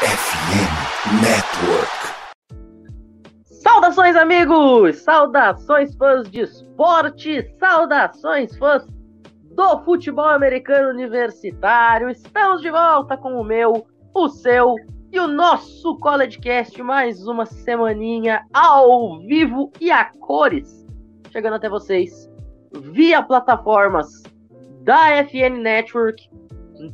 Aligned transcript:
FM 0.00 1.20
Network. 1.20 1.90
Saudações, 3.44 4.16
amigos! 4.16 4.96
Saudações, 4.96 5.94
fãs 5.94 6.30
de 6.30 6.40
esporte! 6.40 7.54
Saudações, 7.58 8.56
fãs 8.56 8.86
do 9.54 9.84
futebol 9.84 10.24
americano 10.24 10.88
universitário! 10.88 12.08
Estamos 12.08 12.62
de 12.62 12.70
volta 12.70 13.18
com 13.18 13.34
o 13.34 13.44
meu, 13.44 13.86
o 14.14 14.28
seu 14.30 14.74
e 15.12 15.20
o 15.20 15.26
nosso 15.26 15.94
CollegeCast. 15.98 16.82
Mais 16.82 17.26
uma 17.26 17.44
semaninha 17.44 18.46
ao 18.54 19.18
vivo 19.18 19.70
e 19.78 19.90
a 19.90 20.06
cores, 20.18 20.86
chegando 21.30 21.56
até 21.56 21.68
vocês 21.68 22.26
via 22.72 23.22
plataformas 23.22 24.22
da 24.82 25.22
FN 25.26 25.60
Network, 25.60 26.26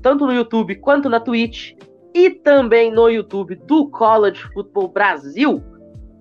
tanto 0.02 0.26
no 0.26 0.32
YouTube 0.32 0.74
quanto 0.80 1.08
na 1.08 1.20
Twitch, 1.20 1.76
e 2.16 2.30
também 2.30 2.90
no 2.90 3.10
YouTube 3.10 3.56
do 3.56 3.90
College 3.90 4.42
Football 4.54 4.88
Brasil. 4.88 5.62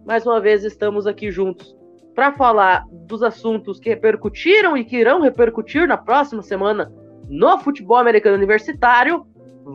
Mais 0.05 0.27
uma 0.27 0.41
vez 0.41 0.65
estamos 0.65 1.07
aqui 1.07 1.31
juntos 1.31 1.73
para 2.13 2.33
falar 2.33 2.85
dos 2.91 3.23
assuntos 3.23 3.79
que 3.79 3.87
repercutiram 3.87 4.75
e 4.75 4.83
que 4.83 4.97
irão 4.97 5.21
repercutir 5.21 5.87
na 5.87 5.95
próxima 5.95 6.41
semana 6.41 6.91
no 7.29 7.57
futebol 7.59 7.95
americano 7.95 8.35
universitário. 8.35 9.25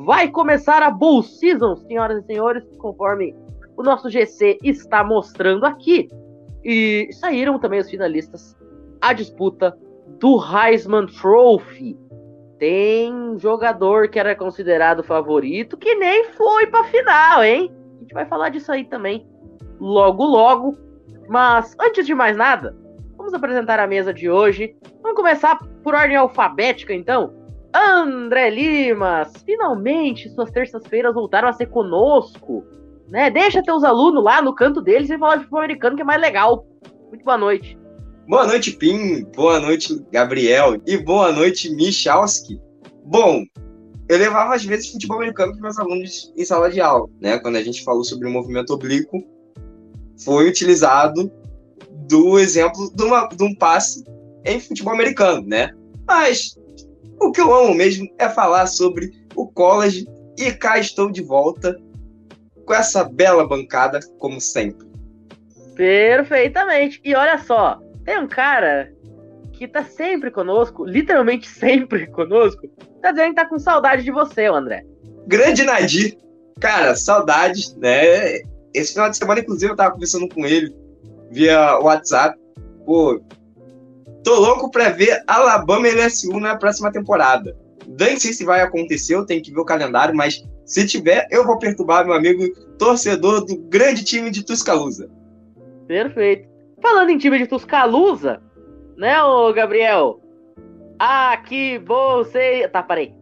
Vai 0.04 0.28
começar 0.28 0.82
a 0.82 0.90
Bull 0.90 1.22
Season, 1.22 1.74
senhoras 1.76 2.22
e 2.22 2.26
senhores, 2.26 2.64
conforme 2.76 3.34
o 3.74 3.82
nosso 3.82 4.10
GC 4.10 4.58
está 4.62 5.02
mostrando 5.02 5.64
aqui. 5.64 6.06
E 6.62 7.08
saíram 7.12 7.58
também 7.58 7.80
os 7.80 7.88
finalistas 7.88 8.54
à 9.00 9.14
disputa 9.14 9.74
do 10.18 10.38
Heisman 10.38 11.06
Trophy. 11.06 11.96
Tem 12.60 13.38
jogador 13.38 14.08
que 14.08 14.18
era 14.18 14.36
considerado 14.36 15.02
favorito 15.02 15.78
que 15.78 15.94
nem 15.94 16.24
foi 16.26 16.66
para 16.66 16.84
final, 16.84 17.42
hein? 17.42 17.74
A 17.96 18.00
gente 18.00 18.12
vai 18.12 18.26
falar 18.26 18.50
disso 18.50 18.70
aí 18.70 18.84
também 18.84 19.26
logo 19.80 20.22
logo. 20.26 20.76
Mas 21.26 21.74
antes 21.80 22.04
de 22.04 22.14
mais 22.14 22.36
nada, 22.36 22.76
vamos 23.16 23.32
apresentar 23.32 23.80
a 23.80 23.86
mesa 23.86 24.12
de 24.12 24.28
hoje. 24.28 24.76
Vamos 25.02 25.16
começar 25.16 25.58
por 25.82 25.94
ordem 25.94 26.16
alfabética, 26.16 26.92
então. 26.92 27.32
André 27.72 28.50
Limas, 28.50 29.32
finalmente 29.46 30.28
suas 30.28 30.50
terças-feiras 30.50 31.14
voltaram 31.14 31.48
a 31.48 31.54
ser 31.54 31.66
conosco. 31.66 32.62
Né? 33.08 33.30
Deixa 33.30 33.62
teus 33.62 33.82
alunos 33.84 34.22
lá 34.22 34.42
no 34.42 34.54
canto 34.54 34.82
deles 34.82 35.08
e 35.08 35.16
falar 35.16 35.36
de 35.36 35.44
futebol 35.44 35.60
americano 35.60 35.96
que 35.96 36.02
é 36.02 36.04
mais 36.04 36.20
legal. 36.20 36.66
Muito 37.08 37.24
boa 37.24 37.38
noite. 37.38 37.79
Boa 38.30 38.46
noite, 38.46 38.70
Pim. 38.70 39.24
Boa 39.34 39.58
noite, 39.58 40.00
Gabriel. 40.12 40.80
E 40.86 40.96
boa 40.96 41.32
noite, 41.32 41.68
Michalski. 41.74 42.60
Bom, 43.04 43.44
eu 44.08 44.18
levava 44.18 44.54
às 44.54 44.64
vezes 44.64 44.92
futebol 44.92 45.16
americano 45.16 45.50
para 45.50 45.62
meus 45.62 45.76
alunos 45.80 46.32
em 46.36 46.44
sala 46.44 46.70
de 46.70 46.80
aula, 46.80 47.08
né? 47.20 47.40
Quando 47.40 47.56
a 47.56 47.62
gente 47.62 47.82
falou 47.82 48.04
sobre 48.04 48.28
o 48.28 48.30
movimento 48.30 48.72
oblíquo, 48.72 49.20
foi 50.22 50.48
utilizado 50.48 51.28
do 52.08 52.38
exemplo 52.38 52.92
de, 52.94 53.02
uma, 53.02 53.26
de 53.26 53.42
um 53.42 53.52
passe 53.52 54.04
em 54.44 54.60
futebol 54.60 54.94
americano, 54.94 55.44
né? 55.44 55.72
Mas 56.06 56.56
o 57.20 57.32
que 57.32 57.40
eu 57.40 57.52
amo 57.52 57.74
mesmo 57.74 58.08
é 58.16 58.28
falar 58.28 58.68
sobre 58.68 59.10
o 59.34 59.48
college 59.48 60.06
e 60.38 60.52
cá 60.52 60.78
estou 60.78 61.10
de 61.10 61.20
volta 61.20 61.76
com 62.64 62.74
essa 62.74 63.02
bela 63.02 63.44
bancada, 63.44 63.98
como 64.20 64.40
sempre. 64.40 64.86
Perfeitamente. 65.74 67.00
E 67.02 67.12
olha 67.16 67.36
só, 67.38 67.79
tem 68.04 68.18
um 68.18 68.28
cara 68.28 68.92
que 69.52 69.68
tá 69.68 69.84
sempre 69.84 70.30
conosco, 70.30 70.84
literalmente 70.84 71.48
sempre 71.48 72.06
conosco, 72.12 72.68
tá 73.02 73.10
dizendo 73.10 73.30
que 73.30 73.34
tá 73.34 73.46
com 73.46 73.58
saudade 73.58 74.02
de 74.02 74.10
você, 74.10 74.46
André. 74.46 74.84
Grande 75.26 75.64
Nadir. 75.64 76.16
Cara, 76.60 76.94
saudades, 76.94 77.74
né? 77.76 78.40
Esse 78.74 78.92
final 78.92 79.10
de 79.10 79.16
semana, 79.16 79.40
inclusive, 79.40 79.72
eu 79.72 79.76
tava 79.76 79.92
conversando 79.92 80.28
com 80.28 80.46
ele 80.46 80.74
via 81.30 81.78
WhatsApp. 81.78 82.38
Pô, 82.84 83.20
tô 84.22 84.40
louco 84.40 84.70
pra 84.70 84.90
ver 84.90 85.22
Alabama 85.26 85.88
LSU 85.88 86.38
na 86.38 86.56
próxima 86.56 86.92
temporada. 86.92 87.56
Nem 87.98 88.18
sei 88.18 88.32
se 88.32 88.44
vai 88.44 88.60
acontecer, 88.60 89.14
eu 89.14 89.26
tenho 89.26 89.42
que 89.42 89.52
ver 89.52 89.60
o 89.60 89.64
calendário, 89.64 90.14
mas 90.14 90.42
se 90.64 90.86
tiver, 90.86 91.26
eu 91.30 91.44
vou 91.44 91.58
perturbar 91.58 92.04
meu 92.04 92.14
amigo 92.14 92.48
torcedor 92.78 93.44
do 93.44 93.56
grande 93.56 94.04
time 94.04 94.30
de 94.30 94.44
Tuscaloosa. 94.44 95.10
Perfeito. 95.86 96.49
Falando 96.80 97.10
em 97.10 97.18
time 97.18 97.38
de 97.38 97.46
Tuscaloosa, 97.46 98.40
né, 98.96 99.22
ô 99.22 99.52
Gabriel? 99.52 100.20
Ah, 100.98 101.36
que 101.36 101.78
bom, 101.78 102.24
sei. 102.24 102.66
Tá, 102.68 102.82
parei. 102.82 103.14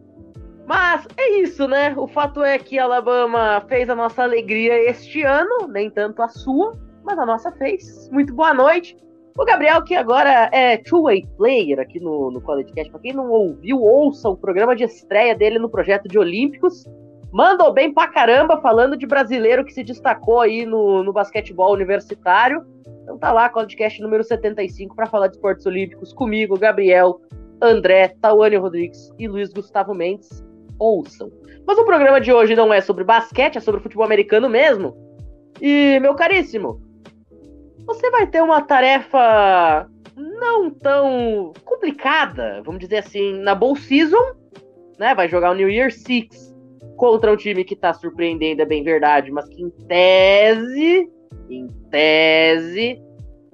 Mas 0.65 1.07
é 1.17 1.39
isso, 1.39 1.67
né? 1.67 1.93
O 1.97 2.07
fato 2.07 2.43
é 2.43 2.59
que 2.59 2.77
Alabama 2.77 3.63
fez 3.67 3.89
a 3.89 3.95
nossa 3.95 4.23
alegria 4.23 4.77
este 4.89 5.23
ano, 5.23 5.67
nem 5.67 5.89
tanto 5.89 6.21
a 6.21 6.27
sua, 6.27 6.77
mas 7.03 7.17
a 7.17 7.25
nossa 7.25 7.51
fez. 7.53 8.09
Muito 8.11 8.33
boa 8.33 8.53
noite. 8.53 8.95
O 9.37 9.45
Gabriel, 9.45 9.81
que 9.83 9.95
agora 9.95 10.49
é 10.51 10.77
two-way 10.77 11.25
player 11.37 11.79
aqui 11.79 11.99
no, 11.99 12.29
no 12.29 12.41
College 12.41 12.73
Cast, 12.73 12.91
pra 12.91 12.99
quem 12.99 13.13
não 13.13 13.29
ouviu, 13.29 13.81
ouça 13.81 14.29
o 14.29 14.37
programa 14.37 14.75
de 14.75 14.83
estreia 14.83 15.33
dele 15.33 15.57
no 15.57 15.69
projeto 15.69 16.07
de 16.07 16.19
Olímpicos. 16.19 16.85
Mandou 17.31 17.71
bem 17.71 17.93
pra 17.93 18.07
caramba, 18.07 18.59
falando 18.61 18.97
de 18.97 19.07
brasileiro 19.07 19.63
que 19.63 19.73
se 19.73 19.83
destacou 19.83 20.41
aí 20.41 20.65
no, 20.65 21.03
no 21.03 21.13
basquetebol 21.13 21.71
universitário. 21.71 22.65
Então 23.09 23.17
tá 23.17 23.31
lá, 23.31 23.49
podcast 23.49 23.99
número 24.03 24.23
75 24.23 24.95
para 24.95 25.07
falar 25.07 25.29
de 25.29 25.33
esportes 25.33 25.65
olímpicos 25.65 26.13
comigo, 26.13 26.59
Gabriel, 26.59 27.19
André, 27.59 28.09
Tawane 28.21 28.55
Rodrigues 28.55 29.11
e 29.17 29.27
Luiz 29.27 29.51
Gustavo 29.51 29.95
Mendes. 29.95 30.45
Ouçam. 30.77 31.31
Mas 31.65 31.79
o 31.79 31.85
programa 31.85 32.21
de 32.21 32.31
hoje 32.31 32.55
não 32.55 32.71
é 32.71 32.81
sobre 32.81 33.03
basquete, 33.03 33.57
é 33.57 33.59
sobre 33.59 33.81
futebol 33.81 34.05
americano 34.05 34.47
mesmo. 34.47 34.95
E, 35.59 35.97
meu 35.99 36.13
caríssimo, 36.13 36.79
você 37.83 38.11
vai 38.11 38.27
ter 38.27 38.43
uma 38.43 38.61
tarefa 38.61 39.89
não 40.15 40.69
tão 40.69 41.51
complicada, 41.65 42.61
vamos 42.63 42.79
dizer 42.79 42.97
assim, 42.97 43.39
na 43.39 43.55
Bowl 43.55 43.75
Season, 43.75 44.35
né? 44.99 45.15
Vai 45.15 45.27
jogar 45.27 45.49
o 45.49 45.55
New 45.55 45.67
Year 45.67 45.91
Six 45.91 46.55
contra 46.95 47.33
um 47.33 47.35
time 47.35 47.63
que 47.63 47.75
tá 47.75 47.91
surpreendendo, 47.91 48.61
é 48.61 48.65
bem 48.65 48.83
verdade, 48.83 49.31
mas 49.31 49.49
que 49.49 49.63
em 49.63 49.71
tese 49.87 51.09
em 51.49 51.67
tese, 51.89 53.01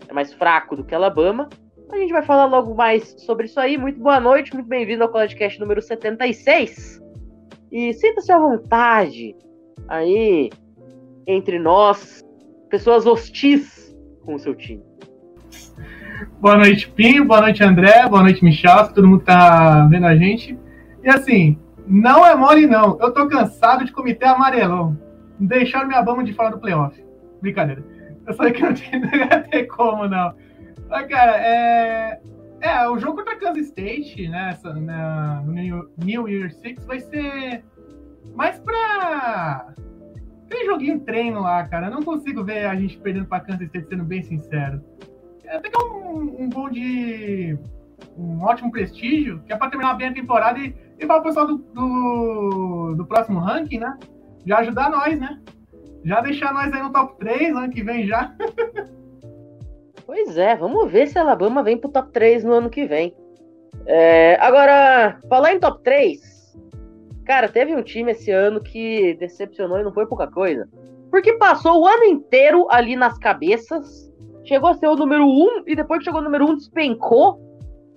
é 0.08 0.14
mais 0.14 0.34
fraco 0.34 0.76
do 0.76 0.84
que 0.84 0.94
Alabama. 0.94 1.50
A 1.92 1.98
gente 1.98 2.12
vai 2.12 2.24
falar 2.24 2.46
logo 2.46 2.74
mais 2.74 3.16
sobre 3.20 3.46
isso 3.46 3.60
aí. 3.60 3.78
Muito 3.78 4.00
boa 4.00 4.20
noite, 4.20 4.54
muito 4.54 4.68
bem-vindo 4.68 5.04
ao 5.04 5.12
podcast 5.12 5.60
número 5.60 5.82
76. 5.82 7.02
E 7.72 7.94
sinta-se 7.94 8.32
à 8.32 8.40
vontade 8.40 9.36
aí 9.88 10.50
entre 11.28 11.60
nós, 11.60 12.24
pessoas 12.70 13.06
hostis 13.06 13.96
com 14.24 14.36
o 14.36 14.40
seu 14.40 14.56
time. 14.56 14.84
Boa 16.40 16.58
noite, 16.58 16.90
Pinho. 16.90 17.26
Boa 17.26 17.42
noite, 17.42 17.64
André. 17.64 18.08
Boa 18.08 18.24
noite, 18.24 18.44
Michel. 18.44 18.88
Todo 18.94 19.08
mundo 19.08 19.24
tá 19.24 19.86
vendo 19.88 20.06
a 20.06 20.16
gente. 20.16 20.58
E 21.04 21.10
assim, 21.10 21.58
não 21.88 22.26
é 22.26 22.36
mole, 22.36 22.66
não. 22.66 22.98
Eu 23.00 23.14
tô 23.14 23.28
cansado 23.28 23.86
de 23.86 23.92
comitê 23.92 24.26
amarelão. 24.26 24.98
Deixaram 25.40 25.88
minha 25.88 26.02
bama 26.02 26.24
de 26.24 26.34
fora 26.34 26.52
do 26.52 26.60
playoff. 26.60 27.05
Brincadeira. 27.42 27.84
Eu 28.28 28.34
falei 28.34 28.54
que 28.54 28.62
não, 28.62 28.74
tinha, 28.74 29.02
ter 29.52 29.66
como, 29.68 30.08
não. 30.08 30.34
Mas, 30.90 31.08
cara, 31.08 31.38
é. 31.38 32.22
É, 32.62 32.88
o 32.90 32.98
jogo 32.98 33.18
contra 33.18 33.38
Kansas 33.38 33.68
State, 33.68 34.28
né, 34.28 34.50
essa, 34.52 34.74
na, 34.74 35.42
no 35.42 35.54
New 35.98 36.28
Year 36.28 36.52
Six, 36.52 36.84
vai 36.86 37.00
ser 37.00 37.64
mais 38.34 38.58
pra. 38.60 39.74
Tem 40.50 40.66
joguinho 40.66 41.00
treino 41.02 41.42
lá, 41.42 41.64
cara. 41.68 41.88
Eu 41.88 41.92
não 41.92 42.02
consigo 42.02 42.44
ver 42.44 42.66
a 42.66 42.76
gente 42.76 42.98
perdendo 42.98 43.28
pra 43.28 43.40
Kansas 43.40 43.68
State, 43.68 43.88
sendo 43.90 44.04
bem 44.04 44.24
sincero. 44.24 44.82
É 45.44 45.58
até 45.58 45.70
que 45.70 45.80
é 45.80 45.86
um, 45.86 46.44
um 46.44 46.50
bom 46.50 46.70
de. 46.70 47.58
um 48.18 48.42
ótimo 48.42 48.72
prestígio, 48.72 49.42
que 49.46 49.54
é 49.54 49.58
pra 49.58 49.70
terminar 49.70 49.94
bem 49.96 50.08
a 50.08 50.14
temporada 50.14 50.58
e, 50.58 50.76
e 50.98 51.06
para 51.06 51.20
o 51.20 51.24
pessoal 51.24 51.46
do, 51.46 51.58
do, 51.58 52.96
do 52.96 53.06
próximo 53.06 53.40
ranking, 53.40 53.80
né? 53.80 53.98
Já 54.46 54.60
ajudar 54.60 54.90
nós, 54.90 55.20
né? 55.20 55.40
Já 56.06 56.22
deixar 56.22 56.54
nós 56.54 56.72
aí 56.72 56.82
no 56.82 56.92
top 56.92 57.18
3 57.18 57.56
ano 57.56 57.70
que 57.72 57.84
vem 57.84 58.06
já. 58.06 58.32
pois 60.06 60.38
é, 60.38 60.56
vamos 60.56 60.92
ver 60.92 61.08
se 61.08 61.18
a 61.18 61.22
Alabama 61.22 61.64
vem 61.64 61.78
pro 61.78 61.90
top 61.90 62.12
3 62.12 62.44
no 62.44 62.54
ano 62.54 62.70
que 62.70 62.86
vem. 62.86 63.16
É, 63.88 64.38
agora, 64.40 65.20
falar 65.28 65.54
em 65.54 65.60
top 65.60 65.84
3, 65.84 66.56
cara, 67.26 67.50
teve 67.50 67.76
um 67.76 67.82
time 67.82 68.12
esse 68.12 68.32
ano 68.32 68.62
que 68.62 69.16
decepcionou 69.16 69.80
e 69.80 69.84
não 69.84 69.92
foi 69.92 70.06
pouca 70.06 70.28
coisa. 70.28 70.70
Porque 71.10 71.34
passou 71.34 71.82
o 71.82 71.88
ano 71.88 72.04
inteiro 72.04 72.68
ali 72.70 72.96
nas 72.96 73.18
cabeças, 73.18 74.12
chegou 74.44 74.70
a 74.70 74.74
ser 74.76 74.88
o 74.88 74.96
número 74.96 75.26
1 75.26 75.64
e 75.66 75.76
depois 75.76 76.00
que 76.00 76.06
chegou 76.06 76.22
o 76.22 76.24
número 76.24 76.46
1 76.52 76.56
despencou. 76.58 77.42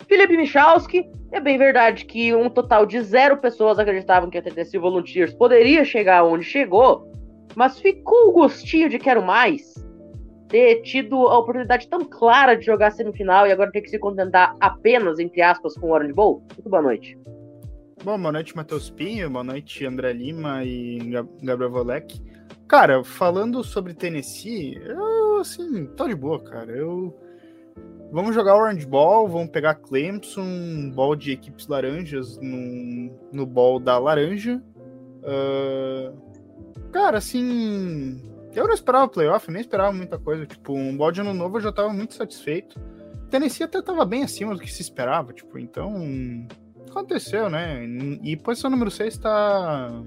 Felipe 0.06 0.34
Michalski, 0.34 1.10
é 1.30 1.40
bem 1.40 1.58
verdade 1.58 2.06
que 2.06 2.34
um 2.34 2.48
total 2.48 2.86
de 2.86 3.02
zero 3.02 3.36
pessoas 3.36 3.78
acreditavam 3.78 4.30
que 4.30 4.38
a 4.38 4.42
TTC 4.42 4.78
Volunteers 4.78 5.34
poderia 5.34 5.84
chegar 5.84 6.24
onde 6.24 6.44
chegou, 6.44 7.10
mas 7.58 7.80
ficou 7.80 8.28
o 8.28 8.32
gostinho 8.32 8.88
de 8.88 9.00
quero 9.00 9.20
mais. 9.20 9.74
Ter 10.48 10.80
tido 10.82 11.16
a 11.26 11.38
oportunidade 11.40 11.88
tão 11.88 12.04
clara 12.04 12.54
de 12.54 12.64
jogar 12.64 12.92
semifinal 12.92 13.48
e 13.48 13.50
agora 13.50 13.72
ter 13.72 13.80
que 13.80 13.90
se 13.90 13.98
contentar 13.98 14.54
apenas, 14.60 15.18
entre 15.18 15.42
aspas, 15.42 15.74
com 15.74 15.88
o 15.88 15.90
Orange 15.90 16.12
Bowl. 16.12 16.40
Muito 16.54 16.70
boa 16.70 16.80
noite. 16.80 17.18
Bom, 18.04 18.16
boa 18.16 18.30
noite, 18.30 18.54
Matheus 18.54 18.90
Pinho, 18.90 19.28
boa 19.28 19.42
noite, 19.42 19.84
André 19.84 20.12
Lima 20.12 20.62
e 20.64 21.00
Gabriel 21.42 21.72
Volek. 21.72 22.22
Cara, 22.68 23.02
falando 23.02 23.64
sobre 23.64 23.92
Tennessee, 23.92 24.80
eu, 24.80 25.40
assim, 25.40 25.84
tô 25.96 26.06
de 26.06 26.14
boa, 26.14 26.40
cara. 26.40 26.70
Eu. 26.70 27.12
Vamos 28.12 28.36
jogar 28.36 28.56
Orange 28.56 28.86
Ball, 28.86 29.26
vamos 29.26 29.50
pegar 29.50 29.74
Clemson, 29.74 30.92
ball 30.94 31.16
de 31.16 31.32
equipes 31.32 31.66
laranjas 31.66 32.38
no, 32.38 33.10
no 33.32 33.44
ball 33.44 33.80
da 33.80 33.98
laranja. 33.98 34.62
Uh, 35.24 36.27
cara, 36.88 37.18
assim. 37.18 38.20
Eu 38.54 38.66
não 38.66 38.74
esperava 38.74 39.08
playoff, 39.08 39.50
nem 39.50 39.60
esperava 39.60 39.92
muita 39.92 40.18
coisa. 40.18 40.46
Tipo, 40.46 40.74
um 40.74 40.96
ball 40.96 41.12
de 41.12 41.20
ano 41.20 41.34
novo 41.34 41.58
eu 41.58 41.62
já 41.62 41.72
tava 41.72 41.90
muito 41.90 42.14
satisfeito. 42.14 42.80
Tennessee 43.30 43.64
até 43.64 43.80
tava 43.82 44.04
bem 44.04 44.24
acima 44.24 44.54
do 44.54 44.60
que 44.60 44.72
se 44.72 44.82
esperava, 44.82 45.32
tipo, 45.32 45.58
então. 45.58 45.94
Aconteceu, 46.90 47.50
né? 47.50 47.84
E 48.22 48.36
posição 48.36 48.70
número 48.70 48.90
6 48.90 49.18
tá. 49.18 50.02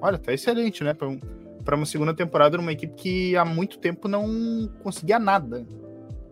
Olha, 0.00 0.18
tá 0.18 0.32
excelente, 0.32 0.82
né? 0.82 0.92
Pra, 0.92 1.08
pra 1.64 1.76
uma 1.76 1.86
segunda 1.86 2.12
temporada 2.12 2.56
numa 2.56 2.72
equipe 2.72 2.94
que 2.94 3.36
há 3.36 3.44
muito 3.44 3.78
tempo 3.78 4.08
não 4.08 4.68
conseguia 4.82 5.18
nada, 5.18 5.64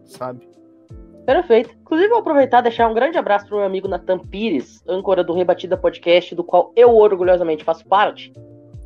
sabe? 0.04 0.46
Perfeito. 1.24 1.70
Inclusive, 1.80 2.08
vou 2.08 2.18
aproveitar 2.18 2.58
e 2.58 2.62
deixar 2.62 2.88
um 2.88 2.94
grande 2.94 3.16
abraço 3.16 3.46
pro 3.46 3.58
meu 3.58 3.66
amigo 3.66 3.86
Natan 3.86 4.18
Pires, 4.18 4.82
âncora 4.88 5.22
do 5.22 5.32
Rebatida 5.32 5.76
Podcast, 5.76 6.34
do 6.34 6.42
qual 6.42 6.72
eu 6.74 6.96
orgulhosamente 6.96 7.64
faço 7.64 7.86
parte. 7.86 8.32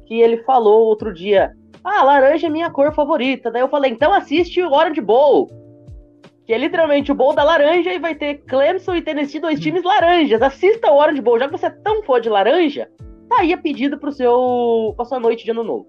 Que 0.06 0.20
ele 0.20 0.38
falou 0.44 0.86
outro 0.86 1.12
dia: 1.12 1.52
Ah, 1.84 2.02
laranja 2.02 2.46
é 2.46 2.50
minha 2.50 2.70
cor 2.70 2.94
favorita. 2.94 3.50
Daí 3.50 3.62
eu 3.62 3.68
falei: 3.68 3.90
então 3.90 4.12
assiste 4.12 4.62
o 4.62 4.72
Orange 4.72 5.00
Bowl 5.00 5.48
que 6.46 6.52
é 6.52 6.58
literalmente 6.58 7.10
o 7.10 7.14
bowl 7.14 7.34
da 7.34 7.42
laranja 7.42 7.92
e 7.92 7.98
vai 7.98 8.14
ter 8.14 8.36
Clemson 8.46 8.94
e 8.94 9.02
Tennessee, 9.02 9.40
dois 9.40 9.58
times 9.58 9.82
laranjas. 9.82 10.40
Assista 10.40 10.92
o 10.92 10.96
Orange 10.96 11.20
Bowl, 11.20 11.40
já 11.40 11.46
que 11.48 11.58
você 11.58 11.66
é 11.66 11.70
tão 11.70 12.04
fã 12.04 12.20
de 12.20 12.28
laranja, 12.28 12.88
tá 13.28 13.40
aí 13.40 13.52
a 13.52 13.58
pedido 13.58 13.98
pro 13.98 14.12
seu, 14.12 14.94
pra 14.96 15.04
sua 15.04 15.18
noite 15.18 15.44
de 15.44 15.50
ano 15.50 15.64
novo. 15.64 15.88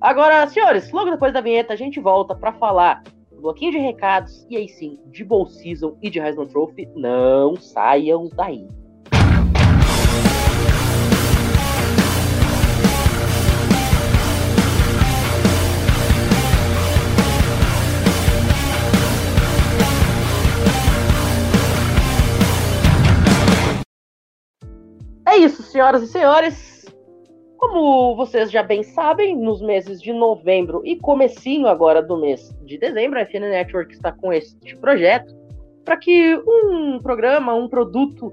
Agora, 0.00 0.46
senhores, 0.48 0.90
logo 0.90 1.10
depois 1.10 1.32
da 1.32 1.40
vinheta 1.40 1.72
a 1.72 1.76
gente 1.76 2.00
volta 2.00 2.34
para 2.34 2.52
falar 2.52 3.04
um 3.32 3.40
bloquinho 3.40 3.70
de 3.70 3.78
recados 3.78 4.44
e 4.50 4.56
aí 4.56 4.68
sim, 4.68 4.98
de 5.06 5.24
Bowl 5.24 5.46
Season 5.46 5.96
e 6.02 6.10
de 6.10 6.18
Heisman 6.18 6.48
Trophy. 6.48 6.88
Não 6.96 7.54
saiam 7.54 8.28
daí. 8.34 8.66
É 25.28 25.36
isso, 25.36 25.62
senhoras 25.62 26.02
e 26.02 26.06
senhores. 26.06 26.86
Como 27.58 28.16
vocês 28.16 28.50
já 28.50 28.62
bem 28.62 28.82
sabem, 28.82 29.36
nos 29.36 29.60
meses 29.60 30.00
de 30.00 30.10
novembro 30.10 30.80
e 30.86 30.96
comecinho 30.96 31.66
agora 31.66 32.00
do 32.00 32.16
mês 32.16 32.50
de 32.64 32.78
dezembro, 32.78 33.18
a 33.18 33.26
FN 33.26 33.40
Network 33.40 33.92
está 33.92 34.10
com 34.10 34.32
este 34.32 34.74
projeto 34.76 35.36
para 35.84 35.98
que 35.98 36.34
um 36.46 36.98
programa, 37.02 37.52
um 37.52 37.68
produto 37.68 38.32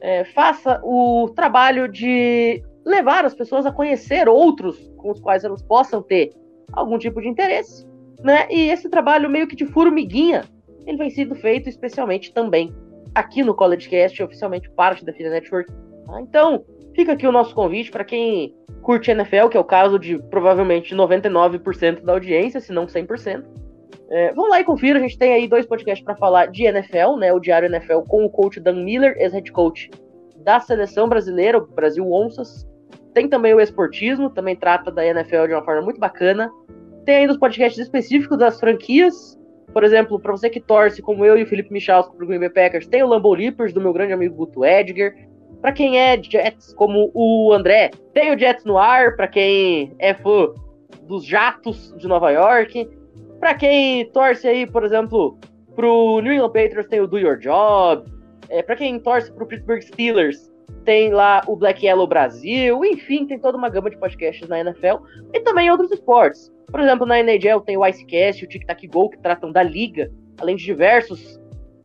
é, 0.00 0.24
faça 0.24 0.80
o 0.82 1.30
trabalho 1.36 1.86
de 1.86 2.60
levar 2.84 3.24
as 3.24 3.34
pessoas 3.34 3.64
a 3.64 3.70
conhecer 3.70 4.28
outros 4.28 4.90
com 4.96 5.12
os 5.12 5.20
quais 5.20 5.44
elas 5.44 5.62
possam 5.62 6.02
ter 6.02 6.32
algum 6.72 6.98
tipo 6.98 7.20
de 7.20 7.28
interesse, 7.28 7.86
né? 8.24 8.48
E 8.50 8.70
esse 8.70 8.88
trabalho 8.88 9.30
meio 9.30 9.46
que 9.46 9.54
de 9.54 9.66
formiguinha, 9.66 10.42
ele 10.84 10.98
vem 10.98 11.10
sendo 11.10 11.36
feito 11.36 11.68
especialmente 11.68 12.34
também 12.34 12.74
aqui 13.14 13.44
no 13.44 13.54
CollegeCast, 13.54 14.20
oficialmente 14.20 14.68
parte 14.70 15.04
da 15.04 15.12
FN 15.12 15.30
Network, 15.30 15.72
Tá? 16.06 16.20
Então, 16.20 16.64
fica 16.94 17.12
aqui 17.12 17.26
o 17.26 17.32
nosso 17.32 17.54
convite 17.54 17.90
para 17.90 18.04
quem 18.04 18.54
curte 18.82 19.10
NFL, 19.10 19.48
que 19.48 19.56
é 19.56 19.60
o 19.60 19.64
caso 19.64 19.98
de 19.98 20.18
provavelmente 20.30 20.94
99% 20.94 22.02
da 22.02 22.12
audiência, 22.12 22.60
se 22.60 22.72
não 22.72 22.86
100%. 22.86 23.44
É, 24.10 24.32
vamos 24.32 24.50
lá 24.50 24.60
e 24.60 24.64
confira, 24.64 24.98
a 24.98 25.02
gente 25.02 25.18
tem 25.18 25.32
aí 25.32 25.48
dois 25.48 25.66
podcasts 25.66 26.04
para 26.04 26.14
falar 26.16 26.46
de 26.46 26.64
NFL, 26.64 27.16
né? 27.18 27.32
O 27.32 27.40
Diário 27.40 27.66
NFL 27.66 28.00
com 28.06 28.24
o 28.24 28.30
coach 28.30 28.60
Dan 28.60 28.84
Miller, 28.84 29.16
ex-head 29.18 29.50
coach 29.50 29.90
da 30.44 30.60
seleção 30.60 31.08
brasileira, 31.08 31.58
o 31.58 31.66
Brasil 31.66 32.12
Onças. 32.12 32.68
Tem 33.14 33.28
também 33.28 33.54
o 33.54 33.60
Esportismo, 33.60 34.28
também 34.28 34.54
trata 34.54 34.90
da 34.90 35.04
NFL 35.04 35.46
de 35.46 35.54
uma 35.54 35.64
forma 35.64 35.82
muito 35.82 35.98
bacana. 35.98 36.50
Tem 37.04 37.16
ainda 37.16 37.32
os 37.32 37.38
podcasts 37.38 37.80
específicos 37.80 38.38
das 38.38 38.60
franquias. 38.60 39.38
Por 39.72 39.82
exemplo, 39.82 40.20
para 40.20 40.32
você 40.32 40.50
que 40.50 40.60
torce, 40.60 41.00
como 41.00 41.24
eu 41.24 41.36
e 41.38 41.42
o 41.42 41.46
Felipe 41.46 41.72
Michalski 41.72 42.16
pro 42.16 42.26
Green 42.26 42.38
Bay 42.38 42.50
Packers, 42.50 42.86
tem 42.86 43.02
o 43.02 43.08
Lambeau 43.08 43.34
Leapers, 43.34 43.72
do 43.72 43.80
meu 43.80 43.92
grande 43.92 44.12
amigo 44.12 44.34
Guto 44.34 44.64
Edgar. 44.64 45.14
Para 45.64 45.72
quem 45.72 45.98
é 45.98 46.22
Jets, 46.22 46.74
como 46.74 47.10
o 47.14 47.50
André, 47.50 47.90
tem 48.12 48.34
o 48.34 48.38
Jets 48.38 48.66
no 48.66 48.76
ar. 48.76 49.16
Para 49.16 49.26
quem 49.26 49.96
é 49.98 50.12
fã 50.12 50.48
dos 51.04 51.24
Jatos 51.24 51.94
de 51.96 52.06
Nova 52.06 52.30
York. 52.30 52.86
Para 53.40 53.54
quem 53.54 54.04
torce 54.10 54.46
aí, 54.46 54.66
por 54.66 54.84
exemplo, 54.84 55.38
pro 55.74 56.20
New 56.20 56.34
England 56.34 56.52
Patriots, 56.52 56.86
tem 56.88 57.00
o 57.00 57.06
Do 57.06 57.18
Your 57.18 57.38
Job. 57.38 58.04
É, 58.50 58.62
para 58.62 58.76
quem 58.76 59.00
torce 59.00 59.32
pro 59.32 59.46
Pittsburgh 59.46 59.80
Steelers, 59.80 60.52
tem 60.84 61.14
lá 61.14 61.40
o 61.46 61.56
Black 61.56 61.86
Yellow 61.86 62.06
Brasil. 62.06 62.84
Enfim, 62.84 63.26
tem 63.26 63.38
toda 63.38 63.56
uma 63.56 63.70
gama 63.70 63.88
de 63.88 63.96
podcasts 63.96 64.46
na 64.46 64.60
NFL 64.60 64.96
e 65.32 65.40
também 65.40 65.70
outros 65.70 65.90
esportes. 65.90 66.52
Por 66.70 66.80
exemplo, 66.80 67.06
na 67.06 67.20
NHL 67.20 67.62
tem 67.62 67.78
o 67.78 67.86
Icecast, 67.86 68.44
o 68.44 68.48
Tic 68.50 68.66
Tac 68.66 68.86
Go, 68.86 69.08
que 69.08 69.18
tratam 69.18 69.50
da 69.50 69.62
liga, 69.62 70.12
além 70.38 70.56
de 70.56 70.64
diversos 70.66 71.40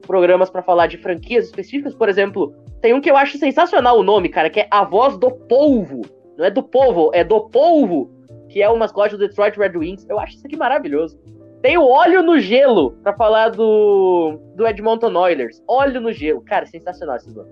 programas 0.05 0.49
para 0.49 0.61
falar 0.61 0.87
de 0.87 0.97
franquias 0.97 1.45
específicas. 1.45 1.93
Por 1.93 2.09
exemplo, 2.09 2.53
tem 2.81 2.93
um 2.93 3.01
que 3.01 3.09
eu 3.09 3.17
acho 3.17 3.37
sensacional 3.37 3.99
o 3.99 4.03
nome, 4.03 4.29
cara, 4.29 4.49
que 4.49 4.61
é 4.61 4.67
A 4.71 4.83
Voz 4.83 5.17
do 5.17 5.31
Polvo. 5.31 6.01
Não 6.37 6.45
é 6.45 6.49
do 6.49 6.63
povo, 6.63 7.11
é 7.13 7.21
do 7.21 7.49
polvo, 7.49 8.09
que 8.47 8.61
é 8.61 8.69
o 8.69 8.77
mascote 8.77 9.17
do 9.17 9.27
Detroit 9.27 9.57
Red 9.57 9.77
Wings. 9.77 10.07
Eu 10.07 10.17
acho 10.17 10.35
isso 10.35 10.47
aqui 10.47 10.55
maravilhoso. 10.55 11.19
Tem 11.61 11.77
o 11.77 11.85
Óleo 11.85 12.23
no 12.23 12.39
Gelo, 12.39 12.91
para 13.03 13.13
falar 13.13 13.49
do, 13.49 14.39
do 14.55 14.65
Edmonton 14.65 15.13
Oilers. 15.13 15.61
Óleo 15.67 15.99
no 15.99 16.13
Gelo. 16.13 16.41
Cara, 16.41 16.65
sensacional 16.65 17.17
esse 17.17 17.29
nome. 17.35 17.49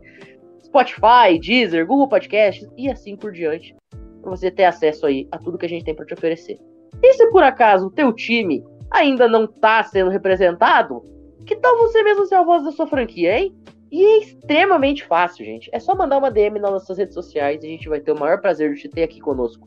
Spotify, 0.63 1.37
Deezer, 1.39 1.85
Google 1.85 2.07
Podcasts 2.07 2.67
e 2.77 2.89
assim 2.89 3.17
por 3.17 3.33
diante, 3.33 3.75
para 4.21 4.31
você 4.31 4.49
ter 4.49 4.63
acesso 4.63 5.05
aí 5.05 5.27
a 5.31 5.37
tudo 5.37 5.57
que 5.57 5.65
a 5.65 5.69
gente 5.69 5.83
tem 5.83 5.93
para 5.93 6.05
te 6.05 6.13
oferecer. 6.13 6.57
E 7.01 7.13
se 7.13 7.29
por 7.31 7.43
acaso 7.43 7.87
o 7.87 7.91
teu 7.91 8.13
time 8.13 8.63
ainda 8.89 9.27
não 9.27 9.45
está 9.45 9.83
sendo 9.83 10.09
representado, 10.09 11.03
que 11.45 11.55
tal 11.55 11.77
você 11.77 12.03
mesmo 12.03 12.25
ser 12.25 12.35
a 12.35 12.43
voz 12.43 12.63
da 12.63 12.71
sua 12.71 12.87
franquia, 12.87 13.39
hein? 13.39 13.55
E 13.91 14.03
é 14.03 14.17
extremamente 14.19 15.05
fácil, 15.05 15.45
gente. 15.45 15.69
É 15.71 15.79
só 15.79 15.95
mandar 15.95 16.17
uma 16.17 16.31
DM 16.31 16.59
nas 16.59 16.71
nossas 16.71 16.97
redes 16.97 17.13
sociais 17.13 17.63
e 17.63 17.67
a 17.67 17.69
gente 17.69 17.87
vai 17.87 18.01
ter 18.01 18.11
o 18.11 18.19
maior 18.19 18.41
prazer 18.41 18.73
de 18.73 18.81
te 18.81 18.89
ter 18.89 19.03
aqui 19.03 19.19
conosco. 19.19 19.65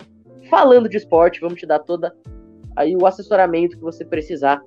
Falando 0.50 0.88
de 0.88 0.96
esporte, 0.96 1.40
vamos 1.40 1.58
te 1.58 1.66
dar 1.66 1.78
toda 1.78 2.14
aí 2.76 2.94
o 2.96 3.06
assessoramento 3.06 3.76
que 3.76 3.82
você 3.82 4.04
precisar 4.04 4.62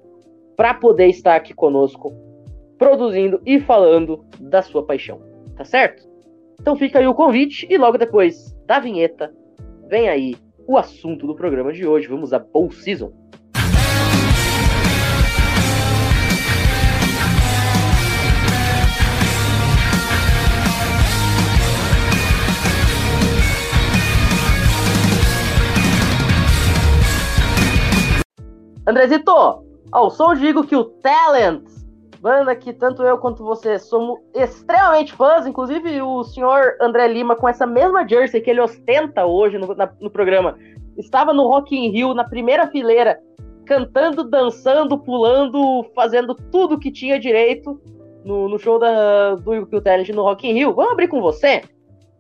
para 0.55 0.74
poder 0.74 1.08
estar 1.08 1.36
aqui 1.36 1.53
conosco, 1.53 2.13
produzindo 2.77 3.41
e 3.46 3.60
falando 3.60 4.25
da 4.39 4.62
sua 4.62 4.86
paixão, 4.86 5.22
tá 5.55 5.65
certo? 5.65 6.08
Então 6.60 6.75
fica 6.75 7.00
aí 7.00 7.08
o 7.08 7.13
convite 7.13 7.67
e 7.70 7.77
logo 7.77 7.98
depois 7.98 8.55
da 8.65 8.79
vinheta, 8.79 9.34
vem 9.88 10.10
aí 10.10 10.36
o 10.67 10.77
assunto 10.77 11.27
do 11.27 11.36
programa 11.36 11.72
de 11.72 11.86
hoje. 11.86 12.08
Vamos 12.08 12.34
a 12.34 12.39
Bowl 12.39 12.72
Season. 12.72 13.12
Andrezito, 28.86 29.63
ao 29.93 30.10
som 30.10 30.36
digo 30.36 30.65
que 30.65 30.75
o 30.75 30.84
talent 30.84 31.73
banda 32.24 32.56
que 32.56 32.72
tanto 32.72 33.03
eu 33.03 33.18
quanto 33.18 33.44
você 33.44 33.77
somos 33.77 34.18
extremamente 34.34 35.12
fãs, 35.12 35.46
inclusive 35.46 36.01
o 36.01 36.24
senhor 36.24 36.77
André 36.80 37.10
Lima, 37.10 37.36
com 37.36 37.50
essa 37.50 37.68
mesma 37.68 38.08
jersey 38.08 38.39
que 38.39 38.50
ele 38.50 38.62
ostenta 38.62 39.25
hoje 39.25 39.58
no, 39.58 39.75
na, 39.75 39.92
no 40.00 40.10
programa, 40.10 40.58
estava 40.98 41.34
no 41.34 41.46
Rock 41.46 41.75
in 41.75 41.92
Rio, 41.92 42.13
na 42.13 42.24
primeira 42.24 42.65
fileira, 42.68 43.20
cantando, 43.65 44.24
dançando, 44.24 44.98
pulando, 44.98 45.86
fazendo 45.94 46.34
tudo 46.50 46.80
que 46.80 46.89
tinha 46.89 47.20
direito 47.20 47.77
no, 48.24 48.48
no 48.48 48.58
show 48.58 48.80
da, 48.80 49.36
do 49.36 49.51
Will 49.51 49.82
Talent 49.82 50.08
no 50.08 50.24
Rock 50.24 50.48
in 50.48 50.53
Rio. 50.53 50.74
Vamos 50.74 50.94
abrir 50.94 51.10
com 51.10 51.20
você? 51.20 51.62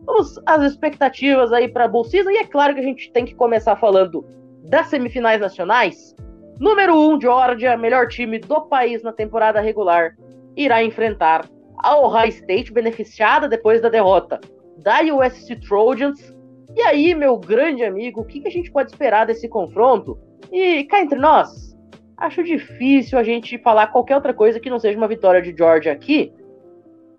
Vamos 0.05 0.37
as 0.45 0.63
expectativas 0.63 1.53
aí 1.53 1.69
para 1.69 1.85
a 1.85 1.91
e 2.13 2.37
é 2.37 2.43
claro 2.43 2.73
que 2.73 2.81
a 2.81 2.83
gente 2.83 3.09
tem 3.13 3.23
que 3.23 3.35
começar 3.35 3.77
falando 3.77 4.25
das 4.65 4.87
semifinais 4.87 5.39
nacionais. 5.39 6.13
Número 6.59 6.95
1, 6.95 7.13
um, 7.13 7.21
Georgia, 7.21 7.77
melhor 7.77 8.07
time 8.07 8.39
do 8.39 8.61
país 8.61 9.01
na 9.01 9.11
temporada 9.11 9.59
regular, 9.59 10.15
irá 10.55 10.83
enfrentar 10.83 11.49
a 11.77 11.97
Ohio 11.97 12.29
State, 12.29 12.71
beneficiada 12.71 13.47
depois 13.47 13.81
da 13.81 13.89
derrota 13.89 14.39
da 14.77 15.01
USC 15.01 15.55
Trojans. 15.55 16.33
E 16.75 16.81
aí, 16.81 17.13
meu 17.13 17.37
grande 17.37 17.83
amigo, 17.83 18.21
o 18.21 18.25
que, 18.25 18.45
a 18.47 18.51
gente 18.51 18.71
pode 18.71 18.91
esperar 18.91 19.25
desse 19.25 19.47
confronto? 19.47 20.17
E 20.51 20.83
cá 20.85 21.01
entre 21.01 21.19
nós, 21.19 21.75
acho 22.17 22.43
difícil 22.43 23.17
a 23.17 23.23
gente 23.23 23.57
falar 23.59 23.87
qualquer 23.87 24.15
outra 24.15 24.33
coisa 24.33 24.59
que 24.59 24.69
não 24.69 24.79
seja 24.79 24.97
uma 24.97 25.07
vitória 25.07 25.41
de 25.41 25.55
Georgia 25.55 25.91
aqui, 25.91 26.33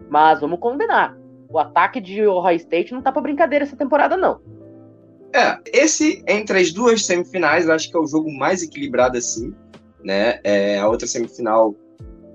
mas 0.08 0.40
vamos 0.40 0.58
combinar. 0.58 1.16
O 1.48 1.58
ataque 1.58 2.00
de 2.00 2.26
Ohio 2.26 2.56
State 2.56 2.92
não 2.92 3.02
tá 3.02 3.12
pra 3.12 3.22
brincadeira 3.22 3.64
essa 3.64 3.76
temporada, 3.76 4.16
não. 4.16 4.40
É, 5.34 5.58
esse 5.72 6.22
entre 6.28 6.60
as 6.60 6.72
duas 6.72 7.04
semifinais, 7.04 7.68
acho 7.68 7.90
que 7.90 7.96
é 7.96 7.98
o 7.98 8.06
jogo 8.06 8.30
mais 8.30 8.62
equilibrado 8.62 9.18
assim, 9.18 9.52
né? 10.04 10.38
É, 10.44 10.78
a 10.78 10.88
outra 10.88 11.08
semifinal, 11.08 11.74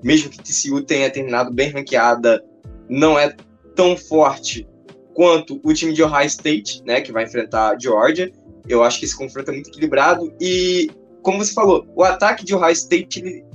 mesmo 0.03 0.29
que 0.29 0.44
TCU 0.44 0.84
tenha 0.84 1.10
terminado 1.10 1.50
bem 1.50 1.70
ranqueada, 1.70 2.44
não 2.89 3.18
é 3.18 3.34
tão 3.74 3.96
forte 3.96 4.68
quanto 5.13 5.62
o 5.63 5.74
time 5.74 5.94
de 5.94 6.03
Ohio 6.03 6.27
State, 6.27 6.84
né, 6.86 7.00
que 7.00 7.13
vai 7.13 7.24
enfrentar 7.24 7.70
a 7.70 7.79
Georgia. 7.79 8.32
Eu 8.68 8.84
acho 8.84 9.00
que 9.00 9.06
esse 9.06 9.18
confronto 9.18 9.50
é 9.50 9.53
muito 9.53 9.70
equilibrado 9.70 10.34
e, 10.39 10.91
como 11.22 11.38
você 11.38 11.53
falou, 11.53 11.88
o 11.96 12.03
ataque 12.03 12.44
de 12.44 12.53
Ohio 12.53 12.74
State 12.74 13.20
ele, 13.20 13.46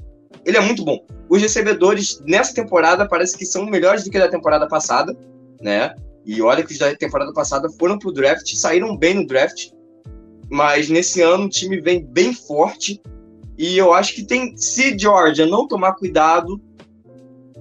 ele 0.46 0.56
é 0.56 0.60
muito 0.60 0.82
bom. 0.82 1.04
Os 1.28 1.42
recebedores 1.42 2.18
nessa 2.26 2.54
temporada 2.54 3.06
parece 3.06 3.36
que 3.36 3.44
são 3.44 3.66
melhores 3.66 4.04
do 4.04 4.10
que 4.10 4.18
da 4.18 4.28
temporada 4.28 4.66
passada, 4.66 5.14
né? 5.60 5.94
E 6.24 6.40
olha 6.40 6.64
que 6.64 6.72
os 6.72 6.78
da 6.78 6.94
temporada 6.94 7.32
passada 7.32 7.68
foram 7.78 7.98
pro 7.98 8.12
draft, 8.12 8.54
saíram 8.54 8.96
bem 8.96 9.14
no 9.14 9.26
draft, 9.26 9.70
mas 10.50 10.88
nesse 10.88 11.20
ano 11.20 11.44
o 11.44 11.48
time 11.48 11.80
vem 11.80 12.04
bem 12.04 12.32
forte. 12.32 13.00
E 13.58 13.76
eu 13.76 13.92
acho 13.92 14.14
que 14.14 14.24
tem. 14.24 14.56
Se 14.56 14.98
Georgia 14.98 15.46
não 15.46 15.68
tomar 15.68 15.94
cuidado, 15.94 16.60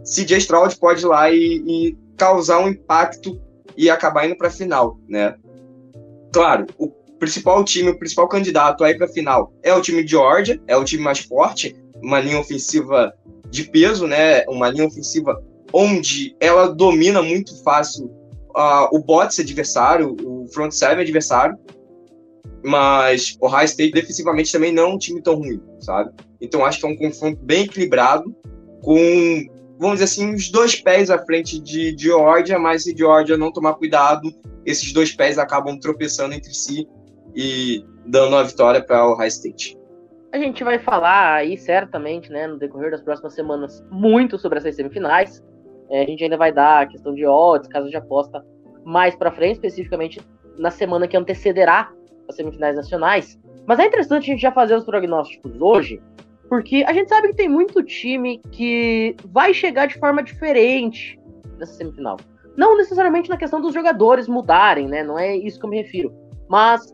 CJ 0.04 0.38
Stroud 0.38 0.76
pode 0.78 1.04
ir 1.04 1.08
lá 1.08 1.32
e, 1.32 1.64
e 1.68 1.98
causar 2.18 2.60
um 2.60 2.70
impacto 2.70 3.40
e 3.76 3.90
acabar 3.90 4.26
indo 4.26 4.38
para 4.38 4.48
a 4.48 4.52
final, 4.52 4.98
né? 5.08 5.36
Claro, 6.32 6.66
o 6.78 6.88
principal 7.20 7.64
time, 7.64 7.90
o 7.90 8.00
principal 8.00 8.28
candidato 8.28 8.84
aí 8.84 8.96
para 8.96 9.06
a 9.06 9.10
final 9.10 9.54
é 9.62 9.74
o 9.74 9.82
time 9.82 10.04
de 10.04 10.12
Georgia, 10.12 10.62
é 10.68 10.76
o 10.76 10.84
time 10.84 11.04
mais 11.04 11.20
forte, 11.20 11.76
uma 12.02 12.20
linha 12.20 12.40
ofensiva 12.40 13.14
de 13.50 13.64
peso, 13.64 14.08
né? 14.08 14.46
Uma 14.48 14.70
linha 14.70 14.88
ofensiva 14.88 15.42
onde 15.72 16.36
ela 16.40 16.68
domina 16.68 17.22
muito 17.22 17.62
fácil 17.64 18.12
o 18.56 19.00
Bots 19.00 19.40
adversário, 19.40 20.16
o 20.24 20.48
front 20.54 20.72
seven 20.72 21.04
adversário, 21.04 21.58
mas 22.64 23.36
o 23.42 23.48
High 23.48 23.66
State 23.66 23.92
defensivamente 23.92 24.52
também 24.52 24.72
não 24.72 24.84
é 24.84 24.94
um 24.94 24.98
time 24.98 25.22
tão 25.22 25.36
ruim, 25.36 25.62
sabe? 25.80 26.12
Então 26.40 26.66
acho 26.66 26.80
que 26.80 26.86
é 26.86 26.90
um 26.90 26.96
confronto 26.96 27.40
bem 27.44 27.66
equilibrado, 27.66 28.34
com, 28.82 29.46
vamos 29.80 30.00
dizer 30.00 30.06
assim, 30.06 30.34
os 30.34 30.50
dois 30.50 30.76
pés 30.76 31.10
à 31.10 31.18
frente 31.26 31.60
de 31.60 31.96
Georgia, 31.98 32.58
mas 32.60 32.84
se 32.84 32.96
Georgia 32.96 33.38
não 33.38 33.52
tomar 33.52 33.74
cuidado, 33.74 34.30
esses 34.66 34.94
dois 34.94 35.14
pés 35.14 35.38
acabam 35.38 35.78
tropeçando 35.78 36.34
entre 36.34 36.54
si 36.54 36.88
e 37.36 37.84
dando 38.06 38.36
a 38.36 38.44
vitória 38.44 38.82
para 38.82 39.08
o 39.08 39.16
High 39.16 39.30
State. 39.30 39.78
A 40.32 40.38
gente 40.38 40.64
vai 40.64 40.80
falar 40.80 41.36
aí 41.36 41.58
certamente, 41.58 42.32
né, 42.32 42.48
no 42.48 42.58
decorrer 42.58 42.92
das 42.92 43.02
próximas 43.02 43.34
semanas, 43.34 43.84
muito 43.92 44.38
sobre 44.40 44.58
essas 44.58 44.76
semifinais. 44.76 45.44
É, 45.94 46.02
a 46.02 46.06
gente 46.08 46.24
ainda 46.24 46.36
vai 46.36 46.52
dar 46.52 46.82
a 46.82 46.86
questão 46.88 47.14
de 47.14 47.24
odds, 47.24 47.70
caso 47.70 47.88
de 47.88 47.96
aposta 47.96 48.44
mais 48.84 49.16
para 49.16 49.32
frente, 49.32 49.54
especificamente 49.54 50.20
na 50.58 50.72
semana 50.72 51.08
que 51.08 51.16
antecederá 51.16 51.94
as 52.28 52.36
semifinais 52.36 52.76
nacionais. 52.76 53.40
Mas 53.68 53.78
é 53.78 53.86
interessante 53.86 54.24
a 54.24 54.34
gente 54.34 54.42
já 54.42 54.52
fazer 54.52 54.76
os 54.76 54.84
prognósticos 54.84 55.62
hoje, 55.62 56.02
porque 56.50 56.84
a 56.88 56.94
gente 56.94 57.10
sabe 57.10 57.28
que 57.28 57.36
tem 57.36 57.48
muito 57.48 57.84
time 57.84 58.42
que 58.52 59.16
vai 59.26 59.54
chegar 59.54 59.86
de 59.86 60.00
forma 60.00 60.24
diferente 60.24 61.20
nessa 61.60 61.74
semifinal. 61.74 62.18
Não 62.58 62.76
necessariamente 62.76 63.30
na 63.30 63.38
questão 63.38 63.62
dos 63.62 63.72
jogadores 63.72 64.28
mudarem, 64.28 64.88
né? 64.88 65.04
Não 65.04 65.20
é 65.20 65.38
isso 65.38 65.60
que 65.60 65.66
eu 65.68 65.70
me 65.70 65.78
refiro. 65.78 66.12
Mas 66.50 66.92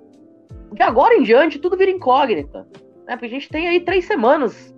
de 0.73 0.83
agora 0.83 1.15
em 1.15 1.23
diante 1.23 1.57
tudo 1.57 1.77
vira 1.77 1.89
incógnita. 1.89 2.67
Né? 3.07 3.15
Porque 3.15 3.27
a 3.27 3.29
gente 3.29 3.47
tem 3.47 3.65
aí 3.65 3.79
três 3.79 4.03
semanas 4.03 4.75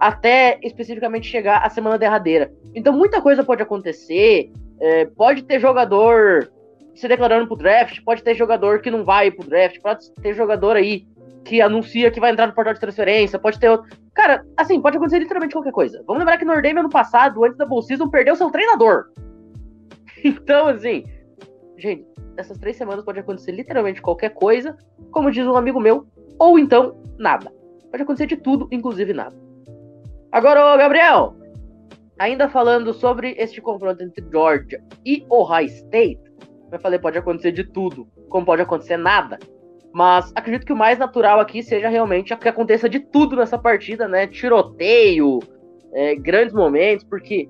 até 0.00 0.58
especificamente 0.62 1.28
chegar 1.28 1.58
a 1.58 1.68
semana 1.68 1.98
derradeira. 1.98 2.50
Então 2.74 2.92
muita 2.92 3.20
coisa 3.20 3.44
pode 3.44 3.62
acontecer. 3.62 4.50
É, 4.80 5.04
pode 5.04 5.42
ter 5.42 5.60
jogador 5.60 6.50
se 6.94 7.06
declarando 7.06 7.46
pro 7.46 7.56
draft, 7.56 8.02
pode 8.02 8.22
ter 8.22 8.34
jogador 8.34 8.80
que 8.80 8.90
não 8.90 9.04
vai 9.04 9.30
pro 9.30 9.46
draft, 9.46 9.78
pode 9.80 10.10
ter 10.14 10.34
jogador 10.34 10.76
aí 10.76 11.06
que 11.44 11.60
anuncia 11.60 12.10
que 12.10 12.20
vai 12.20 12.30
entrar 12.30 12.46
no 12.46 12.54
portal 12.54 12.74
de 12.74 12.80
transferência, 12.80 13.38
pode 13.38 13.58
ter 13.58 13.68
outro. 13.68 13.90
Cara, 14.14 14.44
assim, 14.56 14.80
pode 14.80 14.96
acontecer 14.96 15.18
literalmente 15.18 15.54
qualquer 15.54 15.72
coisa. 15.72 16.02
Vamos 16.06 16.20
lembrar 16.20 16.38
que 16.38 16.44
Nordame 16.44 16.80
ano 16.80 16.90
passado, 16.90 17.44
antes 17.44 17.58
da 17.58 17.66
Bull 17.66 17.82
Season, 17.82 18.08
perdeu 18.08 18.34
seu 18.36 18.50
treinador. 18.50 19.04
Então, 20.22 20.68
assim, 20.68 21.06
gente, 21.78 22.04
essas 22.36 22.58
três 22.58 22.76
semanas 22.76 23.02
pode 23.02 23.18
acontecer 23.18 23.52
literalmente 23.52 24.02
qualquer 24.02 24.28
coisa, 24.34 24.76
como 25.10 25.30
diz 25.30 25.46
um 25.46 25.56
amigo 25.56 25.80
meu, 25.80 26.06
ou 26.38 26.58
então 26.58 27.02
nada. 27.18 27.50
Pode 27.90 28.02
acontecer 28.02 28.26
de 28.26 28.36
tudo, 28.36 28.68
inclusive 28.70 29.14
nada. 29.14 29.49
Agora, 30.32 30.74
ô 30.74 30.78
Gabriel, 30.78 31.34
ainda 32.16 32.48
falando 32.48 32.94
sobre 32.94 33.34
este 33.36 33.60
confronto 33.60 34.02
entre 34.02 34.24
Georgia 34.30 34.80
e 35.04 35.24
Ohio 35.28 35.66
State, 35.66 36.20
eu 36.70 36.78
falei, 36.78 37.00
pode 37.00 37.18
acontecer 37.18 37.50
de 37.50 37.64
tudo, 37.64 38.06
como 38.28 38.46
pode 38.46 38.62
acontecer 38.62 38.96
nada. 38.96 39.38
Mas 39.92 40.30
acredito 40.36 40.64
que 40.64 40.72
o 40.72 40.76
mais 40.76 40.98
natural 40.98 41.40
aqui 41.40 41.64
seja 41.64 41.88
realmente 41.88 42.36
que 42.36 42.48
aconteça 42.48 42.88
de 42.88 43.00
tudo 43.00 43.34
nessa 43.34 43.58
partida, 43.58 44.06
né? 44.06 44.28
Tiroteio, 44.28 45.40
é, 45.92 46.14
grandes 46.14 46.54
momentos, 46.54 47.04
porque 47.04 47.48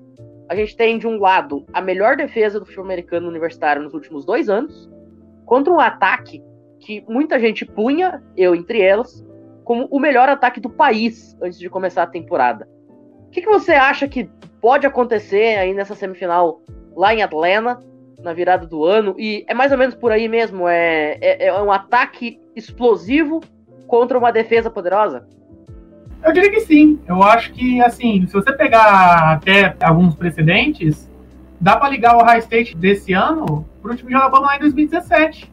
a 0.49 0.55
gente 0.55 0.75
tem 0.75 0.97
de 0.97 1.05
um 1.05 1.19
lado 1.19 1.63
a 1.71 1.81
melhor 1.81 2.17
defesa 2.17 2.59
do 2.59 2.65
futebol 2.65 2.85
americano 2.85 3.27
universitário 3.27 3.83
nos 3.83 3.93
últimos 3.93 4.25
dois 4.25 4.49
anos, 4.49 4.89
contra 5.45 5.71
um 5.71 5.79
ataque 5.79 6.43
que 6.79 7.05
muita 7.07 7.39
gente 7.39 7.63
punha, 7.63 8.23
eu 8.35 8.55
entre 8.55 8.81
elas, 8.81 9.23
como 9.63 9.87
o 9.89 9.99
melhor 9.99 10.29
ataque 10.29 10.59
do 10.59 10.69
país 10.69 11.37
antes 11.41 11.59
de 11.59 11.69
começar 11.69 12.03
a 12.03 12.07
temporada. 12.07 12.67
O 13.27 13.31
que, 13.31 13.41
que 13.41 13.49
você 13.49 13.71
acha 13.71 14.07
que 14.07 14.29
pode 14.59 14.85
acontecer 14.85 15.57
aí 15.57 15.73
nessa 15.73 15.95
semifinal 15.95 16.61
lá 16.95 17.13
em 17.13 17.21
Atlanta, 17.21 17.79
na 18.21 18.33
virada 18.33 18.67
do 18.67 18.83
ano? 18.83 19.15
E 19.17 19.45
é 19.47 19.53
mais 19.53 19.71
ou 19.71 19.77
menos 19.77 19.95
por 19.95 20.11
aí 20.11 20.27
mesmo? 20.27 20.67
É, 20.67 21.17
é, 21.21 21.47
é 21.47 21.61
um 21.61 21.71
ataque 21.71 22.39
explosivo 22.55 23.41
contra 23.87 24.17
uma 24.17 24.31
defesa 24.31 24.69
poderosa? 24.69 25.27
Eu 26.23 26.31
diria 26.31 26.51
que 26.51 26.61
sim. 26.61 26.99
Eu 27.07 27.23
acho 27.23 27.51
que, 27.51 27.81
assim, 27.81 28.25
se 28.27 28.33
você 28.33 28.53
pegar 28.53 29.33
até 29.33 29.75
alguns 29.81 30.15
precedentes, 30.15 31.09
dá 31.59 31.75
para 31.75 31.89
ligar 31.89 32.15
o 32.15 32.23
High 32.23 32.39
State 32.39 32.75
desse 32.77 33.13
ano 33.13 33.65
para 33.81 33.91
o 33.91 33.95
time 33.95 34.09
de 34.09 34.15
Alabama 34.15 34.47
lá 34.47 34.57
em 34.57 34.59
2017. 34.59 35.51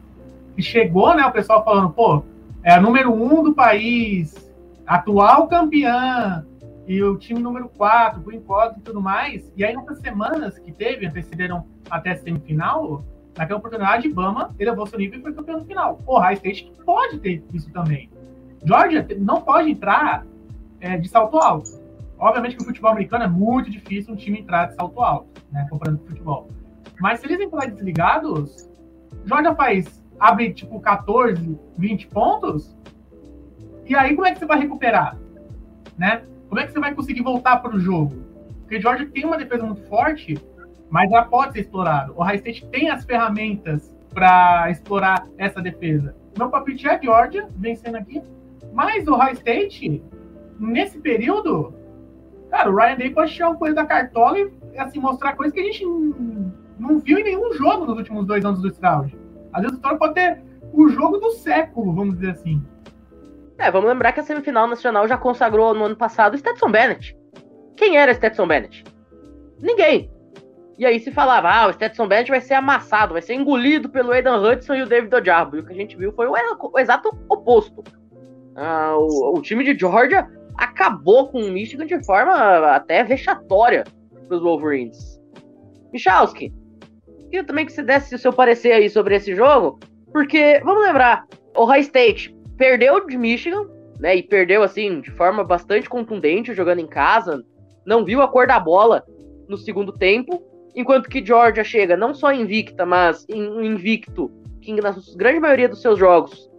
Que 0.55 0.61
chegou, 0.61 1.15
né, 1.15 1.25
o 1.25 1.31
pessoal 1.31 1.63
falando, 1.63 1.89
pô, 1.89 2.23
é 2.63 2.73
a 2.73 2.81
número 2.81 3.13
um 3.13 3.43
do 3.43 3.53
país, 3.53 4.51
atual 4.85 5.47
campeã, 5.47 6.45
e 6.89 7.03
o 7.03 7.15
time 7.17 7.39
número 7.39 7.69
4, 7.69 8.19
por 8.21 8.33
enquanto 8.33 8.79
e 8.79 8.81
tudo 8.81 8.99
mais. 8.99 9.53
E 9.55 9.63
aí, 9.63 9.75
nessas 9.75 9.99
semanas 9.99 10.57
que 10.57 10.71
teve, 10.71 11.05
antecederam 11.05 11.63
até 11.87 12.15
semifinal, 12.15 13.03
naquela 13.37 13.59
oportunidade, 13.59 14.09
Bama 14.09 14.55
elevou 14.57 14.87
seu 14.87 14.97
nível 14.97 15.19
e 15.19 15.21
foi 15.21 15.33
campeão 15.33 15.59
no 15.59 15.65
final. 15.65 16.01
O 16.07 16.17
High 16.17 16.33
State 16.33 16.71
pode 16.83 17.19
ter 17.19 17.43
isso 17.53 17.71
também. 17.71 18.09
Georgia 18.65 19.07
não 19.19 19.41
pode 19.41 19.69
entrar 19.69 20.25
é, 20.81 20.97
de 20.97 21.07
salto 21.07 21.37
alto. 21.37 21.79
Obviamente 22.17 22.57
que 22.57 22.63
o 22.63 22.65
futebol 22.65 22.91
americano 22.91 23.23
é 23.23 23.27
muito 23.27 23.69
difícil 23.69 24.13
um 24.13 24.17
time 24.17 24.39
entrar 24.39 24.65
de 24.65 24.73
salto 24.73 24.99
alto, 24.99 25.29
né, 25.51 25.67
comparando 25.69 25.99
com 25.99 26.05
o 26.05 26.07
futebol. 26.07 26.49
Mas 26.99 27.19
se 27.19 27.27
eles 27.27 27.39
entrarem 27.39 27.69
desligados, 27.69 28.67
Georgia 29.25 29.53
faz, 29.53 30.03
abre 30.19 30.53
tipo 30.53 30.79
14, 30.79 31.57
20 31.77 32.07
pontos, 32.07 32.75
e 33.85 33.95
aí 33.95 34.15
como 34.15 34.27
é 34.27 34.33
que 34.33 34.39
você 34.39 34.45
vai 34.45 34.59
recuperar? 34.59 35.17
Né? 35.97 36.23
Como 36.47 36.59
é 36.59 36.65
que 36.65 36.71
você 36.71 36.79
vai 36.79 36.93
conseguir 36.93 37.21
voltar 37.21 37.57
para 37.57 37.75
o 37.75 37.79
jogo? 37.79 38.15
Porque 38.61 38.79
Georgia 38.79 39.07
tem 39.07 39.25
uma 39.25 39.37
defesa 39.37 39.65
muito 39.65 39.81
forte, 39.87 40.37
mas 40.89 41.11
ela 41.11 41.25
pode 41.25 41.53
ser 41.53 41.61
explorada. 41.61 42.13
O 42.13 42.21
High 42.21 42.37
State 42.37 42.67
tem 42.67 42.89
as 42.89 43.03
ferramentas 43.03 43.95
para 44.13 44.69
explorar 44.69 45.27
essa 45.37 45.61
defesa. 45.61 46.15
Meu 46.37 46.49
palpite 46.49 46.87
é 46.87 47.01
Georgia 47.01 47.49
vencendo 47.55 47.95
aqui, 47.95 48.21
mas 48.73 49.07
o 49.07 49.15
High 49.15 49.33
State 49.33 50.03
nesse 50.59 50.99
período, 50.99 51.73
cara, 52.49 52.69
o 52.69 52.75
Ryan 52.75 52.97
Day 52.97 53.09
pode 53.11 53.33
tirar 53.33 53.49
uma 53.49 53.57
coisa 53.57 53.75
da 53.75 53.85
cartola 53.85 54.37
e 54.37 54.77
assim, 54.77 54.99
mostrar 54.99 55.35
coisas 55.35 55.53
que 55.53 55.59
a 55.59 55.63
gente 55.63 55.85
não, 56.77 56.99
viu 56.99 57.17
em 57.17 57.23
nenhum 57.23 57.53
jogo 57.53 57.85
nos 57.85 57.97
últimos 57.97 58.25
dois 58.25 58.43
anos 58.43 58.61
do 58.61 58.67
Stroud. 58.67 59.17
Às 59.53 59.63
vezes 59.63 59.77
o 59.77 59.97
pode 59.97 60.13
ter 60.13 60.41
o 60.73 60.87
jogo 60.89 61.17
do 61.17 61.31
século, 61.31 61.93
vamos 61.93 62.15
dizer 62.15 62.31
assim. 62.31 62.61
É, 63.57 63.69
vamos 63.69 63.89
lembrar 63.89 64.13
que 64.13 64.19
a 64.19 64.23
semifinal 64.23 64.67
nacional 64.67 65.07
já 65.07 65.17
consagrou 65.17 65.73
no 65.73 65.85
ano 65.85 65.95
passado 65.95 66.33
o 66.33 66.37
Stetson 66.37 66.71
Bennett. 66.71 67.17
Quem 67.75 67.97
era 67.97 68.13
Stetson 68.13 68.47
Bennett? 68.47 68.83
Ninguém. 69.59 70.09
E 70.77 70.85
aí 70.85 70.97
se 70.99 71.11
falava, 71.11 71.49
ah, 71.49 71.67
o 71.67 71.73
Stetson 71.73 72.07
Bennett 72.07 72.31
vai 72.31 72.39
ser 72.39 72.53
amassado, 72.53 73.13
vai 73.13 73.21
ser 73.21 73.33
engolido 73.33 73.89
pelo 73.89 74.11
Aidan 74.11 74.39
Hudson 74.39 74.75
e 74.75 74.81
o 74.81 74.87
David 74.87 75.13
Ojabo. 75.13 75.57
E 75.57 75.59
o 75.59 75.65
que 75.65 75.73
a 75.73 75.75
gente 75.75 75.97
viu 75.97 76.13
foi 76.13 76.27
o, 76.27 76.31
o 76.31 76.79
exato 76.79 77.09
oposto. 77.27 77.83
Ah, 78.55 78.95
o, 78.97 79.37
o, 79.37 79.41
time 79.41 79.63
de 79.65 79.77
Georgia 79.77 80.25
acabou 80.55 81.27
com 81.29 81.41
o 81.41 81.51
Michigan 81.51 81.85
de 81.85 82.01
forma 82.05 82.33
até 82.73 83.03
vexatória 83.03 83.83
para 84.27 84.37
os 84.37 84.41
Wolverines. 84.41 85.21
Michalski, 85.91 86.53
queria 87.29 87.43
também 87.43 87.65
que 87.65 87.71
você 87.71 87.83
desse 87.83 88.15
o 88.15 88.19
seu 88.19 88.33
parecer 88.33 88.71
aí 88.71 88.89
sobre 88.89 89.15
esse 89.15 89.35
jogo, 89.35 89.79
porque, 90.11 90.59
vamos 90.63 90.83
lembrar, 90.83 91.25
o 91.55 91.65
High 91.65 91.81
State 91.81 92.35
perdeu 92.57 93.05
de 93.05 93.17
Michigan, 93.17 93.67
né, 93.99 94.15
e 94.15 94.23
perdeu, 94.23 94.63
assim, 94.63 95.01
de 95.01 95.11
forma 95.11 95.43
bastante 95.43 95.89
contundente, 95.89 96.53
jogando 96.53 96.79
em 96.79 96.87
casa, 96.87 97.43
não 97.85 98.03
viu 98.03 98.21
a 98.21 98.27
cor 98.27 98.47
da 98.47 98.59
bola 98.59 99.03
no 99.47 99.57
segundo 99.57 99.91
tempo, 99.91 100.43
Enquanto 100.75 101.09
que 101.09 101.25
Georgia 101.25 101.63
chega 101.63 101.97
não 101.97 102.13
só 102.13 102.31
invicta, 102.31 102.85
mas 102.85 103.25
invicto, 103.29 104.31
que 104.61 104.73
na 104.73 104.95
grande 105.15 105.39
maioria 105.39 105.67
dos 105.67 105.81
seus 105.81 105.97
jogos 105.97 106.49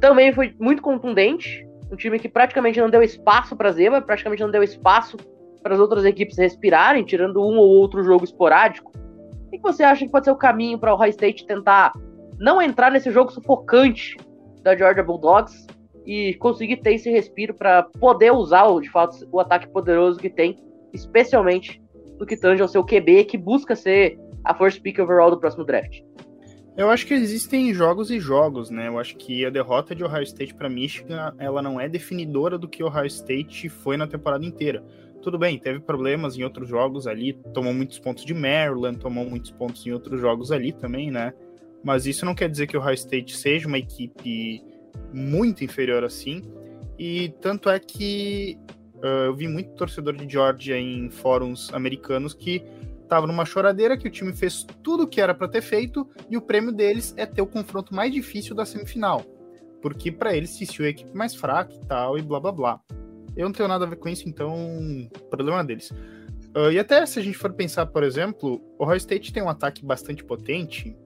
também 0.00 0.32
foi 0.32 0.54
muito 0.60 0.82
contundente. 0.82 1.66
Um 1.90 1.96
time 1.96 2.18
que 2.18 2.28
praticamente 2.28 2.80
não 2.80 2.90
deu 2.90 3.02
espaço 3.02 3.56
para 3.56 3.72
Zeba, 3.72 4.02
praticamente 4.02 4.42
não 4.42 4.50
deu 4.50 4.62
espaço 4.62 5.16
para 5.62 5.74
as 5.74 5.80
outras 5.80 6.04
equipes 6.04 6.36
respirarem, 6.36 7.04
tirando 7.04 7.40
um 7.40 7.56
ou 7.56 7.68
outro 7.68 8.04
jogo 8.04 8.24
esporádico. 8.24 8.92
O 9.46 9.50
que 9.50 9.58
você 9.58 9.82
acha 9.82 10.04
que 10.04 10.10
pode 10.10 10.24
ser 10.24 10.32
o 10.32 10.36
caminho 10.36 10.78
para 10.78 10.92
o 10.92 10.96
High 10.96 11.10
State 11.10 11.46
tentar 11.46 11.92
não 12.38 12.60
entrar 12.60 12.90
nesse 12.90 13.10
jogo 13.10 13.32
sufocante 13.32 14.16
da 14.62 14.76
Georgia 14.76 15.04
Bulldogs 15.04 15.66
e 16.04 16.34
conseguir 16.34 16.78
ter 16.78 16.94
esse 16.94 17.10
respiro 17.10 17.54
para 17.54 17.84
poder 17.84 18.32
usar, 18.32 18.68
de 18.80 18.90
fato, 18.90 19.26
o 19.32 19.40
ataque 19.40 19.68
poderoso 19.68 20.18
que 20.18 20.30
tem, 20.30 20.56
especialmente 20.92 21.82
do 22.18 22.26
que 22.26 22.36
tange 22.36 22.62
ao 22.62 22.68
seu 22.68 22.84
QB, 22.84 23.24
que 23.24 23.36
busca 23.36 23.74
ser 23.74 24.18
a 24.44 24.54
first 24.54 24.80
pick 24.80 24.98
overall 24.98 25.30
do 25.30 25.38
próximo 25.38 25.64
draft. 25.64 26.00
Eu 26.76 26.90
acho 26.90 27.06
que 27.06 27.14
existem 27.14 27.72
jogos 27.72 28.10
e 28.10 28.20
jogos, 28.20 28.68
né? 28.68 28.88
Eu 28.88 28.98
acho 28.98 29.16
que 29.16 29.46
a 29.46 29.50
derrota 29.50 29.94
de 29.94 30.04
Ohio 30.04 30.22
State 30.22 30.54
para 30.54 30.68
Michigan, 30.68 31.34
ela 31.38 31.62
não 31.62 31.80
é 31.80 31.88
definidora 31.88 32.58
do 32.58 32.68
que 32.68 32.84
Ohio 32.84 33.06
State 33.06 33.68
foi 33.68 33.96
na 33.96 34.06
temporada 34.06 34.44
inteira. 34.44 34.84
Tudo 35.26 35.40
bem, 35.40 35.58
teve 35.58 35.80
problemas 35.80 36.38
em 36.38 36.44
outros 36.44 36.68
jogos 36.68 37.04
ali, 37.08 37.32
tomou 37.52 37.74
muitos 37.74 37.98
pontos 37.98 38.24
de 38.24 38.32
Maryland, 38.32 38.96
tomou 38.96 39.28
muitos 39.28 39.50
pontos 39.50 39.84
em 39.84 39.90
outros 39.90 40.20
jogos 40.20 40.52
ali 40.52 40.72
também, 40.72 41.10
né? 41.10 41.34
Mas 41.82 42.06
isso 42.06 42.24
não 42.24 42.32
quer 42.32 42.48
dizer 42.48 42.68
que 42.68 42.76
o 42.76 42.80
Ohio 42.80 42.94
State 42.94 43.36
seja 43.36 43.66
uma 43.66 43.76
equipe 43.76 44.62
muito 45.12 45.64
inferior 45.64 46.04
assim. 46.04 46.42
E 46.96 47.30
tanto 47.40 47.68
é 47.68 47.80
que 47.80 48.56
Uh, 48.96 49.26
eu 49.26 49.36
vi 49.36 49.46
muito 49.46 49.74
torcedor 49.74 50.16
de 50.16 50.26
Georgia 50.26 50.78
em 50.78 51.10
fóruns 51.10 51.70
americanos 51.74 52.32
que 52.32 52.64
tava 53.06 53.26
numa 53.26 53.44
choradeira 53.44 53.94
que 53.94 54.08
o 54.08 54.10
time 54.10 54.32
fez 54.32 54.64
tudo 54.82 55.02
o 55.02 55.06
que 55.06 55.20
era 55.20 55.34
para 55.34 55.46
ter 55.48 55.60
feito 55.60 56.08
e 56.30 56.36
o 56.36 56.40
prêmio 56.40 56.72
deles 56.72 57.12
é 57.14 57.26
ter 57.26 57.42
o 57.42 57.46
confronto 57.46 57.94
mais 57.94 58.10
difícil 58.10 58.54
da 58.54 58.64
semifinal. 58.64 59.22
Porque 59.82 60.10
para 60.10 60.34
eles 60.34 60.48
se 60.48 60.82
a 60.82 60.88
equipe 60.88 61.14
mais 61.14 61.34
fraca 61.34 61.74
e 61.74 61.80
tal, 61.80 62.16
e 62.16 62.22
blá 62.22 62.40
blá 62.40 62.52
blá. 62.52 62.80
Eu 63.36 63.44
não 63.44 63.52
tenho 63.52 63.68
nada 63.68 63.84
a 63.84 63.88
ver 63.88 63.96
com 63.96 64.08
isso, 64.08 64.28
então 64.28 65.08
problema 65.30 65.62
deles. 65.62 65.90
Uh, 66.56 66.72
e 66.72 66.78
até 66.78 67.04
se 67.04 67.18
a 67.18 67.22
gente 67.22 67.36
for 67.36 67.52
pensar, 67.52 67.86
por 67.86 68.02
exemplo, 68.02 68.62
o 68.78 68.84
Ohio 68.84 68.96
State 68.96 69.32
tem 69.32 69.42
um 69.42 69.48
ataque 69.48 69.84
bastante 69.84 70.24
potente 70.24 70.96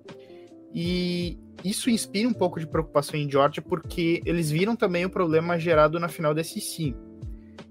e 0.73 1.39
isso 1.65 1.91
inspira 1.91 2.29
um 2.29 2.33
pouco 2.33 2.61
de 2.61 2.67
preocupação 2.67 3.19
em 3.19 3.29
Georgia 3.29 3.61
porque 3.61 4.23
eles 4.25 4.51
viram 4.51 4.77
também 4.77 5.05
o 5.05 5.11
problema 5.11 5.59
gerado 5.59 5.99
na 5.99 6.09
final 6.09 6.33
da 6.33 6.45
SEC 6.45 6.95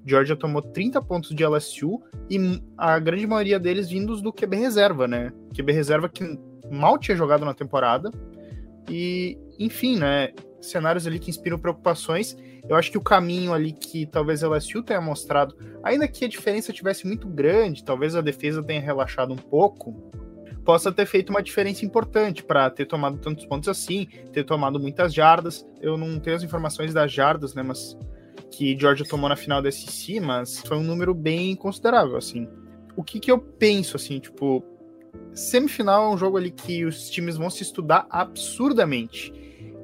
Georgia 0.05 0.35
tomou 0.35 0.61
30 0.61 1.01
pontos 1.01 1.35
de 1.35 1.45
LSU 1.45 2.01
e 2.29 2.61
a 2.77 2.97
grande 2.99 3.27
maioria 3.27 3.59
deles 3.59 3.89
vindos 3.89 4.21
do 4.21 4.33
QB 4.33 4.57
reserva, 4.57 5.07
né? 5.07 5.31
QB 5.55 5.71
reserva 5.71 6.09
que 6.09 6.39
mal 6.71 6.97
tinha 6.97 7.15
jogado 7.15 7.45
na 7.45 7.53
temporada. 7.53 8.11
E, 8.89 9.37
enfim, 9.59 9.97
né? 9.97 10.29
Cenários 10.61 11.07
ali 11.07 11.19
que 11.19 11.29
inspiram 11.29 11.57
preocupações. 11.57 12.35
Eu 12.67 12.75
acho 12.75 12.91
que 12.91 12.97
o 12.97 13.01
caminho 13.01 13.53
ali 13.53 13.71
que 13.71 14.05
talvez 14.05 14.43
a 14.43 14.47
LSU 14.47 14.83
tenha 14.83 15.01
mostrado, 15.01 15.55
ainda 15.83 16.07
que 16.07 16.25
a 16.25 16.27
diferença 16.27 16.73
tivesse 16.73 17.07
muito 17.07 17.27
grande, 17.27 17.83
talvez 17.83 18.15
a 18.15 18.21
defesa 18.21 18.61
tenha 18.61 18.81
relaxado 18.81 19.33
um 19.33 19.37
pouco, 19.37 20.11
possa 20.63 20.91
ter 20.91 21.05
feito 21.05 21.29
uma 21.31 21.41
diferença 21.41 21.85
importante 21.85 22.43
para 22.43 22.69
ter 22.69 22.85
tomado 22.85 23.17
tantos 23.17 23.45
pontos 23.45 23.67
assim, 23.69 24.07
ter 24.31 24.43
tomado 24.43 24.79
muitas 24.79 25.13
jardas. 25.13 25.65
Eu 25.81 25.97
não 25.97 26.19
tenho 26.19 26.35
as 26.35 26.43
informações 26.43 26.93
das 26.93 27.11
jardas, 27.11 27.53
né? 27.53 27.63
Mas 27.63 27.97
que 28.51 28.77
Georgia 28.77 29.05
tomou 29.05 29.29
na 29.29 29.35
final 29.35 29.61
da 29.61 29.71
SEC, 29.71 30.19
mas 30.19 30.59
foi 30.59 30.77
um 30.77 30.83
número 30.83 31.13
bem 31.13 31.55
considerável, 31.55 32.17
assim. 32.17 32.47
O 32.95 33.03
que 33.03 33.19
que 33.19 33.31
eu 33.31 33.39
penso, 33.39 33.95
assim, 33.95 34.19
tipo, 34.19 34.63
semifinal 35.33 36.11
é 36.11 36.13
um 36.13 36.17
jogo 36.17 36.37
ali 36.37 36.51
que 36.51 36.85
os 36.85 37.09
times 37.09 37.37
vão 37.37 37.49
se 37.49 37.63
estudar 37.63 38.05
absurdamente. 38.09 39.33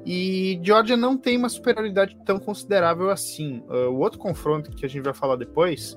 E 0.06 0.60
Georgia 0.62 0.96
não 0.96 1.18
tem 1.18 1.36
uma 1.36 1.48
superioridade 1.48 2.16
tão 2.24 2.38
considerável 2.38 3.10
assim. 3.10 3.64
Uh, 3.68 3.90
o 3.90 3.98
outro 3.98 4.20
confronto 4.20 4.70
que 4.70 4.86
a 4.86 4.88
gente 4.88 5.02
vai 5.02 5.12
falar 5.12 5.34
depois 5.34 5.94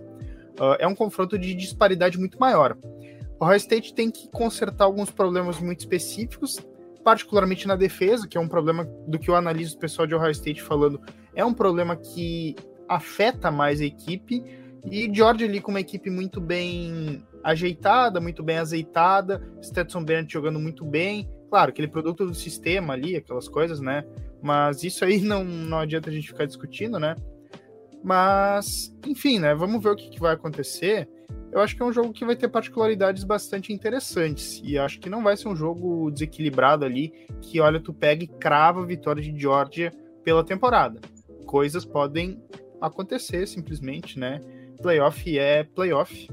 uh, 0.60 0.76
é 0.80 0.88
um 0.88 0.96
confronto 0.96 1.38
de 1.38 1.54
disparidade 1.54 2.18
muito 2.18 2.40
maior. 2.40 2.76
O 3.40 3.46
Ohio 3.46 3.58
State 3.58 3.94
tem 3.94 4.10
que 4.10 4.28
consertar 4.30 4.86
alguns 4.86 5.12
problemas 5.12 5.60
muito 5.60 5.82
específicos, 5.82 6.58
particularmente 7.04 7.68
na 7.68 7.76
defesa, 7.76 8.28
que 8.28 8.36
é 8.36 8.42
um 8.42 8.48
problema 8.48 8.84
do 9.08 9.20
que 9.20 9.30
eu 9.30 9.36
analiso 9.36 9.78
o 9.78 9.80
pessoal 9.80 10.08
de 10.08 10.16
Ohio 10.16 10.32
State 10.32 10.64
falando 10.64 11.00
é 11.36 11.46
um 11.46 11.54
problema 11.54 11.96
que 11.96 12.56
afeta 12.88 13.52
mais 13.52 13.80
a 13.80 13.86
equipe. 13.86 14.44
E 14.90 15.08
George 15.14 15.44
ali 15.44 15.62
com 15.62 15.70
uma 15.70 15.82
equipe 15.82 16.10
muito 16.10 16.42
bem 16.42 17.24
ajeitada, 17.44 18.20
muito 18.20 18.42
bem 18.42 18.58
azeitada, 18.58 19.42
Stetson 19.62 20.04
Bennett 20.04 20.34
jogando 20.34 20.60
muito 20.60 20.84
bem. 20.84 21.30
Claro, 21.50 21.70
aquele 21.70 21.88
produto 21.88 22.26
do 22.26 22.34
sistema 22.34 22.94
ali, 22.94 23.16
aquelas 23.16 23.48
coisas, 23.48 23.80
né? 23.80 24.04
Mas 24.42 24.84
isso 24.84 25.04
aí 25.04 25.20
não, 25.22 25.44
não 25.44 25.80
adianta 25.80 26.10
a 26.10 26.14
gente 26.14 26.28
ficar 26.28 26.46
discutindo, 26.46 27.00
né? 27.00 27.16
Mas, 28.04 28.96
enfim, 29.06 29.40
né? 29.40 29.54
Vamos 29.54 29.84
ver 29.84 29.90
o 29.90 29.96
que, 29.96 30.10
que 30.10 30.20
vai 30.20 30.34
acontecer. 30.34 31.10
Eu 31.52 31.60
acho 31.60 31.76
que 31.76 31.82
é 31.82 31.86
um 31.86 31.92
jogo 31.92 32.14
que 32.14 32.24
vai 32.24 32.36
ter 32.36 32.48
particularidades 32.48 33.24
bastante 33.24 33.74
interessantes. 33.74 34.62
E 34.64 34.78
acho 34.78 35.00
que 35.00 35.10
não 35.10 35.24
vai 35.24 35.36
ser 35.36 35.50
um 35.50 35.56
jogo 35.56 36.10
desequilibrado 36.12 36.86
ali, 36.86 37.12
que 37.42 37.60
olha, 37.60 37.80
tu 37.80 37.94
pega 37.94 38.24
e 38.24 38.28
crava 38.28 38.82
a 38.82 38.86
vitória 38.86 39.22
de 39.22 39.38
Georgia 39.38 39.92
pela 40.24 40.44
temporada 40.44 41.02
coisas 41.50 41.84
podem 41.84 42.40
acontecer 42.80 43.48
simplesmente, 43.48 44.20
né? 44.20 44.40
Playoff 44.84 45.40
é 45.40 45.64
playoff. 45.64 46.30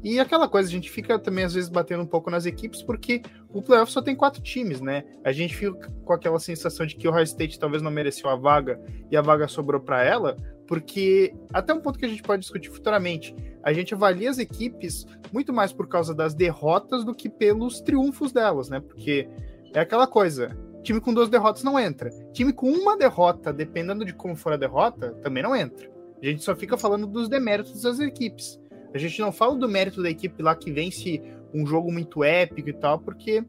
E 0.00 0.20
aquela 0.20 0.48
coisa, 0.48 0.68
a 0.68 0.72
gente 0.72 0.88
fica 0.88 1.18
também 1.18 1.44
às 1.44 1.54
vezes 1.54 1.68
batendo 1.68 2.04
um 2.04 2.06
pouco 2.06 2.30
nas 2.30 2.46
equipes, 2.46 2.80
porque 2.80 3.20
o 3.52 3.60
playoff 3.62 3.90
só 3.90 4.00
tem 4.00 4.14
quatro 4.14 4.42
times, 4.42 4.80
né? 4.80 5.04
A 5.24 5.32
gente 5.32 5.56
fica 5.56 5.90
com 6.04 6.12
aquela 6.12 6.38
sensação 6.38 6.86
de 6.86 6.96
que 6.96 7.08
o 7.08 7.10
High 7.10 7.24
State 7.24 7.58
talvez 7.58 7.82
não 7.82 7.90
mereceu 7.90 8.30
a 8.30 8.36
vaga 8.36 8.80
e 9.10 9.16
a 9.16 9.22
vaga 9.22 9.48
sobrou 9.48 9.80
para 9.80 10.04
ela, 10.04 10.36
porque 10.66 11.34
até 11.52 11.74
um 11.74 11.80
ponto 11.80 11.98
que 11.98 12.04
a 12.04 12.08
gente 12.08 12.22
pode 12.22 12.42
discutir 12.42 12.70
futuramente, 12.70 13.34
a 13.62 13.72
gente 13.72 13.92
avalia 13.92 14.30
as 14.30 14.38
equipes 14.38 15.06
muito 15.32 15.52
mais 15.52 15.72
por 15.72 15.88
causa 15.88 16.14
das 16.14 16.34
derrotas 16.34 17.04
do 17.04 17.14
que 17.14 17.28
pelos 17.28 17.80
triunfos 17.80 18.32
delas, 18.32 18.68
né? 18.68 18.80
Porque 18.80 19.28
é 19.74 19.80
aquela 19.80 20.06
coisa, 20.06 20.56
Time 20.82 21.00
com 21.00 21.12
duas 21.12 21.28
derrotas 21.28 21.62
não 21.62 21.78
entra. 21.78 22.10
Time 22.32 22.52
com 22.52 22.70
uma 22.70 22.96
derrota, 22.96 23.52
dependendo 23.52 24.04
de 24.04 24.14
como 24.14 24.34
for 24.34 24.52
a 24.52 24.56
derrota, 24.56 25.12
também 25.22 25.42
não 25.42 25.54
entra. 25.54 25.90
A 26.22 26.26
gente 26.26 26.42
só 26.42 26.56
fica 26.56 26.76
falando 26.76 27.06
dos 27.06 27.28
deméritos 27.28 27.82
das 27.82 28.00
equipes. 28.00 28.58
A 28.94 28.98
gente 28.98 29.20
não 29.20 29.30
fala 29.30 29.56
do 29.56 29.68
mérito 29.68 30.02
da 30.02 30.10
equipe 30.10 30.42
lá 30.42 30.54
que 30.54 30.72
vence 30.72 31.22
um 31.54 31.66
jogo 31.66 31.92
muito 31.92 32.24
épico 32.24 32.68
e 32.68 32.72
tal, 32.72 32.98
porque 32.98 33.44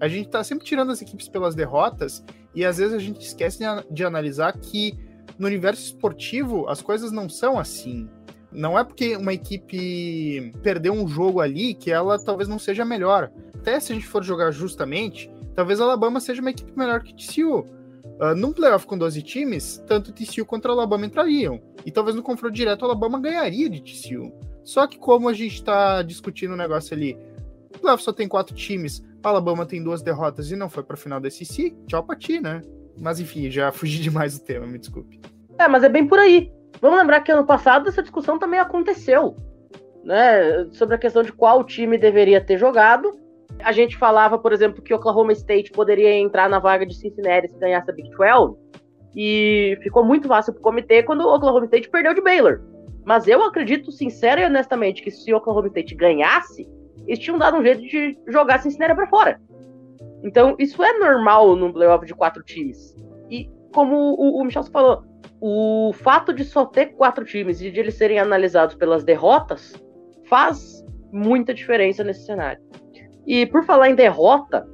a 0.00 0.08
gente 0.08 0.28
tá 0.28 0.42
sempre 0.42 0.64
tirando 0.64 0.92
as 0.92 1.00
equipes 1.00 1.28
pelas 1.28 1.54
derrotas 1.54 2.24
e 2.54 2.64
às 2.64 2.78
vezes 2.78 2.94
a 2.94 2.98
gente 2.98 3.20
esquece 3.20 3.60
de 3.90 4.04
analisar 4.04 4.52
que 4.52 4.98
no 5.38 5.46
universo 5.46 5.82
esportivo 5.82 6.68
as 6.68 6.82
coisas 6.82 7.10
não 7.10 7.28
são 7.28 7.58
assim. 7.58 8.08
Não 8.52 8.78
é 8.78 8.84
porque 8.84 9.16
uma 9.16 9.32
equipe 9.32 10.52
perdeu 10.62 10.92
um 10.92 11.08
jogo 11.08 11.40
ali 11.40 11.74
que 11.74 11.90
ela 11.90 12.18
talvez 12.18 12.48
não 12.48 12.58
seja 12.58 12.84
melhor. 12.84 13.30
Até 13.54 13.80
se 13.80 13.92
a 13.92 13.94
gente 13.94 14.06
for 14.06 14.22
jogar 14.22 14.52
justamente, 14.52 15.28
Talvez 15.54 15.80
Alabama 15.80 16.20
seja 16.20 16.40
uma 16.40 16.50
equipe 16.50 16.76
melhor 16.76 17.02
que 17.02 17.14
TCU. 17.14 17.60
Uh, 18.20 18.34
num 18.36 18.52
playoff 18.52 18.86
com 18.86 18.98
12 18.98 19.22
times, 19.22 19.82
tanto 19.86 20.12
TCU 20.12 20.44
contra 20.44 20.72
Alabama 20.72 21.06
entrariam. 21.06 21.60
E 21.86 21.90
talvez 21.90 22.16
no 22.16 22.22
confronto 22.22 22.54
direto 22.54 22.84
Alabama 22.84 23.20
ganharia 23.20 23.68
de 23.70 23.80
TCU. 23.80 24.32
Só 24.64 24.86
que 24.86 24.98
como 24.98 25.28
a 25.28 25.32
gente 25.32 25.54
está 25.54 26.02
discutindo 26.02 26.50
o 26.50 26.54
um 26.54 26.56
negócio 26.56 26.94
ali, 26.94 27.16
o 27.82 27.98
só 27.98 28.12
tem 28.12 28.28
quatro 28.28 28.54
times, 28.54 29.02
Alabama 29.22 29.66
tem 29.66 29.82
duas 29.82 30.02
derrotas 30.02 30.50
e 30.50 30.56
não 30.56 30.68
foi 30.68 30.82
para 30.82 30.96
final 30.96 31.20
da 31.20 31.30
SEC, 31.30 31.74
tchau 31.86 32.02
pra 32.02 32.16
ti, 32.16 32.40
né? 32.40 32.62
Mas 32.98 33.20
enfim, 33.20 33.50
já 33.50 33.70
fugi 33.72 34.00
demais 34.00 34.38
do 34.38 34.44
tema, 34.44 34.66
me 34.66 34.78
desculpe. 34.78 35.20
É, 35.58 35.68
mas 35.68 35.84
é 35.84 35.88
bem 35.88 36.06
por 36.06 36.18
aí. 36.18 36.50
vamos 36.80 36.98
lembrar 36.98 37.20
que 37.20 37.32
ano 37.32 37.46
passado 37.46 37.88
essa 37.88 38.02
discussão 38.02 38.38
também 38.38 38.58
aconteceu, 38.60 39.36
né? 40.04 40.66
Sobre 40.72 40.94
a 40.94 40.98
questão 40.98 41.22
de 41.22 41.32
qual 41.32 41.64
time 41.64 41.96
deveria 41.96 42.40
ter 42.40 42.58
jogado. 42.58 43.12
A 43.62 43.72
gente 43.72 43.96
falava, 43.96 44.38
por 44.38 44.52
exemplo, 44.52 44.82
que 44.82 44.92
Oklahoma 44.92 45.32
State 45.32 45.70
poderia 45.70 46.12
entrar 46.12 46.48
na 46.48 46.58
vaga 46.58 46.84
de 46.84 46.94
Cincinnati 46.94 47.48
se 47.48 47.58
ganhasse 47.58 47.90
a 47.90 47.94
Big 47.94 48.10
12. 48.10 48.56
E 49.16 49.78
ficou 49.80 50.04
muito 50.04 50.26
fácil 50.26 50.52
para 50.52 50.60
o 50.60 50.62
comitê 50.62 51.02
quando 51.04 51.20
o 51.20 51.34
Oklahoma 51.34 51.66
State 51.66 51.88
perdeu 51.88 52.14
de 52.14 52.20
Baylor. 52.20 52.60
Mas 53.04 53.28
eu 53.28 53.42
acredito, 53.44 53.92
sincero 53.92 54.40
e 54.40 54.44
honestamente, 54.44 55.02
que 55.02 55.10
se 55.10 55.32
o 55.32 55.36
Oklahoma 55.36 55.68
State 55.68 55.94
ganhasse, 55.94 56.68
eles 57.06 57.18
tinham 57.18 57.38
dado 57.38 57.56
um 57.56 57.62
jeito 57.62 57.82
de 57.82 58.18
jogar 58.28 58.60
Cincinnati 58.60 58.94
para 58.94 59.06
fora. 59.06 59.40
Então, 60.22 60.56
isso 60.58 60.82
é 60.82 60.98
normal 60.98 61.54
num 61.54 61.72
playoff 61.72 62.06
de 62.06 62.14
quatro 62.14 62.42
times. 62.42 62.96
E 63.30 63.50
como 63.74 63.96
o, 63.96 64.40
o 64.40 64.44
Michel 64.44 64.62
falou, 64.64 65.04
o 65.40 65.92
fato 65.92 66.32
de 66.32 66.44
só 66.44 66.64
ter 66.64 66.94
quatro 66.94 67.24
times 67.24 67.60
e 67.60 67.70
de 67.70 67.80
eles 67.80 67.94
serem 67.94 68.18
analisados 68.18 68.74
pelas 68.74 69.04
derrotas 69.04 69.74
faz 70.28 70.82
muita 71.12 71.52
diferença 71.52 72.02
nesse 72.02 72.24
cenário. 72.24 72.62
E 73.26 73.44
por 73.46 73.64
falar 73.64 73.90
em 73.90 73.94
derrota, 73.94 74.66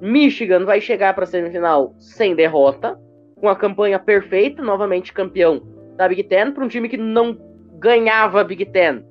Michigan 0.00 0.64
vai 0.64 0.80
chegar 0.80 1.14
para 1.14 1.24
a 1.24 1.26
semifinal 1.26 1.94
sem 1.98 2.34
derrota, 2.34 2.98
com 3.36 3.48
a 3.48 3.56
campanha 3.56 3.98
perfeita, 3.98 4.62
novamente 4.62 5.12
campeão 5.12 5.62
da 5.96 6.08
Big 6.08 6.24
Ten, 6.24 6.52
para 6.52 6.64
um 6.64 6.68
time 6.68 6.88
que 6.88 6.96
não 6.96 7.38
ganhava 7.78 8.40
a 8.40 8.44
Big 8.44 8.66
Ten 8.66 9.04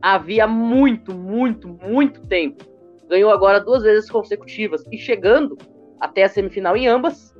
havia 0.00 0.46
muito, 0.46 1.14
muito, 1.14 1.68
muito 1.68 2.26
tempo. 2.26 2.64
Ganhou 3.08 3.30
agora 3.30 3.60
duas 3.60 3.82
vezes 3.82 4.10
consecutivas 4.10 4.84
e 4.90 4.96
chegando 4.96 5.58
até 5.98 6.24
a 6.24 6.28
semifinal 6.28 6.76
em 6.76 6.86
ambas. 6.86 7.34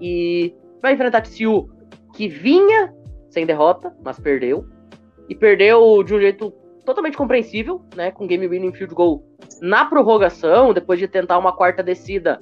E 0.00 0.54
vai 0.80 0.94
enfrentar 0.94 1.22
TCU, 1.22 1.70
que 2.14 2.28
vinha 2.28 2.94
sem 3.30 3.46
derrota, 3.46 3.94
mas 4.04 4.20
perdeu. 4.20 4.66
E 5.28 5.34
perdeu 5.34 6.02
de 6.02 6.14
um 6.14 6.20
jeito 6.20 6.52
totalmente 6.84 7.16
compreensível, 7.16 7.82
né? 7.96 8.10
Com 8.10 8.26
game 8.26 8.46
winning 8.46 8.72
field 8.72 8.94
goal 8.94 9.24
na 9.60 9.84
prorrogação, 9.84 10.72
depois 10.74 10.98
de 10.98 11.08
tentar 11.08 11.38
uma 11.38 11.54
quarta 11.54 11.82
descida. 11.82 12.38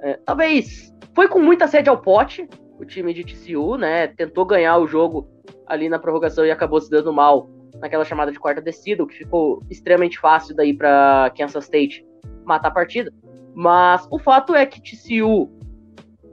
É, 0.00 0.18
talvez 0.24 0.92
foi 1.14 1.28
com 1.28 1.38
muita 1.38 1.68
sede 1.68 1.88
ao 1.88 2.00
pote, 2.00 2.48
o 2.78 2.84
time 2.84 3.12
de 3.14 3.24
TCU, 3.24 3.76
né? 3.76 4.08
Tentou 4.08 4.44
ganhar 4.44 4.78
o 4.78 4.86
jogo 4.86 5.28
ali 5.66 5.88
na 5.88 5.98
prorrogação 5.98 6.44
e 6.44 6.50
acabou 6.50 6.80
se 6.80 6.90
dando 6.90 7.12
mal 7.12 7.48
naquela 7.82 8.04
chamada 8.04 8.30
de 8.30 8.38
quarta 8.38 8.62
descida, 8.62 9.02
o 9.02 9.06
que 9.06 9.18
ficou 9.18 9.60
extremamente 9.68 10.18
fácil 10.18 10.54
daí 10.54 10.72
para 10.72 11.32
Kansas 11.36 11.64
State 11.64 12.06
matar 12.44 12.68
a 12.68 12.70
partida. 12.70 13.12
Mas 13.54 14.06
o 14.10 14.18
fato 14.18 14.54
é 14.54 14.64
que 14.64 14.80
TCU 14.80 15.50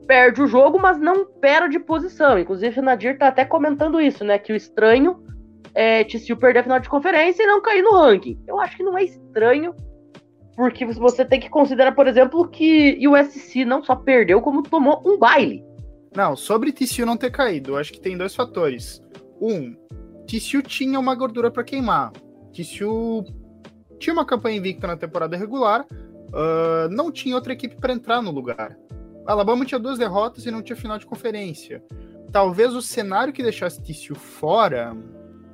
perde 0.08 0.42
o 0.42 0.48
jogo, 0.48 0.80
mas 0.80 1.00
não 1.00 1.26
perde 1.26 1.80
posição. 1.80 2.40
Inclusive, 2.40 2.80
o 2.80 2.84
Nadir 2.84 3.18
tá 3.18 3.28
até 3.28 3.44
comentando 3.44 4.00
isso, 4.00 4.24
né? 4.24 4.38
Que 4.38 4.54
o 4.54 4.56
estranho 4.56 5.22
é 5.74 6.04
TCU 6.04 6.38
perder 6.38 6.60
a 6.60 6.64
final 6.64 6.80
de 6.80 6.88
conferência 6.88 7.44
e 7.44 7.48
não 7.48 7.62
cair 7.62 7.82
no 7.82 7.92
ranking. 7.92 8.40
Eu 8.48 8.60
acho 8.60 8.78
que 8.78 8.84
não 8.84 8.98
é 8.98 9.04
estranho, 9.04 9.76
porque 10.56 10.86
você 10.86 11.26
tem 11.26 11.40
que 11.40 11.50
considerar, 11.50 11.94
por 11.94 12.08
exemplo, 12.08 12.48
que 12.48 13.06
o 13.08 13.20
USC 13.20 13.66
não 13.66 13.84
só 13.84 13.96
perdeu, 13.96 14.40
como 14.42 14.64
tomou 14.64 15.02
um 15.06 15.18
baile. 15.18 15.64
Não, 16.16 16.36
sobre 16.36 16.72
TCU 16.72 17.06
não 17.06 17.18
ter 17.18 17.32
caído, 17.32 17.72
eu 17.72 17.78
acho 17.78 17.92
que 17.92 18.00
tem 18.02 18.18
dois 18.18 18.36
fatores. 18.36 19.02
Um, 19.42 19.76
TCU 20.30 20.62
tinha 20.62 21.00
uma 21.00 21.16
gordura 21.16 21.50
para 21.50 21.64
queimar. 21.64 22.12
TCU 22.54 23.26
tinha 23.98 24.14
uma 24.14 24.24
campanha 24.24 24.58
invicta 24.58 24.86
na 24.86 24.96
temporada 24.96 25.36
regular, 25.36 25.84
uh, 25.92 26.88
não 26.92 27.12
tinha 27.12 27.34
outra 27.34 27.54
equipe 27.54 27.76
para 27.76 27.94
entrar 27.94 28.22
no 28.22 28.30
lugar. 28.30 28.78
Alabama 29.26 29.66
tinha 29.66 29.80
duas 29.80 29.98
derrotas 29.98 30.46
e 30.46 30.52
não 30.52 30.62
tinha 30.62 30.76
final 30.76 31.00
de 31.00 31.06
conferência. 31.08 31.84
Talvez 32.32 32.76
o 32.76 32.82
cenário 32.82 33.34
que 33.34 33.42
deixasse 33.42 33.82
TCU 33.82 34.14
fora, 34.14 34.96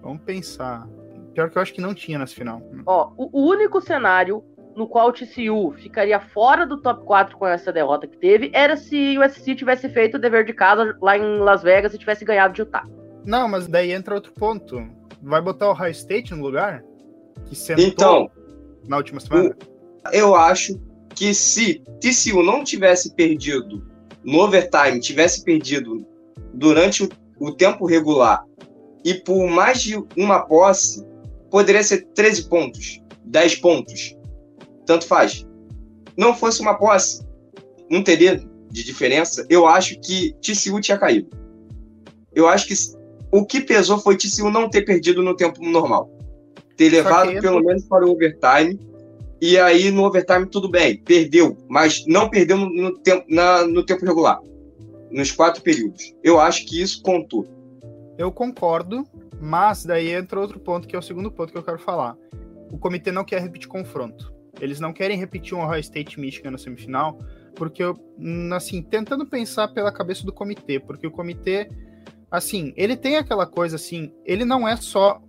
vamos 0.01 0.21
pensar. 0.23 0.85
Pior 1.33 1.49
que 1.49 1.57
eu 1.57 1.61
acho 1.61 1.73
que 1.73 1.79
não 1.79 1.93
tinha 1.93 2.19
nessa 2.19 2.35
final. 2.35 2.61
Ó, 2.85 3.13
o 3.17 3.49
único 3.49 3.79
cenário 3.79 4.43
no 4.75 4.89
qual 4.89 5.07
o 5.07 5.13
TCU 5.13 5.73
ficaria 5.77 6.19
fora 6.19 6.65
do 6.65 6.81
top 6.81 7.05
4 7.05 7.37
com 7.37 7.47
essa 7.47 7.71
derrota 7.71 8.07
que 8.07 8.17
teve 8.17 8.51
era 8.53 8.75
se 8.75 9.17
o 9.17 9.25
USC 9.25 9.55
tivesse 9.55 9.87
feito 9.87 10.15
o 10.15 10.19
dever 10.19 10.43
de 10.43 10.51
casa 10.51 10.97
lá 11.01 11.17
em 11.17 11.39
Las 11.39 11.63
Vegas 11.63 11.93
e 11.93 11.97
tivesse 11.97 12.25
ganhado 12.25 12.53
de 12.53 12.61
Utah. 12.61 12.85
Não, 13.25 13.47
mas 13.47 13.67
daí 13.67 13.91
entra 13.91 14.15
outro 14.15 14.31
ponto. 14.33 14.87
Vai 15.21 15.41
botar 15.41 15.69
o 15.69 15.73
High 15.73 15.91
State 15.91 16.33
no 16.33 16.43
lugar? 16.43 16.83
Que 17.45 17.55
sentou 17.55 17.85
então, 17.85 18.31
na 18.87 18.97
última 18.97 19.19
semana? 19.19 19.55
Eu 20.11 20.35
acho 20.35 20.79
que 21.15 21.33
se 21.33 21.81
TCU 21.99 22.43
não 22.43 22.63
tivesse 22.63 23.13
perdido 23.13 23.85
no 24.23 24.39
overtime, 24.39 24.99
tivesse 24.99 25.43
perdido 25.43 26.05
durante 26.53 27.03
o, 27.03 27.09
o 27.39 27.51
tempo 27.51 27.85
regular 27.85 28.45
e 29.05 29.13
por 29.13 29.47
mais 29.47 29.83
de 29.83 29.95
uma 30.17 30.39
posse, 30.39 31.05
poderia 31.51 31.83
ser 31.83 32.07
13 32.15 32.49
pontos, 32.49 32.99
10 33.23 33.55
pontos. 33.57 34.17
Tanto 34.83 35.05
faz. 35.05 35.45
Não 36.17 36.35
fosse 36.35 36.59
uma 36.59 36.73
posse, 36.73 37.23
não 37.87 38.03
teria 38.03 38.43
de 38.71 38.83
diferença. 38.83 39.45
Eu 39.47 39.67
acho 39.67 39.99
que 39.99 40.33
TCU 40.41 40.81
tinha 40.81 40.97
caído. 40.97 41.29
Eu 42.33 42.49
acho 42.49 42.65
que 42.65 42.73
o 43.35 43.45
que 43.45 43.59
pesou 43.59 43.97
foi 43.97 44.15
TCU 44.15 44.49
não 44.49 44.69
ter 44.69 44.83
perdido 44.83 45.21
no 45.21 45.35
tempo 45.35 45.61
normal. 45.61 46.09
Ter 46.77 46.89
levado 46.89 47.33
pelo 47.41 47.61
menos 47.61 47.83
para 47.83 48.05
o 48.05 48.11
overtime. 48.11 48.79
E 49.41 49.57
aí 49.57 49.91
no 49.91 50.05
overtime 50.05 50.45
tudo 50.45 50.69
bem, 50.69 50.97
perdeu, 50.97 51.57
mas 51.67 52.05
não 52.07 52.29
perdeu 52.29 52.55
no, 52.55 52.69
no 52.69 52.97
tempo, 52.99 53.25
na, 53.29 53.67
no 53.67 53.85
tempo 53.85 54.05
regular. 54.05 54.39
Nos 55.11 55.33
quatro 55.33 55.61
períodos. 55.61 56.15
Eu 56.23 56.39
acho 56.39 56.65
que 56.65 56.81
isso 56.81 57.01
contou. 57.01 57.45
Eu 58.17 58.31
concordo, 58.31 59.05
mas 59.41 59.83
daí 59.83 60.11
entra 60.11 60.39
outro 60.39 60.57
ponto 60.57 60.87
que 60.87 60.95
é 60.95 60.99
o 60.99 61.01
segundo 61.01 61.29
ponto 61.29 61.51
que 61.51 61.57
eu 61.57 61.63
quero 61.63 61.79
falar. 61.79 62.15
O 62.71 62.77
comitê 62.77 63.11
não 63.11 63.25
quer 63.25 63.41
repetir 63.41 63.67
confronto. 63.67 64.33
Eles 64.61 64.79
não 64.79 64.93
querem 64.93 65.17
repetir 65.17 65.57
um 65.57 65.61
Ohio 65.61 65.81
State 65.81 66.17
Michigan 66.17 66.51
na 66.51 66.57
semifinal, 66.57 67.19
porque 67.53 67.83
eu, 67.83 67.99
assim, 68.55 68.81
tentando 68.81 69.25
pensar 69.25 69.67
pela 69.67 69.91
cabeça 69.91 70.25
do 70.25 70.31
comitê, 70.31 70.79
porque 70.79 71.05
o 71.05 71.11
comitê 71.11 71.69
assim, 72.35 72.73
ele 72.75 72.95
tem 72.95 73.17
aquela 73.17 73.45
coisa 73.45 73.75
assim, 73.75 74.11
ele 74.23 74.45
não 74.45 74.67
é 74.67 74.75
só 74.75 75.21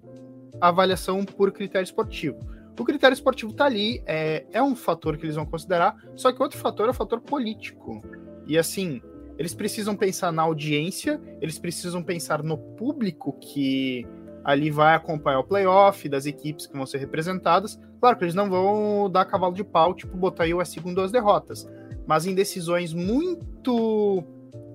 avaliação 0.60 1.24
por 1.24 1.52
critério 1.52 1.84
esportivo. 1.84 2.38
O 2.78 2.84
critério 2.84 3.14
esportivo 3.14 3.52
tá 3.52 3.64
ali, 3.64 4.02
é, 4.06 4.44
é 4.52 4.62
um 4.62 4.76
fator 4.76 5.16
que 5.16 5.24
eles 5.24 5.36
vão 5.36 5.46
considerar, 5.46 5.96
só 6.14 6.30
que 6.30 6.42
outro 6.42 6.58
fator 6.58 6.88
é 6.88 6.90
o 6.90 6.94
fator 6.94 7.20
político. 7.20 8.02
E 8.46 8.58
assim, 8.58 9.00
eles 9.38 9.54
precisam 9.54 9.96
pensar 9.96 10.32
na 10.32 10.42
audiência, 10.42 11.20
eles 11.40 11.58
precisam 11.58 12.02
pensar 12.02 12.42
no 12.42 12.58
público 12.58 13.32
que 13.40 14.06
ali 14.44 14.70
vai 14.70 14.94
acompanhar 14.94 15.40
o 15.40 15.44
playoff, 15.44 16.08
das 16.08 16.26
equipes 16.26 16.66
que 16.66 16.76
vão 16.76 16.86
ser 16.86 16.98
representadas. 16.98 17.80
Claro 18.00 18.16
que 18.16 18.24
eles 18.24 18.34
não 18.34 18.48
vão 18.48 19.10
dar 19.10 19.24
cavalo 19.24 19.54
de 19.54 19.64
pau, 19.64 19.92
tipo, 19.94 20.16
botar 20.16 20.44
o 20.46 20.60
USC 20.60 20.80
com 20.80 20.94
duas 20.94 21.10
derrotas. 21.10 21.68
Mas 22.06 22.26
em 22.26 22.34
decisões 22.34 22.94
muito 22.94 24.22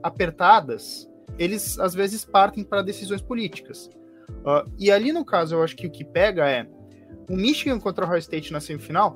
apertadas, 0.04 1.10
eles 1.38 1.80
às 1.80 1.94
vezes 1.94 2.26
partem 2.26 2.64
para 2.64 2.82
decisões 2.82 3.22
políticas. 3.22 3.90
Uh, 4.42 4.70
e 4.78 4.92
ali 4.92 5.12
no 5.12 5.26
caso, 5.26 5.56
eu 5.56 5.64
acho 5.64 5.76
que 5.76 5.88
o 5.88 5.92
que 5.92 6.04
pega 6.04 6.50
é 6.50 6.68
o 7.30 7.36
Michigan 7.36 7.80
contra 7.80 8.06
o 8.06 8.08
Ohio 8.08 8.20
State 8.20 8.52
na 8.52 8.60
semifinal. 8.60 9.16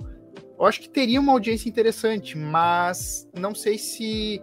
Eu 0.58 0.66
acho 0.66 0.80
que 0.80 0.90
teria 0.90 1.20
uma 1.20 1.34
audiência 1.34 1.68
interessante, 1.68 2.38
mas 2.38 3.28
não 3.38 3.54
sei 3.54 3.78
se. 3.78 4.42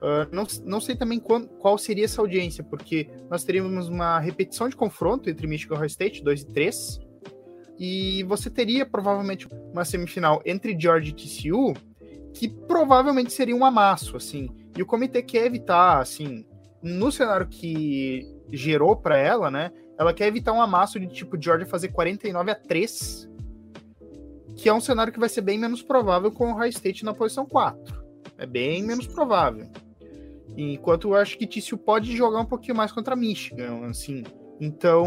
Uh, 0.00 0.28
não, 0.30 0.46
não 0.64 0.80
sei 0.80 0.94
também 0.94 1.18
qual, 1.18 1.40
qual 1.40 1.76
seria 1.76 2.04
essa 2.04 2.20
audiência, 2.20 2.62
porque 2.62 3.08
nós 3.28 3.42
teríamos 3.42 3.88
uma 3.88 4.20
repetição 4.20 4.68
de 4.68 4.76
confronto 4.76 5.28
entre 5.28 5.46
Michigan 5.46 5.74
e 5.74 5.78
Ohio 5.78 5.86
State, 5.88 6.22
2 6.22 6.42
e 6.42 6.46
3, 6.46 7.00
e 7.78 8.22
você 8.24 8.48
teria 8.48 8.86
provavelmente 8.86 9.48
uma 9.72 9.84
semifinal 9.84 10.40
entre 10.44 10.78
Georgia 10.78 11.12
e 11.12 11.14
TCU, 11.14 11.74
que 12.32 12.48
provavelmente 12.48 13.32
seria 13.32 13.56
um 13.56 13.64
amasso, 13.64 14.16
assim. 14.16 14.48
E 14.76 14.82
o 14.82 14.86
comitê 14.86 15.22
quer 15.22 15.46
evitar, 15.46 16.00
assim, 16.00 16.44
no 16.82 17.10
cenário 17.10 17.46
que 17.48 18.26
gerou 18.52 18.96
para 18.96 19.16
ela, 19.16 19.50
né? 19.50 19.72
Ela 19.98 20.14
quer 20.14 20.28
evitar 20.28 20.52
um 20.52 20.62
amasso 20.62 20.98
de 21.00 21.06
tipo 21.08 21.40
Georgia 21.40 21.66
fazer 21.66 21.88
49 21.88 22.50
a 22.50 22.54
3, 22.54 23.28
que 24.56 24.68
é 24.68 24.74
um 24.74 24.80
cenário 24.80 25.12
que 25.12 25.18
vai 25.18 25.28
ser 25.28 25.40
bem 25.40 25.58
menos 25.58 25.82
provável 25.82 26.30
com 26.30 26.52
o 26.52 26.54
High 26.54 26.70
State 26.70 27.04
na 27.04 27.12
posição 27.12 27.44
4. 27.44 28.02
É 28.38 28.46
bem 28.46 28.82
menos 28.82 29.06
provável. 29.06 29.66
Enquanto 30.56 31.08
eu 31.08 31.14
acho 31.14 31.36
que 31.36 31.46
TCU 31.46 31.76
pode 31.76 32.16
jogar 32.16 32.40
um 32.40 32.44
pouquinho 32.44 32.76
mais 32.76 32.92
contra 32.92 33.14
Michigan, 33.14 33.86
assim. 33.86 34.24
Então, 34.60 35.06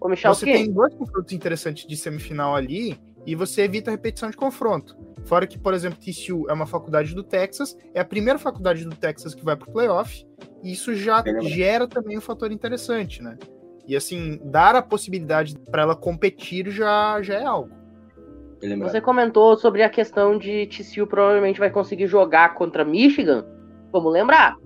Ô, 0.00 0.08
Michel, 0.08 0.34
você 0.34 0.46
tem 0.46 0.72
dois 0.72 0.94
confrontos 0.94 1.32
interessantes 1.32 1.86
de 1.86 1.96
semifinal 1.96 2.54
ali 2.54 2.98
e 3.26 3.34
você 3.34 3.62
evita 3.62 3.90
a 3.90 3.92
repetição 3.92 4.30
de 4.30 4.36
confronto. 4.36 4.96
Fora 5.24 5.46
que, 5.46 5.58
por 5.58 5.72
exemplo, 5.72 5.98
TCU 5.98 6.46
é 6.48 6.52
uma 6.52 6.66
faculdade 6.66 7.14
do 7.14 7.22
Texas, 7.22 7.76
é 7.94 8.00
a 8.00 8.04
primeira 8.04 8.38
faculdade 8.38 8.84
do 8.84 8.94
Texas 8.94 9.34
que 9.34 9.44
vai 9.44 9.56
para 9.56 9.68
o 9.68 9.72
playoff, 9.72 10.26
e 10.62 10.72
isso 10.72 10.94
já 10.94 11.22
gera 11.42 11.88
também 11.88 12.18
um 12.18 12.20
fator 12.20 12.52
interessante, 12.52 13.22
né? 13.22 13.38
E 13.86 13.96
assim, 13.96 14.40
dar 14.44 14.74
a 14.74 14.82
possibilidade 14.82 15.58
para 15.70 15.82
ela 15.82 15.96
competir 15.96 16.70
já, 16.70 17.20
já 17.22 17.34
é 17.34 17.44
algo. 17.44 17.74
Você 18.80 19.00
comentou 19.00 19.56
sobre 19.56 19.82
a 19.82 19.90
questão 19.90 20.38
de 20.38 20.66
TCU 20.66 21.06
provavelmente 21.06 21.60
vai 21.60 21.70
conseguir 21.70 22.06
jogar 22.06 22.54
contra 22.54 22.84
Michigan. 22.84 23.46
Vamos 23.92 24.12
lembrar, 24.12 24.56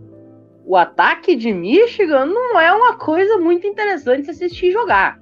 o 0.64 0.76
ataque 0.76 1.34
de 1.34 1.52
Michigan 1.52 2.26
não 2.26 2.60
é 2.60 2.72
uma 2.72 2.96
coisa 2.96 3.38
muito 3.38 3.66
interessante 3.66 4.24
se 4.24 4.30
assistir 4.30 4.70
jogar. 4.70 5.20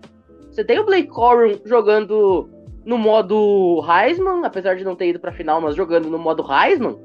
Você 0.50 0.64
tem 0.64 0.78
o 0.78 0.84
Blake 0.84 1.08
Corum 1.08 1.58
jogando 1.64 2.50
no 2.86 2.96
modo 2.96 3.84
Heisman, 3.84 4.44
apesar 4.44 4.76
de 4.76 4.84
não 4.84 4.94
ter 4.94 5.08
ido 5.08 5.18
pra 5.18 5.32
final, 5.32 5.60
mas 5.60 5.74
jogando 5.74 6.08
no 6.08 6.18
modo 6.18 6.46
Heisman. 6.48 6.96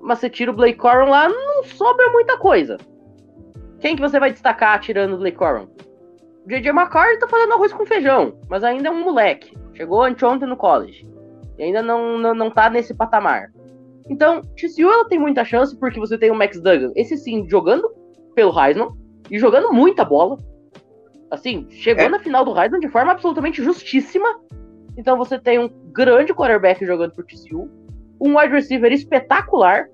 Mas 0.00 0.18
você 0.18 0.30
tira 0.30 0.50
o 0.50 0.54
Blake 0.54 0.78
Corum 0.78 1.10
lá, 1.10 1.28
não 1.28 1.62
sobra 1.64 2.10
muita 2.10 2.38
coisa. 2.38 2.78
Quem 3.78 3.94
que 3.94 4.00
você 4.00 4.18
vai 4.18 4.32
destacar 4.32 4.80
tirando 4.80 5.12
o 5.12 5.18
Blake 5.18 5.36
Corum? 5.36 5.68
O 6.46 6.48
J.J. 6.48 6.70
McCarthy 6.70 7.18
tá 7.18 7.28
fazendo 7.28 7.52
arroz 7.52 7.72
com 7.72 7.84
feijão, 7.84 8.40
mas 8.48 8.64
ainda 8.64 8.88
é 8.88 8.90
um 8.90 9.04
moleque. 9.04 9.56
Chegou 9.74 10.02
anteontem 10.02 10.48
no 10.48 10.56
college. 10.56 11.06
E 11.58 11.62
ainda 11.62 11.82
não, 11.82 12.18
não, 12.18 12.34
não 12.34 12.50
tá 12.50 12.70
nesse 12.70 12.94
patamar. 12.94 13.52
Então, 14.08 14.40
TCU 14.56 14.90
ela 14.90 15.08
tem 15.08 15.18
muita 15.18 15.44
chance 15.44 15.76
porque 15.78 16.00
você 16.00 16.16
tem 16.16 16.30
o 16.30 16.34
Max 16.34 16.60
Duggan, 16.60 16.90
esse 16.96 17.16
sim, 17.18 17.46
jogando 17.48 17.88
pelo 18.34 18.58
Heisman 18.58 18.88
e 19.30 19.38
jogando 19.38 19.72
muita 19.72 20.04
bola. 20.04 20.38
Assim, 21.30 21.66
chegou 21.70 22.06
é. 22.06 22.08
na 22.08 22.18
final 22.18 22.44
do 22.44 22.58
Heisman 22.58 22.80
de 22.80 22.88
forma 22.88 23.12
absolutamente 23.12 23.62
justíssima. 23.62 24.28
Então 24.96 25.16
você 25.16 25.38
tem 25.38 25.58
um 25.58 25.68
grande 25.92 26.34
quarterback 26.34 26.84
jogando 26.84 27.12
por 27.12 27.24
TCU, 27.24 27.68
um 28.20 28.38
wide 28.38 28.52
receiver 28.52 28.92
espetacular 28.92 29.88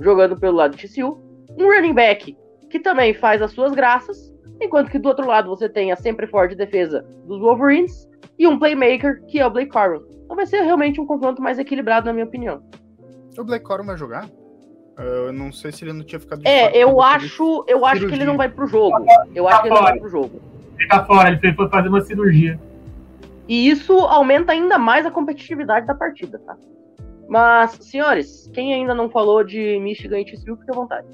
jogando 0.00 0.36
pelo 0.38 0.56
lado 0.56 0.76
de 0.76 0.88
TCU, 0.88 1.20
um 1.58 1.64
running 1.64 1.94
back 1.94 2.36
que 2.70 2.78
também 2.78 3.12
faz 3.12 3.42
as 3.42 3.50
suas 3.50 3.72
graças, 3.72 4.32
enquanto 4.60 4.90
que 4.90 4.98
do 4.98 5.08
outro 5.08 5.26
lado 5.26 5.48
você 5.48 5.68
tem 5.68 5.92
a 5.92 5.96
sempre 5.96 6.26
forte 6.26 6.54
defesa 6.54 7.04
dos 7.26 7.40
Wolverines 7.40 8.08
e 8.38 8.46
um 8.46 8.58
playmaker 8.58 9.22
que 9.26 9.38
é 9.38 9.46
o 9.46 9.50
Blake 9.50 9.70
Corum. 9.70 10.02
Então 10.24 10.36
vai 10.36 10.46
ser 10.46 10.62
realmente 10.62 11.00
um 11.00 11.06
confronto 11.06 11.42
mais 11.42 11.58
equilibrado, 11.58 12.06
na 12.06 12.12
minha 12.12 12.24
opinião. 12.24 12.62
O 13.36 13.44
Black 13.44 13.64
Corum 13.64 13.84
vai 13.84 13.96
jogar? 13.96 14.28
Eu 14.96 15.32
não 15.32 15.50
sei 15.50 15.72
se 15.72 15.84
ele 15.84 15.92
não 15.92 16.04
tinha 16.04 16.20
ficado. 16.20 16.42
É, 16.44 16.76
eu 16.76 17.00
acho, 17.00 17.64
eu 17.66 17.86
acho 17.86 18.06
que 18.06 18.14
ele 18.14 18.24
não 18.24 18.36
vai 18.36 18.48
pro 18.48 18.66
jogo. 18.66 19.04
Eu 19.34 19.48
acho 19.48 19.62
que 19.62 19.68
ele 19.68 19.74
não 19.74 19.82
vai 19.82 19.98
pro 19.98 20.08
jogo. 20.08 20.40
Ele 20.78 20.88
tá 20.88 21.04
fora, 21.04 21.30
ele 21.30 21.54
foi 21.54 21.68
fazer 21.68 21.88
uma 21.88 22.00
cirurgia. 22.02 22.58
E 23.50 23.68
isso 23.68 23.92
aumenta 23.92 24.52
ainda 24.52 24.78
mais 24.78 25.04
a 25.04 25.10
competitividade 25.10 25.84
da 25.84 25.92
partida, 25.92 26.38
tá? 26.38 26.56
Mas, 27.28 27.72
senhores, 27.80 28.48
quem 28.54 28.72
ainda 28.72 28.94
não 28.94 29.10
falou 29.10 29.42
de 29.42 29.76
Michigan 29.80 30.20
e 30.20 30.24
TCU, 30.24 30.56
fique 30.56 30.70
à 30.70 30.74
vontade. 30.74 31.08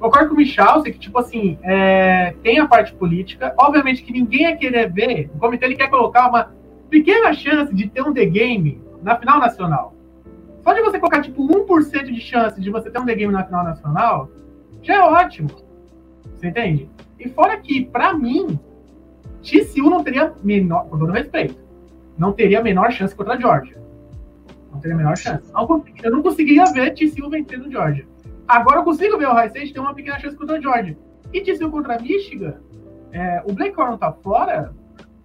Concordo 0.00 0.28
com 0.28 0.34
o 0.36 0.38
Michalski 0.38 0.92
que, 0.92 0.98
tipo 0.98 1.18
assim, 1.18 1.58
é, 1.62 2.34
tem 2.42 2.58
a 2.58 2.66
parte 2.66 2.94
política. 2.94 3.54
Obviamente 3.58 4.02
que 4.02 4.10
ninguém 4.10 4.44
ia 4.44 4.56
querer 4.56 4.90
ver. 4.90 5.30
O 5.34 5.38
comitê 5.38 5.66
ele 5.66 5.76
quer 5.76 5.90
colocar 5.90 6.30
uma 6.30 6.50
pequena 6.88 7.34
chance 7.34 7.74
de 7.74 7.90
ter 7.90 8.00
um 8.00 8.14
The 8.14 8.24
Game 8.24 8.82
na 9.02 9.18
final 9.18 9.38
nacional. 9.38 9.94
Só 10.64 10.72
de 10.72 10.80
você 10.80 10.98
colocar, 10.98 11.20
tipo, 11.20 11.46
1% 11.46 12.04
de 12.04 12.20
chance 12.22 12.58
de 12.58 12.70
você 12.70 12.90
ter 12.90 12.98
um 12.98 13.04
The 13.04 13.14
Game 13.14 13.34
na 13.34 13.44
final 13.44 13.64
nacional, 13.64 14.30
já 14.80 14.94
é 14.94 15.00
ótimo. 15.00 15.50
Você 16.32 16.48
entende? 16.48 16.88
E 17.20 17.28
fora 17.28 17.58
que, 17.58 17.84
para 17.84 18.14
mim, 18.14 18.58
TCU 19.42 19.90
não 19.90 20.02
teria 20.02 20.32
menor, 20.42 20.88
com 20.88 20.98
todo 20.98 21.12
respeito, 21.12 21.65
não 22.18 22.32
teria 22.32 22.60
a 22.60 22.62
menor 22.62 22.90
chance 22.90 23.14
contra 23.14 23.34
a 23.34 23.40
Georgia. 23.40 23.76
Não 24.72 24.80
teria 24.80 24.94
a 24.94 24.98
menor 24.98 25.16
chance. 25.16 25.50
Eu 26.02 26.10
não 26.10 26.22
conseguiria 26.22 26.64
ver 26.66 26.94
TCU 26.94 27.28
vencendo 27.30 27.70
Georgia. 27.70 28.06
Agora 28.46 28.80
eu 28.80 28.84
consigo 28.84 29.18
ver 29.18 29.26
o 29.26 29.32
High 29.32 29.48
State 29.48 29.72
ter 29.72 29.80
uma 29.80 29.94
pequena 29.94 30.18
chance 30.18 30.36
contra 30.36 30.56
a 30.56 30.60
Georgia. 30.60 30.96
E 31.32 31.40
TCU 31.40 31.70
contra 31.70 31.96
a 31.96 32.00
Michigan, 32.00 32.56
é, 33.12 33.42
o 33.46 33.52
Blake 33.52 33.74
Corum 33.74 33.96
tá 33.96 34.12
fora, 34.12 34.72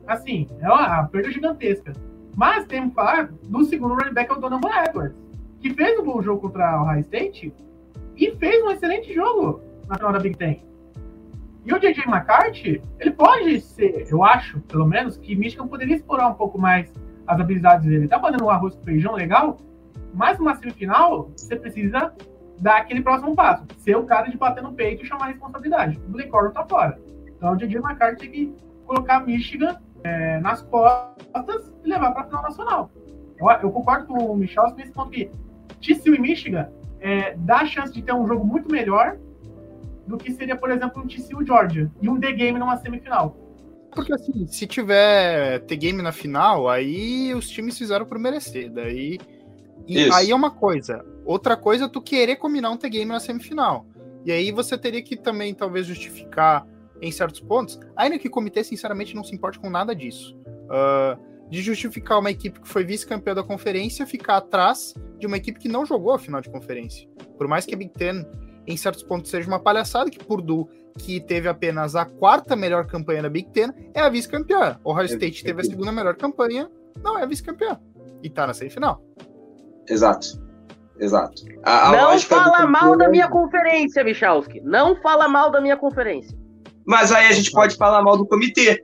assim, 0.07 0.47
é 0.59 0.67
uma 0.67 1.03
perda 1.05 1.31
gigantesca. 1.31 1.93
Mas 2.35 2.65
tem 2.65 2.89
que 2.89 2.95
falar 2.95 3.29
do 3.43 3.63
segundo 3.65 3.93
running 3.95 4.13
back, 4.13 4.31
é 4.31 4.35
o 4.35 4.39
Donovan 4.39 4.69
Edwards 4.87 5.21
que 5.61 5.73
fez 5.73 5.99
um 5.99 6.03
bom 6.03 6.21
jogo 6.21 6.41
contra 6.41 6.81
o 6.81 6.85
High 6.85 7.01
State 7.01 7.53
e 8.17 8.31
fez 8.31 8.63
um 8.63 8.71
excelente 8.71 9.13
jogo 9.13 9.61
na 9.87 9.95
final 9.95 10.11
da 10.11 10.19
Big 10.19 10.37
Ten. 10.37 10.63
E 11.65 11.73
o 11.73 11.79
J.J. 11.79 12.03
McCarthy, 12.07 12.81
ele 12.99 13.11
pode 13.11 13.61
ser, 13.61 14.07
eu 14.09 14.23
acho, 14.23 14.59
pelo 14.61 14.85
menos, 14.85 15.17
que 15.17 15.35
Michigan 15.35 15.67
poderia 15.67 15.95
explorar 15.95 16.27
um 16.27 16.33
pouco 16.33 16.57
mais 16.57 16.91
as 17.27 17.39
habilidades 17.39 17.85
dele. 17.85 18.07
Tá 18.07 18.19
fazendo 18.19 18.45
um 18.45 18.49
arroz 18.49 18.75
com 18.75 18.83
feijão 18.83 19.13
legal, 19.13 19.57
mas 20.13 20.39
numa 20.39 20.55
semifinal, 20.55 21.29
você 21.35 21.55
precisa 21.55 22.13
dar 22.59 22.77
aquele 22.77 23.01
próximo 23.01 23.35
passo. 23.35 23.63
Ser 23.77 23.95
o 23.95 24.05
cara 24.05 24.27
de 24.27 24.37
bater 24.37 24.63
no 24.63 24.73
peito 24.73 25.03
e 25.03 25.07
chamar 25.07 25.25
a 25.25 25.27
responsabilidade. 25.27 25.99
O 26.07 26.11
Blake 26.11 26.31
tá 26.53 26.65
fora. 26.67 26.99
Então 27.27 27.53
o 27.53 27.57
J.J. 27.57 27.79
McCarthy 27.79 28.19
tem 28.19 28.31
que 28.31 28.55
colocar 28.85 29.19
Michigan 29.21 29.77
é, 30.03 30.39
nas 30.39 30.61
costas 30.63 31.73
e 31.83 31.89
levar 31.89 32.11
para 32.11 32.23
a 32.23 32.25
final 32.25 32.43
nacional. 32.43 32.91
Eu, 33.39 33.49
eu, 33.49 33.71
concordo 33.71 34.07
com 34.07 34.13
o 34.13 34.35
Michel 34.35 34.73
nesse 34.75 34.91
ponto 34.91 35.09
que 35.09 35.31
TCU 35.79 36.15
e 36.15 36.19
Michigan 36.19 36.69
é, 36.99 37.35
dá 37.35 37.57
a 37.57 37.65
chance 37.65 37.93
de 37.93 38.01
ter 38.01 38.13
um 38.13 38.27
jogo 38.27 38.45
muito 38.45 38.71
melhor 38.71 39.17
do 40.07 40.17
que 40.17 40.31
seria, 40.31 40.55
por 40.55 40.71
exemplo, 40.71 41.01
um 41.01 41.07
TCU 41.07 41.45
Georgia 41.45 41.91
e 42.01 42.09
um 42.09 42.19
The 42.19 42.31
Game 42.31 42.59
numa 42.59 42.77
semifinal. 42.77 43.37
Porque 43.93 44.13
assim, 44.13 44.47
se 44.47 44.65
tiver 44.65 45.59
T-Game 45.61 46.01
na 46.01 46.11
final, 46.11 46.69
aí 46.69 47.33
os 47.35 47.49
times 47.49 47.77
fizeram 47.77 48.05
por 48.05 48.17
merecer. 48.17 48.71
Daí. 48.71 49.19
E 49.85 50.03
Isso. 50.03 50.13
aí 50.13 50.31
é 50.31 50.35
uma 50.35 50.51
coisa. 50.51 51.05
Outra 51.25 51.57
coisa 51.57 51.85
é 51.85 51.89
tu 51.89 52.01
querer 52.01 52.37
combinar 52.37 52.71
um 52.71 52.77
T-Game 52.77 53.11
na 53.11 53.19
semifinal. 53.19 53.85
E 54.25 54.31
aí 54.31 54.51
você 54.51 54.77
teria 54.77 55.01
que 55.01 55.17
também, 55.17 55.53
talvez, 55.53 55.85
justificar 55.85 56.65
em 57.01 57.11
certos 57.11 57.41
pontos. 57.41 57.79
Ainda 57.95 58.17
que 58.17 58.27
o 58.27 58.31
comitê, 58.31 58.63
sinceramente, 58.63 59.15
não 59.15 59.23
se 59.23 59.35
importe 59.35 59.59
com 59.59 59.69
nada 59.69 59.93
disso. 59.93 60.37
Uh, 60.67 61.19
de 61.49 61.61
justificar 61.61 62.19
uma 62.19 62.31
equipe 62.31 62.61
que 62.61 62.67
foi 62.67 62.85
vice-campeã 62.85 63.35
da 63.35 63.43
conferência 63.43 64.05
ficar 64.05 64.37
atrás 64.37 64.93
de 65.19 65.27
uma 65.27 65.35
equipe 65.35 65.59
que 65.59 65.67
não 65.67 65.85
jogou 65.85 66.13
a 66.13 66.19
final 66.19 66.39
de 66.39 66.49
conferência. 66.49 67.09
Por 67.37 67.47
mais 67.47 67.65
que 67.65 67.73
a 67.75 67.77
Big 67.77 67.91
Ten, 67.91 68.25
em 68.71 68.77
certos 68.77 69.03
pontos, 69.03 69.29
seja 69.29 69.47
uma 69.47 69.59
palhaçada, 69.59 70.09
que 70.09 70.23
Purdue, 70.23 70.65
que 70.97 71.19
teve 71.19 71.47
apenas 71.47 71.95
a 71.95 72.05
quarta 72.05 72.55
melhor 72.55 72.85
campanha 72.85 73.23
da 73.23 73.29
Big 73.29 73.49
Ten, 73.49 73.71
é 73.93 74.01
a 74.01 74.09
vice-campeã. 74.09 74.79
Ohio 74.83 75.05
State 75.05 75.43
teve 75.43 75.61
a 75.61 75.63
segunda 75.63 75.91
melhor 75.91 76.15
campanha, 76.15 76.69
não 77.03 77.17
é 77.17 77.23
a 77.23 77.25
vice-campeã. 77.25 77.79
E 78.21 78.29
tá 78.29 78.45
na 78.45 78.53
semifinal. 78.53 79.03
Exato. 79.89 80.39
Exato. 80.99 81.43
A, 81.63 81.89
a 81.89 81.91
não 81.91 82.19
fala 82.19 82.67
mal 82.67 82.95
da 82.95 83.09
minha 83.09 83.27
conferência, 83.27 84.03
Michalski. 84.03 84.61
Não 84.61 84.95
fala 85.01 85.27
mal 85.27 85.49
da 85.49 85.59
minha 85.59 85.75
conferência. 85.75 86.37
Mas 86.85 87.11
aí 87.11 87.27
a 87.27 87.31
gente 87.31 87.51
pode 87.51 87.75
falar 87.75 88.03
mal 88.03 88.17
do 88.17 88.25
comitê. 88.25 88.83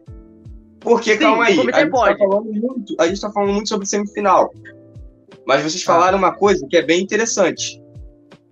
Porque, 0.79 1.13
Sim, 1.13 1.19
calma 1.19 1.45
aí, 1.45 1.59
a 1.59 1.63
gente, 1.63 1.91
tá 1.91 2.17
falando 2.17 2.53
muito, 2.53 2.95
a 2.99 3.07
gente 3.07 3.21
tá 3.21 3.31
falando 3.31 3.53
muito 3.53 3.69
sobre 3.69 3.85
semifinal. 3.85 4.51
Mas 5.45 5.61
vocês 5.61 5.83
ah. 5.83 5.85
falaram 5.85 6.17
uma 6.17 6.33
coisa 6.33 6.65
que 6.67 6.77
é 6.77 6.81
bem 6.81 7.01
interessante. 7.01 7.81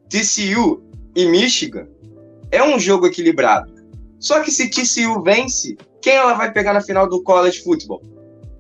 TCU 0.10 0.84
e 1.16 1.26
Michigan 1.26 1.88
é 2.52 2.64
um 2.64 2.80
jogo 2.80 3.08
equilibrado. 3.08 3.74
Só 4.20 4.42
que 4.42 4.52
se 4.52 4.70
TCU 4.70 5.22
vence, 5.22 5.78
quem 6.02 6.14
ela 6.14 6.34
vai 6.34 6.52
pegar 6.52 6.74
na 6.74 6.82
final 6.82 7.08
do 7.08 7.22
college 7.24 7.62
football? 7.62 8.02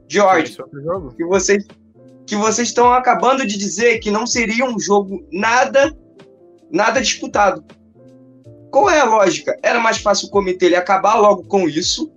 George. 0.08 0.58
Que 1.15 1.26
vocês 1.26 1.65
que 2.26 2.36
vocês 2.36 2.70
estão 2.70 2.91
acabando 2.91 3.46
de 3.46 3.56
dizer 3.56 4.00
que 4.00 4.10
não 4.10 4.26
seria 4.26 4.65
um 4.65 4.80
jogo 4.80 5.24
nada 5.32 5.96
nada 6.72 7.02
disputado. 7.02 7.63
Qual 8.72 8.89
é 8.89 9.00
a 9.00 9.06
lógica? 9.06 9.58
Era 9.62 9.80
mais 9.80 9.98
fácil 9.98 10.28
o 10.28 10.32
comitê 10.32 10.65
ele 10.65 10.76
acabar 10.76 11.15
logo 11.15 11.44
com 11.44 11.70
isso 11.70 12.12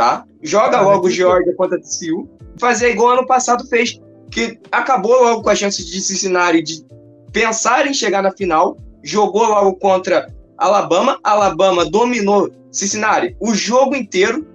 tá? 0.00 0.24
Joga 0.42 0.78
ah, 0.78 0.80
logo 0.80 1.08
o 1.08 1.10
Georgia 1.10 1.54
contra 1.54 1.78
TCU. 1.78 2.26
Fazer 2.58 2.90
igual 2.90 3.10
ano 3.10 3.26
passado 3.26 3.66
fez, 3.66 4.00
que 4.30 4.58
acabou 4.72 5.12
logo 5.12 5.42
com 5.42 5.50
a 5.50 5.54
chance 5.54 5.84
de 5.84 6.00
Cincinnati 6.00 6.62
de 6.62 6.86
pensar 7.30 7.86
em 7.86 7.92
chegar 7.92 8.22
na 8.22 8.32
final. 8.32 8.78
Jogou 9.02 9.46
logo 9.46 9.74
contra 9.76 10.26
Alabama. 10.56 11.18
Alabama 11.22 11.88
dominou 11.88 12.50
Cincinnati 12.70 13.36
o 13.40 13.54
jogo 13.54 13.96
inteiro, 13.96 14.46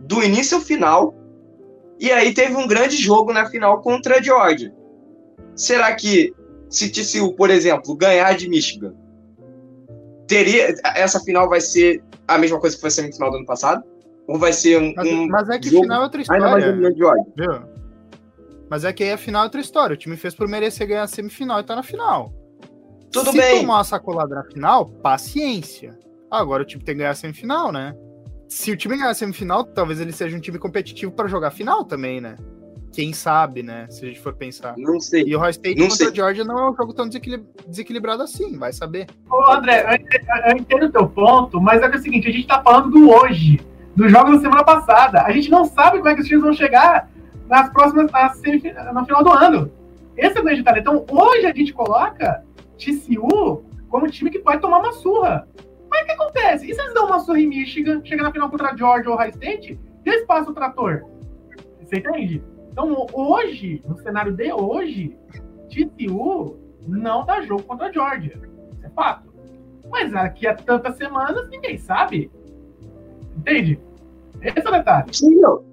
do 0.00 0.22
início 0.22 0.56
ao 0.56 0.62
final. 0.62 1.14
E 1.98 2.10
aí 2.10 2.32
teve 2.32 2.54
um 2.54 2.66
grande 2.66 2.96
jogo 2.96 3.32
na 3.32 3.46
final 3.46 3.80
contra 3.82 4.18
a 4.18 4.22
Georgia. 4.22 4.72
Será 5.54 5.94
que 5.94 6.32
se 6.70 6.90
TCU, 6.90 7.34
por 7.34 7.50
exemplo, 7.50 7.96
ganhar 7.96 8.36
de 8.36 8.48
Michigan, 8.48 8.94
teria 10.26 10.74
essa 10.94 11.18
final 11.20 11.48
vai 11.48 11.60
ser 11.60 12.02
a 12.26 12.38
mesma 12.38 12.60
coisa 12.60 12.76
que 12.76 12.80
foi 12.80 12.88
a 12.88 12.92
semifinal 12.92 13.30
do 13.30 13.38
ano 13.38 13.46
passado? 13.46 13.82
Ou 14.28 14.38
vai 14.38 14.52
ser 14.52 14.80
um. 14.80 14.92
Mas, 14.94 15.28
mas 15.28 15.48
é 15.48 15.58
que 15.58 15.70
jogo, 15.70 15.82
final 15.82 16.00
é 16.00 16.04
outra 16.04 16.20
história. 16.20 16.46
Ainda 16.46 16.66
mais? 16.70 17.64
Mas 18.70 18.84
é 18.84 18.92
que 18.92 19.02
aí 19.02 19.12
a 19.12 19.18
final 19.18 19.42
é 19.42 19.44
outra 19.46 19.60
história. 19.60 19.94
O 19.94 19.96
time 19.96 20.16
fez 20.16 20.34
por 20.34 20.46
merecer 20.46 20.86
ganhar 20.86 21.02
a 21.02 21.06
semifinal 21.08 21.60
e 21.60 21.64
tá 21.64 21.74
na 21.74 21.82
final. 21.82 22.32
Tudo 23.12 23.30
Se 23.30 23.36
bem. 23.36 23.56
Se 23.56 23.60
tomar 23.62 23.74
uma 23.76 23.84
sacolada 23.84 24.34
na 24.34 24.44
final, 24.44 24.86
paciência. 24.86 25.98
Agora 26.30 26.62
o 26.62 26.66
time 26.66 26.82
tem 26.82 26.94
que 26.94 26.98
ganhar 26.98 27.10
a 27.10 27.14
semifinal, 27.14 27.72
né? 27.72 27.94
Se 28.48 28.70
o 28.70 28.76
time 28.76 28.96
ganhar 28.96 29.10
a 29.10 29.14
semifinal, 29.14 29.64
talvez 29.64 30.00
ele 30.00 30.12
seja 30.12 30.36
um 30.36 30.40
time 30.40 30.58
competitivo 30.58 31.12
para 31.12 31.28
jogar 31.28 31.48
a 31.48 31.50
final 31.50 31.84
também, 31.84 32.20
né? 32.20 32.36
Quem 32.92 33.12
sabe, 33.12 33.62
né? 33.62 33.86
Se 33.90 34.04
a 34.04 34.08
gente 34.08 34.20
for 34.20 34.34
pensar. 34.34 34.74
Não 34.76 34.98
sei. 34.98 35.24
E 35.26 35.36
o 35.36 35.38
High 35.38 35.50
State 35.50 35.78
não 35.78 35.88
contra 35.88 35.96
sei. 35.96 36.08
a 36.08 36.14
Georgia 36.14 36.44
não 36.44 36.58
é 36.58 36.70
um 36.70 36.74
jogo 36.74 36.94
tão 36.94 37.08
desequilibrado 37.08 38.22
assim, 38.22 38.56
vai 38.58 38.72
saber. 38.72 39.06
Ô, 39.30 39.50
André, 39.50 39.84
eu 40.46 40.56
entendo 40.56 40.86
o 40.86 40.92
teu 40.92 41.08
ponto, 41.08 41.60
mas 41.60 41.82
é, 41.82 41.88
que 41.88 41.96
é 41.96 41.98
o 41.98 42.02
seguinte, 42.02 42.28
a 42.28 42.32
gente 42.32 42.46
tá 42.46 42.62
falando 42.62 42.90
do 42.90 43.10
hoje 43.10 43.60
dos 43.94 44.10
jogos 44.12 44.36
da 44.36 44.40
semana 44.42 44.64
passada. 44.64 45.22
A 45.22 45.32
gente 45.32 45.50
não 45.50 45.64
sabe 45.64 45.98
como 45.98 46.08
é 46.08 46.14
que 46.14 46.20
os 46.20 46.26
times 46.26 46.44
vão 46.44 46.52
chegar 46.52 47.10
nas 47.48 47.68
próximas, 47.70 48.10
no 48.94 49.04
final 49.04 49.24
do 49.24 49.30
ano. 49.30 49.70
Esse 50.16 50.38
é 50.38 50.40
o 50.40 50.44
grande 50.44 50.60
detalhe. 50.60 50.80
Então, 50.80 51.04
hoje 51.10 51.46
a 51.46 51.54
gente 51.54 51.72
coloca 51.72 52.42
TCU 52.78 53.64
como 53.88 54.10
time 54.10 54.30
que 54.30 54.38
vai 54.40 54.58
tomar 54.58 54.78
uma 54.78 54.92
surra. 54.92 55.48
Mas 55.90 56.02
o 56.02 56.06
que 56.06 56.12
acontece? 56.12 56.70
E 56.70 56.74
se 56.74 56.80
eles 56.80 56.94
dão 56.94 57.06
uma 57.06 57.18
surra 57.20 57.40
em 57.40 57.48
Michigan, 57.48 58.00
chega 58.04 58.22
na 58.22 58.32
final 58.32 58.50
contra 58.50 58.76
Georgia 58.76 59.10
ou 59.10 59.16
High 59.16 59.30
State, 59.30 59.78
eles 60.04 60.24
passam 60.26 60.52
o 60.52 60.54
trator? 60.54 61.04
Você 61.82 61.96
entende? 61.96 62.42
Então, 62.70 63.06
hoje, 63.12 63.82
no 63.86 63.96
cenário 63.98 64.32
de 64.32 64.52
hoje, 64.52 65.16
TCU 65.68 66.58
não 66.86 67.24
dá 67.24 67.40
jogo 67.42 67.62
contra 67.62 67.86
a 67.86 67.92
Georgia. 67.92 68.38
Isso 68.72 68.86
é 68.86 68.90
fato. 68.90 69.28
Mas 69.90 70.14
aqui 70.14 70.46
há 70.46 70.54
tantas 70.54 70.96
semanas, 70.96 71.48
ninguém 71.48 71.78
sabe. 71.78 72.30
Entende? 73.36 73.80
Esse 74.42 74.66
é 74.66 74.68
o 74.68 74.72
detalhe. 74.72 75.14
Sim, 75.14 75.36
não. 75.36 75.64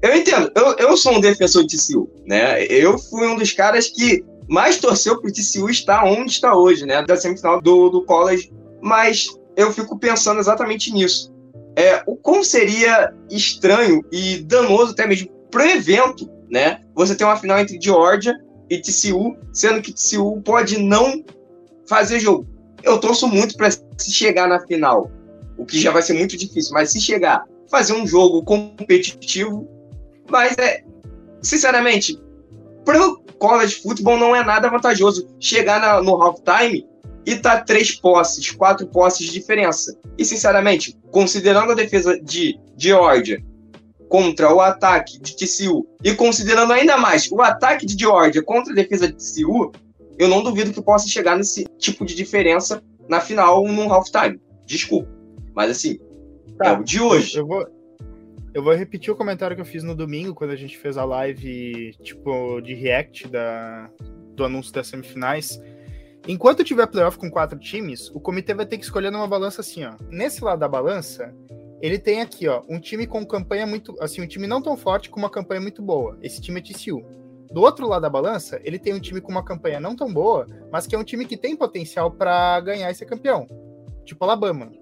Eu 0.00 0.16
entendo. 0.16 0.50
Eu, 0.54 0.76
eu 0.76 0.96
sou 0.96 1.16
um 1.16 1.20
defensor 1.20 1.66
de 1.66 1.76
TCU, 1.76 2.08
né? 2.24 2.64
Eu 2.66 2.98
fui 2.98 3.26
um 3.26 3.36
dos 3.36 3.52
caras 3.52 3.88
que 3.88 4.24
mais 4.48 4.78
torceu 4.78 5.20
pro 5.20 5.32
TCU 5.32 5.68
estar 5.68 6.04
onde 6.04 6.32
está 6.32 6.56
hoje, 6.56 6.86
né? 6.86 7.02
Da 7.02 7.16
semifinal 7.16 7.60
do, 7.60 7.90
do 7.90 8.04
college. 8.04 8.50
Mas 8.80 9.28
eu 9.56 9.72
fico 9.72 9.98
pensando 9.98 10.40
exatamente 10.40 10.92
nisso. 10.92 11.32
É, 11.76 12.02
o 12.06 12.16
como 12.16 12.42
seria 12.42 13.14
estranho 13.30 14.02
e 14.10 14.38
danoso 14.38 14.92
até 14.92 15.06
mesmo 15.06 15.28
pro 15.50 15.62
evento, 15.62 16.28
né? 16.50 16.80
Você 16.94 17.14
tem 17.14 17.26
uma 17.26 17.36
final 17.36 17.58
entre 17.58 17.78
Georgia 17.80 18.34
e 18.70 18.80
TCU, 18.80 19.36
sendo 19.52 19.82
que 19.82 19.92
TCU 19.92 20.40
pode 20.42 20.78
não 20.78 21.24
fazer 21.88 22.20
jogo. 22.20 22.46
Eu 22.82 22.98
torço 22.98 23.28
muito 23.28 23.56
para 23.56 23.70
se 23.70 24.10
chegar 24.10 24.48
na 24.48 24.60
final, 24.66 25.10
o 25.56 25.64
que 25.64 25.80
já 25.80 25.90
vai 25.90 26.02
ser 26.02 26.14
muito 26.14 26.36
difícil, 26.36 26.72
mas 26.72 26.90
se 26.90 27.00
chegar, 27.00 27.44
fazer 27.70 27.92
um 27.92 28.06
jogo 28.06 28.42
competitivo, 28.44 29.68
mas 30.30 30.56
é, 30.58 30.84
sinceramente, 31.42 32.20
pro 32.88 33.22
college 33.38 33.82
football 33.82 34.18
não 34.18 34.34
é 34.34 34.42
nada 34.42 34.70
vantajoso 34.70 35.28
chegar 35.38 35.78
na, 35.78 36.02
no 36.02 36.22
halftime 36.22 36.86
e 37.26 37.36
tá 37.36 37.60
três 37.60 37.94
posses, 37.94 38.50
quatro 38.50 38.86
posses 38.86 39.26
de 39.26 39.32
diferença. 39.32 39.94
E 40.16 40.24
sinceramente, 40.24 40.96
considerando 41.10 41.72
a 41.72 41.74
defesa 41.74 42.18
de 42.18 42.58
Georgia 42.78 43.44
contra 44.08 44.54
o 44.54 44.60
ataque 44.62 45.20
de 45.20 45.36
TCU 45.36 45.86
e 46.02 46.14
considerando 46.14 46.72
ainda 46.72 46.96
mais 46.96 47.30
o 47.30 47.42
ataque 47.42 47.84
de 47.84 47.94
Georgia 47.98 48.42
contra 48.42 48.72
a 48.72 48.76
defesa 48.76 49.06
de 49.06 49.14
TCU, 49.14 49.70
eu 50.18 50.26
não 50.26 50.42
duvido 50.42 50.72
que 50.72 50.80
possa 50.80 51.06
chegar 51.06 51.36
nesse 51.36 51.66
tipo 51.76 52.06
de 52.06 52.14
diferença 52.14 52.82
na 53.06 53.20
final 53.20 53.68
no 53.68 53.92
halftime. 53.92 54.40
Desculpa. 54.64 55.10
Mas 55.54 55.70
assim, 55.70 55.98
tá. 56.56 56.68
é 56.68 56.72
o 56.72 56.82
de 56.82 57.02
hoje. 57.02 57.36
Eu 57.36 57.46
vou, 57.46 57.66
eu 58.58 58.62
vou 58.62 58.74
repetir 58.74 59.12
o 59.12 59.16
comentário 59.16 59.54
que 59.54 59.62
eu 59.62 59.66
fiz 59.66 59.84
no 59.84 59.94
domingo, 59.94 60.34
quando 60.34 60.50
a 60.50 60.56
gente 60.56 60.76
fez 60.76 60.98
a 60.98 61.04
live, 61.04 61.92
tipo, 62.02 62.60
de 62.60 62.74
react 62.74 63.28
da, 63.28 63.88
do 64.34 64.44
anúncio 64.44 64.72
das 64.72 64.88
semifinais. 64.88 65.62
Enquanto 66.26 66.64
tiver 66.64 66.88
playoff 66.88 67.16
com 67.16 67.30
quatro 67.30 67.56
times, 67.56 68.10
o 68.10 68.18
comitê 68.18 68.52
vai 68.54 68.66
ter 68.66 68.76
que 68.76 68.82
escolher 68.82 69.12
numa 69.12 69.28
balança 69.28 69.60
assim, 69.60 69.84
ó. 69.84 69.94
Nesse 70.10 70.42
lado 70.42 70.58
da 70.58 70.66
balança, 70.66 71.32
ele 71.80 72.00
tem 72.00 72.20
aqui, 72.20 72.48
ó, 72.48 72.64
um 72.68 72.80
time 72.80 73.06
com 73.06 73.24
campanha 73.24 73.64
muito, 73.64 73.94
assim, 74.00 74.20
um 74.20 74.26
time 74.26 74.48
não 74.48 74.60
tão 74.60 74.76
forte 74.76 75.08
com 75.08 75.20
uma 75.20 75.30
campanha 75.30 75.60
muito 75.60 75.80
boa. 75.80 76.18
Esse 76.20 76.40
time 76.40 76.58
é 76.58 76.62
TCU. 76.62 77.06
Do 77.52 77.60
outro 77.60 77.86
lado 77.86 78.02
da 78.02 78.10
balança, 78.10 78.60
ele 78.64 78.80
tem 78.80 78.92
um 78.92 79.00
time 79.00 79.20
com 79.20 79.30
uma 79.30 79.44
campanha 79.44 79.78
não 79.78 79.94
tão 79.94 80.12
boa, 80.12 80.44
mas 80.72 80.84
que 80.84 80.96
é 80.96 80.98
um 80.98 81.04
time 81.04 81.24
que 81.24 81.36
tem 81.36 81.54
potencial 81.54 82.10
para 82.10 82.60
ganhar 82.60 82.90
e 82.90 82.94
ser 82.96 83.06
campeão. 83.06 83.48
Tipo 84.04 84.24
Alabama. 84.24 84.72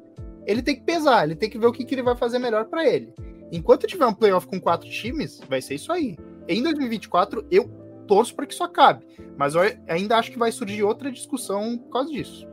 Ele 0.47 0.63
tem 0.63 0.77
que 0.77 0.83
pesar, 0.83 1.25
ele 1.25 1.37
tem 1.37 1.51
que 1.51 1.59
ver 1.59 1.67
o 1.67 1.73
que, 1.73 1.85
que 1.85 1.95
ele 1.95 2.03
vai 2.03 2.17
fazer 2.17 2.39
melhor 2.39 2.65
para 2.65 2.89
ele. 2.89 3.13
Enquanto 3.53 3.87
tiver 3.87 4.07
um 4.07 4.15
playoff 4.15 4.47
com 4.47 4.61
quatro 4.61 4.89
times, 4.89 5.41
vai 5.49 5.61
ser 5.61 5.75
isso 5.75 5.93
aí. 5.93 6.17
Em 6.49 6.63
2024, 6.63 7.47
eu 7.51 7.69
torço 8.07 8.35
para 8.35 8.47
que 8.47 8.55
isso 8.55 8.65
acabe. 8.65 9.05
Mas 9.37 9.55
eu 9.55 9.63
ainda 9.89 10.17
acho 10.17 10.31
que 10.31 10.39
vai 10.39 10.51
surgir 10.51 10.83
outra 10.83 11.11
discussão 11.11 11.79
por 11.79 11.91
causa 11.91 12.11
disso. 12.11 12.47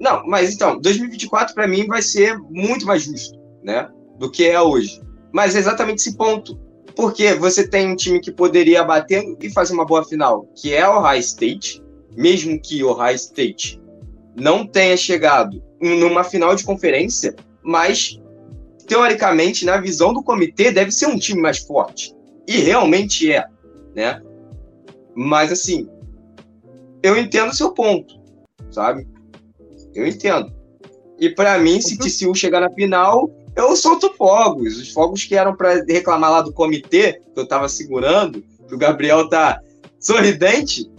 Não, 0.00 0.26
mas 0.26 0.52
então, 0.52 0.80
2024 0.80 1.54
para 1.54 1.68
mim 1.68 1.86
vai 1.86 2.02
ser 2.02 2.36
muito 2.50 2.86
mais 2.86 3.02
justo, 3.02 3.38
né? 3.62 3.88
Do 4.18 4.30
que 4.30 4.46
é 4.46 4.60
hoje. 4.60 5.00
Mas 5.32 5.54
é 5.54 5.58
exatamente 5.58 5.98
esse 5.98 6.16
ponto. 6.16 6.58
Porque 6.94 7.34
você 7.34 7.66
tem 7.66 7.88
um 7.88 7.96
time 7.96 8.20
que 8.20 8.30
poderia 8.30 8.84
bater 8.84 9.24
e 9.40 9.50
fazer 9.50 9.72
uma 9.72 9.86
boa 9.86 10.04
final, 10.04 10.46
que 10.54 10.74
é 10.74 10.86
o 10.86 11.00
High 11.00 11.20
State, 11.20 11.82
mesmo 12.14 12.60
que 12.60 12.84
o 12.84 12.92
High 12.92 13.14
State 13.14 13.80
não 14.36 14.66
tenha 14.66 14.96
chegado 14.96 15.62
numa 15.80 16.22
final 16.22 16.54
de 16.54 16.64
conferência, 16.64 17.34
mas 17.62 18.20
teoricamente, 18.86 19.64
na 19.64 19.76
visão 19.78 20.12
do 20.12 20.22
comitê, 20.22 20.70
deve 20.70 20.90
ser 20.90 21.06
um 21.06 21.18
time 21.18 21.40
mais 21.40 21.58
forte. 21.58 22.14
E 22.46 22.58
realmente 22.58 23.32
é, 23.32 23.46
né? 23.94 24.20
Mas 25.14 25.52
assim, 25.52 25.88
eu 27.02 27.16
entendo 27.16 27.50
o 27.50 27.54
seu 27.54 27.72
ponto, 27.72 28.14
sabe? 28.70 29.06
Eu 29.94 30.06
entendo. 30.06 30.52
E 31.18 31.30
para 31.30 31.58
mim, 31.58 31.80
se 31.80 31.98
TCU 31.98 32.34
chegar 32.34 32.60
na 32.60 32.70
final, 32.70 33.30
eu 33.54 33.76
solto 33.76 34.12
fogos. 34.14 34.78
Os 34.78 34.90
fogos 34.90 35.24
que 35.24 35.34
eram 35.34 35.54
para 35.54 35.84
reclamar 35.84 36.30
lá 36.30 36.42
do 36.42 36.52
comitê, 36.52 37.20
que 37.34 37.40
eu 37.40 37.46
tava 37.46 37.68
segurando, 37.68 38.42
que 38.66 38.74
o 38.74 38.78
Gabriel 38.78 39.28
tá 39.28 39.60
sorridente, 40.00 40.90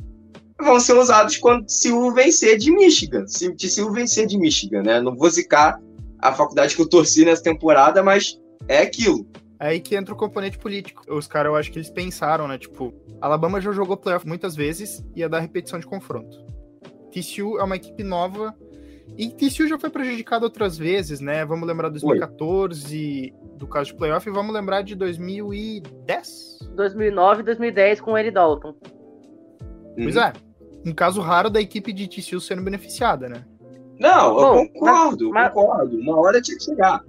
vão 0.61 0.79
ser 0.79 0.93
usados 0.93 1.37
quando 1.37 1.65
TCU 1.65 2.13
vencer 2.13 2.57
de 2.57 2.71
Michigan. 2.71 3.27
Se 3.27 3.51
TCU 3.51 3.91
vencer 3.91 4.27
de 4.27 4.37
Michigan, 4.37 4.83
né? 4.83 5.01
Não 5.01 5.15
vou 5.15 5.29
zicar 5.29 5.79
a 6.23 6.33
faculdade 6.33 6.73
que 6.73 6.81
eu 6.81 6.87
torci 6.87 7.25
nessa 7.25 7.43
temporada, 7.43 8.01
mas 8.01 8.39
é 8.67 8.79
aquilo. 8.79 9.27
É 9.59 9.67
aí 9.67 9.79
que 9.81 9.93
entra 9.93 10.13
o 10.13 10.17
componente 10.17 10.57
político. 10.57 11.03
Os 11.13 11.27
caras, 11.27 11.49
eu 11.49 11.55
acho 11.55 11.69
que 11.69 11.77
eles 11.77 11.89
pensaram, 11.89 12.47
né? 12.47 12.57
Tipo, 12.57 12.93
Alabama 13.19 13.59
já 13.59 13.73
jogou 13.73 13.97
playoff 13.97 14.25
muitas 14.25 14.55
vezes 14.55 15.05
e 15.15 15.19
ia 15.19 15.27
dar 15.27 15.41
repetição 15.41 15.79
de 15.79 15.85
confronto. 15.85 16.37
TCU 17.11 17.59
é 17.59 17.63
uma 17.63 17.75
equipe 17.75 18.03
nova 18.03 18.55
e 19.17 19.29
TCU 19.29 19.67
já 19.67 19.77
foi 19.77 19.89
prejudicado 19.89 20.45
outras 20.45 20.77
vezes, 20.77 21.19
né? 21.19 21.43
Vamos 21.43 21.67
lembrar 21.67 21.89
de 21.89 21.99
2014 21.99 23.33
Oi. 23.35 23.57
do 23.57 23.67
caso 23.67 23.91
de 23.91 23.97
playoff 23.97 24.27
e 24.27 24.31
vamos 24.31 24.53
lembrar 24.53 24.81
de 24.81 24.95
2010? 24.95 26.71
2009 26.73 27.41
e 27.41 27.45
2010 27.45 27.99
com 27.99 28.13
o 28.13 28.17
Eddie 28.17 28.31
Dalton. 28.31 28.73
Pois 29.95 30.15
hum. 30.15 30.21
é. 30.21 30.33
Um 30.85 30.93
caso 30.93 31.21
raro 31.21 31.49
da 31.49 31.61
equipe 31.61 31.91
de 31.93 32.07
TCU 32.07 32.39
sendo 32.39 32.61
beneficiada, 32.61 33.27
né? 33.27 33.45
Não, 33.99 34.33
Bom, 34.33 34.59
eu 34.59 34.69
concordo, 34.69 35.29
mas... 35.31 35.53
concordo. 35.53 35.97
Uma 35.97 36.19
hora 36.19 36.41
tinha 36.41 36.57
que 36.57 36.63
chegar. 36.63 37.03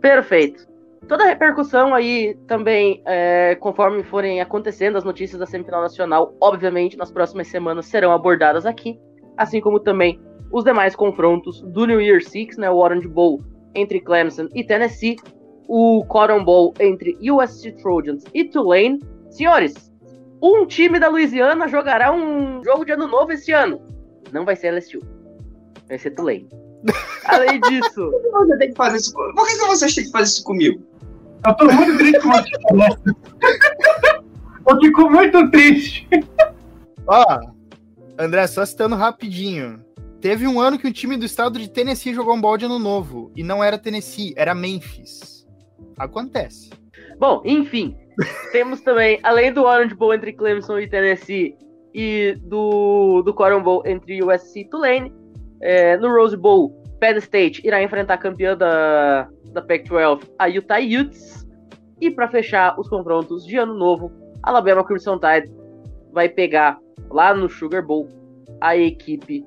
Perfeito. 0.00 0.66
Toda 1.08 1.24
a 1.24 1.26
repercussão 1.26 1.94
aí 1.94 2.34
também, 2.46 3.02
é, 3.04 3.54
conforme 3.56 4.02
forem 4.02 4.40
acontecendo 4.40 4.96
as 4.96 5.04
notícias 5.04 5.38
da 5.38 5.46
semifinal 5.46 5.82
nacional, 5.82 6.34
obviamente 6.40 6.96
nas 6.96 7.10
próximas 7.10 7.48
semanas 7.48 7.86
serão 7.86 8.10
abordadas 8.10 8.64
aqui, 8.64 8.98
assim 9.36 9.60
como 9.60 9.78
também 9.78 10.18
os 10.50 10.64
demais 10.64 10.96
confrontos 10.96 11.60
do 11.62 11.86
New 11.86 12.00
Year 12.00 12.22
Six, 12.22 12.56
né, 12.56 12.70
o 12.70 12.76
Orange 12.76 13.08
Bowl 13.08 13.42
entre 13.74 14.00
Clemson 14.00 14.48
e 14.54 14.64
Tennessee, 14.64 15.16
o 15.68 16.04
Cotton 16.06 16.44
Bowl 16.44 16.72
entre 16.80 17.18
USC 17.20 17.72
Trojans 17.72 18.24
e 18.32 18.44
Tulane. 18.44 19.00
Senhores, 19.30 19.92
um 20.42 20.64
time 20.64 20.98
da 20.98 21.08
Louisiana 21.08 21.68
jogará 21.68 22.12
um 22.12 22.62
jogo 22.64 22.84
de 22.84 22.92
ano 22.92 23.06
novo 23.06 23.32
esse 23.32 23.52
ano. 23.52 23.80
Não 24.32 24.44
vai 24.44 24.56
ser 24.56 24.70
LSU, 24.70 25.00
vai 25.88 25.98
ser 25.98 26.10
Tulane. 26.10 26.48
Além 27.24 27.60
disso. 27.60 28.10
Por 28.10 28.22
que 28.22 28.30
você 28.30 28.58
tem 28.58 28.70
que 28.70 28.76
fazer 28.76 28.96
isso? 28.98 29.12
Por 29.12 29.46
que 29.46 29.56
vocês 29.56 29.94
têm 29.94 30.04
que 30.04 30.10
fazer 30.10 30.24
isso 30.24 30.44
comigo? 30.44 30.82
Eu 31.46 31.54
tô 31.54 31.66
muito 31.66 31.96
triste 31.98 32.20
com 32.20 32.76
você. 32.76 33.14
Eu 34.68 34.80
fico 34.80 35.10
muito 35.10 35.50
triste. 35.50 36.08
Ó, 37.06 37.40
André, 38.18 38.46
só 38.46 38.64
citando 38.64 38.96
rapidinho. 38.96 39.84
Teve 40.20 40.46
um 40.46 40.58
ano 40.58 40.78
que 40.78 40.88
o 40.88 40.92
time 40.92 41.18
do 41.18 41.26
estado 41.26 41.58
de 41.58 41.68
Tennessee 41.68 42.14
jogou 42.14 42.34
um 42.34 42.40
balde 42.40 42.64
ano 42.64 42.78
novo. 42.78 43.30
E 43.36 43.42
não 43.42 43.62
era 43.62 43.78
Tennessee, 43.78 44.32
era 44.36 44.54
Memphis. 44.54 45.46
Acontece. 45.98 46.70
Bom, 47.18 47.42
enfim. 47.44 47.96
temos 48.52 48.80
também, 48.80 49.18
além 49.22 49.52
do 49.52 49.64
Orange 49.64 49.94
Bowl 49.94 50.14
entre 50.14 50.32
Clemson 50.32 50.78
e 50.78 50.88
Tennessee 50.88 51.56
e 51.92 52.36
do, 52.42 53.22
do 53.22 53.34
Cotton 53.34 53.62
Bowl 53.62 53.82
entre 53.84 54.22
USC 54.22 54.60
e 54.60 54.68
Tulane, 54.68 55.12
é, 55.60 55.96
no 55.96 56.14
Rose 56.14 56.36
Bowl, 56.36 56.70
Penn 57.00 57.18
State 57.18 57.60
irá 57.66 57.82
enfrentar 57.82 58.14
a 58.14 58.18
campeã 58.18 58.56
da, 58.56 59.28
da 59.52 59.62
Pac-12, 59.62 60.30
a 60.38 60.46
Utah 60.46 60.80
Utes. 60.80 61.44
E 62.00 62.10
para 62.10 62.28
fechar 62.28 62.78
os 62.78 62.88
confrontos 62.88 63.46
de 63.46 63.56
ano 63.56 63.74
novo, 63.74 64.10
Alabama 64.42 64.84
Crimson 64.84 65.18
Tide 65.18 65.52
vai 66.12 66.28
pegar 66.28 66.78
lá 67.10 67.34
no 67.34 67.48
Sugar 67.48 67.84
Bowl 67.84 68.08
a 68.60 68.76
equipe 68.76 69.44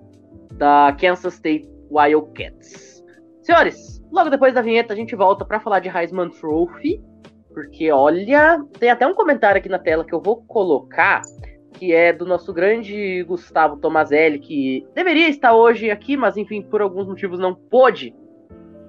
da 0.53 0.95
Kansas 0.99 1.36
State 1.36 1.70
Wildcats. 1.91 3.03
Senhores, 3.41 4.01
logo 4.12 4.30
depois 4.30 4.53
da 4.53 4.62
vinheta 4.62 4.93
a 4.93 4.95
gente 4.95 5.16
volta 5.16 5.45
para 5.45 5.60
falar 5.60 5.80
de 5.80 5.89
Heisman 5.89 6.30
Trophy, 6.30 7.01
porque 7.53 7.91
olha, 7.91 8.64
tem 8.80 8.89
até 8.89 9.08
um 9.08 9.16
comentário 9.16 9.60
aqui 9.60 9.70
na 9.70 9.80
tela 9.80 10.05
que 10.05 10.14
eu 10.14 10.22
vou 10.22 10.43
colocar, 10.43 11.22
que 11.78 11.93
é 11.93 12.11
do 12.11 12.25
nosso 12.25 12.53
grande 12.53 13.23
Gustavo 13.23 13.78
Tomazelli, 13.78 14.39
que 14.39 14.88
deveria 14.93 15.30
estar 15.30 15.53
hoje 15.53 15.91
aqui, 15.91 16.17
mas 16.17 16.38
enfim, 16.38 16.61
por 16.61 16.82
alguns 16.82 17.07
motivos 17.07 17.39
não 17.39 17.53
pôde. 17.53 18.15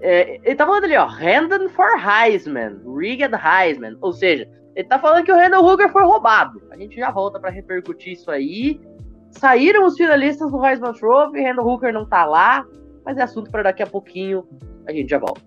É, 0.00 0.40
ele 0.42 0.54
tá 0.54 0.64
falando 0.64 0.84
ali, 0.84 0.96
ó, 0.96 1.06
Random 1.06 1.68
for 1.68 1.90
Heisman, 1.98 2.80
Rigged 2.96 3.34
Heisman, 3.34 3.96
ou 4.00 4.12
seja, 4.12 4.48
ele 4.74 4.88
tá 4.88 4.98
falando 4.98 5.24
que 5.24 5.32
o 5.32 5.36
Randall 5.36 5.64
Hooker 5.64 5.90
foi 5.90 6.02
roubado. 6.02 6.62
A 6.70 6.76
gente 6.76 6.96
já 6.96 7.10
volta 7.10 7.38
para 7.38 7.50
repercutir 7.50 8.12
isso 8.12 8.30
aí 8.30 8.80
saíram 9.30 9.86
os 9.86 9.96
finalistas 9.96 10.50
do 10.50 10.64
Heisman 10.64 10.92
Trophy, 10.92 11.42
Randall 11.42 11.66
Hooker 11.66 11.92
não 11.92 12.06
tá 12.06 12.24
lá, 12.24 12.66
mas 13.04 13.16
é 13.16 13.22
assunto 13.22 13.50
para 13.50 13.62
daqui 13.62 13.82
a 13.82 13.86
pouquinho, 13.86 14.46
a 14.86 14.92
gente 14.92 15.08
já 15.08 15.18
volta. 15.18 15.40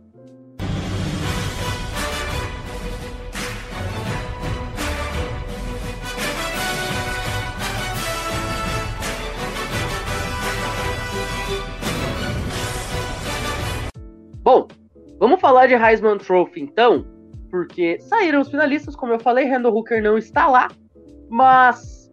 Bom, 14.43 14.67
vamos 15.19 15.39
falar 15.39 15.67
de 15.67 15.75
Heisman 15.75 16.17
Trophy 16.17 16.61
então, 16.61 17.05
porque 17.49 17.99
saíram 17.99 18.41
os 18.41 18.49
finalistas, 18.49 18.95
como 18.95 19.13
eu 19.13 19.19
falei, 19.19 19.45
Randall 19.45 19.75
Hooker 19.75 20.01
não 20.01 20.17
está 20.17 20.47
lá, 20.47 20.67
mas 21.29 22.11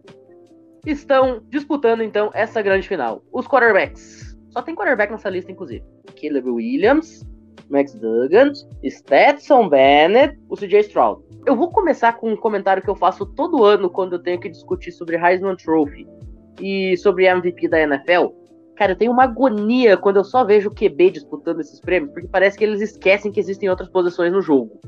estão 0.85 1.41
disputando 1.49 2.03
então 2.03 2.29
essa 2.33 2.61
grande 2.61 2.87
final. 2.87 3.23
Os 3.31 3.47
quarterbacks. 3.47 4.37
Só 4.49 4.61
tem 4.61 4.75
quarterback 4.75 5.11
nessa 5.11 5.29
lista, 5.29 5.51
inclusive. 5.51 5.83
Caleb 6.19 6.49
Williams, 6.49 7.25
Max 7.69 7.93
Duggan, 7.95 8.51
Stetson 8.87 9.69
Bennett, 9.69 10.37
o 10.49 10.55
CJ 10.55 10.81
Stroud. 10.81 11.23
Eu 11.45 11.55
vou 11.55 11.71
começar 11.71 12.13
com 12.13 12.31
um 12.31 12.37
comentário 12.37 12.83
que 12.83 12.89
eu 12.89 12.95
faço 12.95 13.25
todo 13.25 13.63
ano 13.63 13.89
quando 13.89 14.13
eu 14.13 14.19
tenho 14.19 14.39
que 14.39 14.49
discutir 14.49 14.91
sobre 14.91 15.17
Heisman 15.17 15.55
Trophy 15.55 16.07
e 16.59 16.97
sobre 16.97 17.25
MVP 17.25 17.67
da 17.67 17.79
NFL, 17.79 18.27
Cara, 18.79 18.93
eu 18.93 18.95
tenho 18.95 19.11
uma 19.11 19.25
agonia 19.25 19.97
quando 19.97 20.15
eu 20.15 20.23
só 20.23 20.45
vejo 20.45 20.69
o 20.69 20.73
QB 20.73 21.11
disputando 21.11 21.59
esses 21.59 21.81
prêmios, 21.81 22.13
porque 22.13 22.29
parece 22.29 22.57
que 22.57 22.63
eles 22.63 22.79
esquecem 22.79 23.29
que 23.29 23.37
existem 23.37 23.69
outras 23.69 23.89
posições 23.89 24.31
no 24.31 24.41
jogo. 24.41 24.79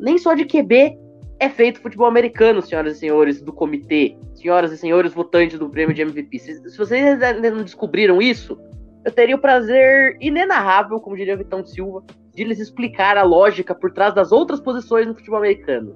Nem 0.00 0.18
só 0.18 0.34
de 0.34 0.44
QB 0.44 0.98
é 1.38 1.48
feito 1.48 1.80
futebol 1.80 2.08
americano, 2.08 2.60
senhoras 2.60 2.96
e 2.96 2.98
senhores 2.98 3.40
do 3.40 3.52
comitê, 3.52 4.16
senhoras 4.34 4.72
e 4.72 4.76
senhores 4.76 5.14
votantes 5.14 5.60
do 5.60 5.70
prêmio 5.70 5.94
de 5.94 6.02
MVP. 6.02 6.40
Se, 6.40 6.70
se 6.70 6.76
vocês 6.76 7.22
ainda 7.22 7.52
não 7.52 7.62
descobriram 7.62 8.20
isso, 8.20 8.58
eu 9.04 9.12
teria 9.12 9.36
o 9.36 9.40
prazer 9.40 10.16
inenarrável, 10.20 10.98
como 10.98 11.16
diria 11.16 11.36
Vitão 11.36 11.64
Silva, 11.64 12.02
de 12.34 12.42
lhes 12.42 12.58
explicar 12.58 13.16
a 13.16 13.22
lógica 13.22 13.76
por 13.76 13.92
trás 13.92 14.12
das 14.12 14.32
outras 14.32 14.58
posições 14.58 15.06
no 15.06 15.14
futebol 15.14 15.38
americano. 15.38 15.94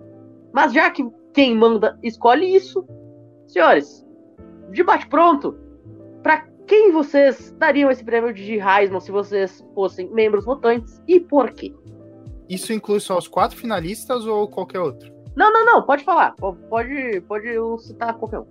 Mas 0.53 0.73
já 0.73 0.89
que 0.89 1.05
quem 1.33 1.53
manda 1.57 1.99
escolhe 2.01 2.55
isso, 2.55 2.87
senhores, 3.49 4.07
debate 4.71 5.09
pronto. 5.09 5.59
Para 6.23 6.54
quem 6.67 6.93
vocês 6.93 7.55
dariam 7.59 7.91
esse 7.91 8.03
prêmio 8.03 8.33
de 8.33 8.59
Heisman 8.59 9.01
se 9.01 9.11
vocês 9.11 9.65
fossem 9.75 10.11
membros 10.11 10.45
votantes 10.45 11.01
e 11.07 11.21
por 11.21 11.51
quê? 11.53 11.75
Isso 12.49 12.73
inclui 12.73 13.01
só 13.01 13.19
os 13.19 13.29
quatro 13.29 13.57
finalistas 13.57 14.25
ou 14.27 14.49
qualquer 14.49 14.81
outro? 14.81 15.13
Não, 15.37 15.53
não, 15.53 15.65
não, 15.65 15.83
pode 15.83 16.05
falar. 16.05 16.35
Pode, 16.37 17.21
pode 17.23 17.49
citar 17.81 18.15
qualquer 18.15 18.41
um. 18.41 18.47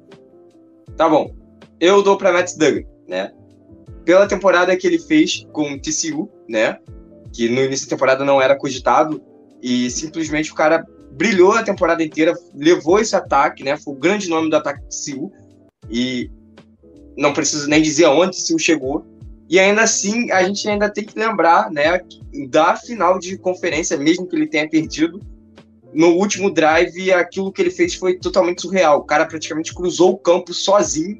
Tá 0.97 1.07
bom. 1.07 1.33
Eu 1.79 2.03
dou 2.03 2.17
pra 2.17 2.33
Matt 2.33 2.55
Duggan, 2.55 2.83
né? 3.07 3.31
Pela 4.03 4.27
temporada 4.27 4.75
que 4.75 4.85
ele 4.85 4.99
fez 4.99 5.47
com 5.51 5.73
o 5.73 5.79
TCU, 5.79 6.29
né? 6.47 6.77
Que 7.31 7.47
no 7.49 7.61
início 7.61 7.87
da 7.87 7.95
temporada 7.95 8.25
não 8.25 8.41
era 8.41 8.57
cogitado. 8.57 9.21
E 9.61 9.89
simplesmente 9.89 10.51
o 10.51 10.55
cara 10.55 10.85
brilhou 11.11 11.53
a 11.53 11.63
temporada 11.63 12.03
inteira, 12.03 12.33
levou 12.53 12.99
esse 12.99 13.15
ataque, 13.15 13.63
né? 13.63 13.77
Foi 13.77 13.93
o 13.93 13.97
grande 13.97 14.29
nome 14.29 14.49
do 14.49 14.57
ataque 14.57 14.81
TCU. 14.89 15.31
E 15.89 16.29
não 17.17 17.33
preciso 17.33 17.67
nem 17.67 17.81
dizer 17.81 18.05
aonde 18.05 18.35
se 18.35 18.53
o 18.53 18.59
chegou. 18.59 19.05
E 19.49 19.59
ainda 19.59 19.81
assim, 19.81 20.31
a 20.31 20.43
gente 20.43 20.67
ainda 20.67 20.89
tem 20.89 21.03
que 21.03 21.17
lembrar, 21.17 21.69
né, 21.71 22.01
da 22.49 22.75
final 22.75 23.19
de 23.19 23.37
conferência, 23.37 23.97
mesmo 23.97 24.25
que 24.25 24.35
ele 24.35 24.47
tenha 24.47 24.67
perdido, 24.67 25.21
no 25.93 26.07
último 26.15 26.49
drive, 26.49 27.11
aquilo 27.11 27.51
que 27.51 27.61
ele 27.61 27.69
fez 27.69 27.93
foi 27.93 28.17
totalmente 28.17 28.63
surreal. 28.63 28.99
O 28.99 29.03
cara 29.03 29.25
praticamente 29.25 29.73
cruzou 29.73 30.13
o 30.13 30.17
campo 30.17 30.53
sozinho, 30.53 31.19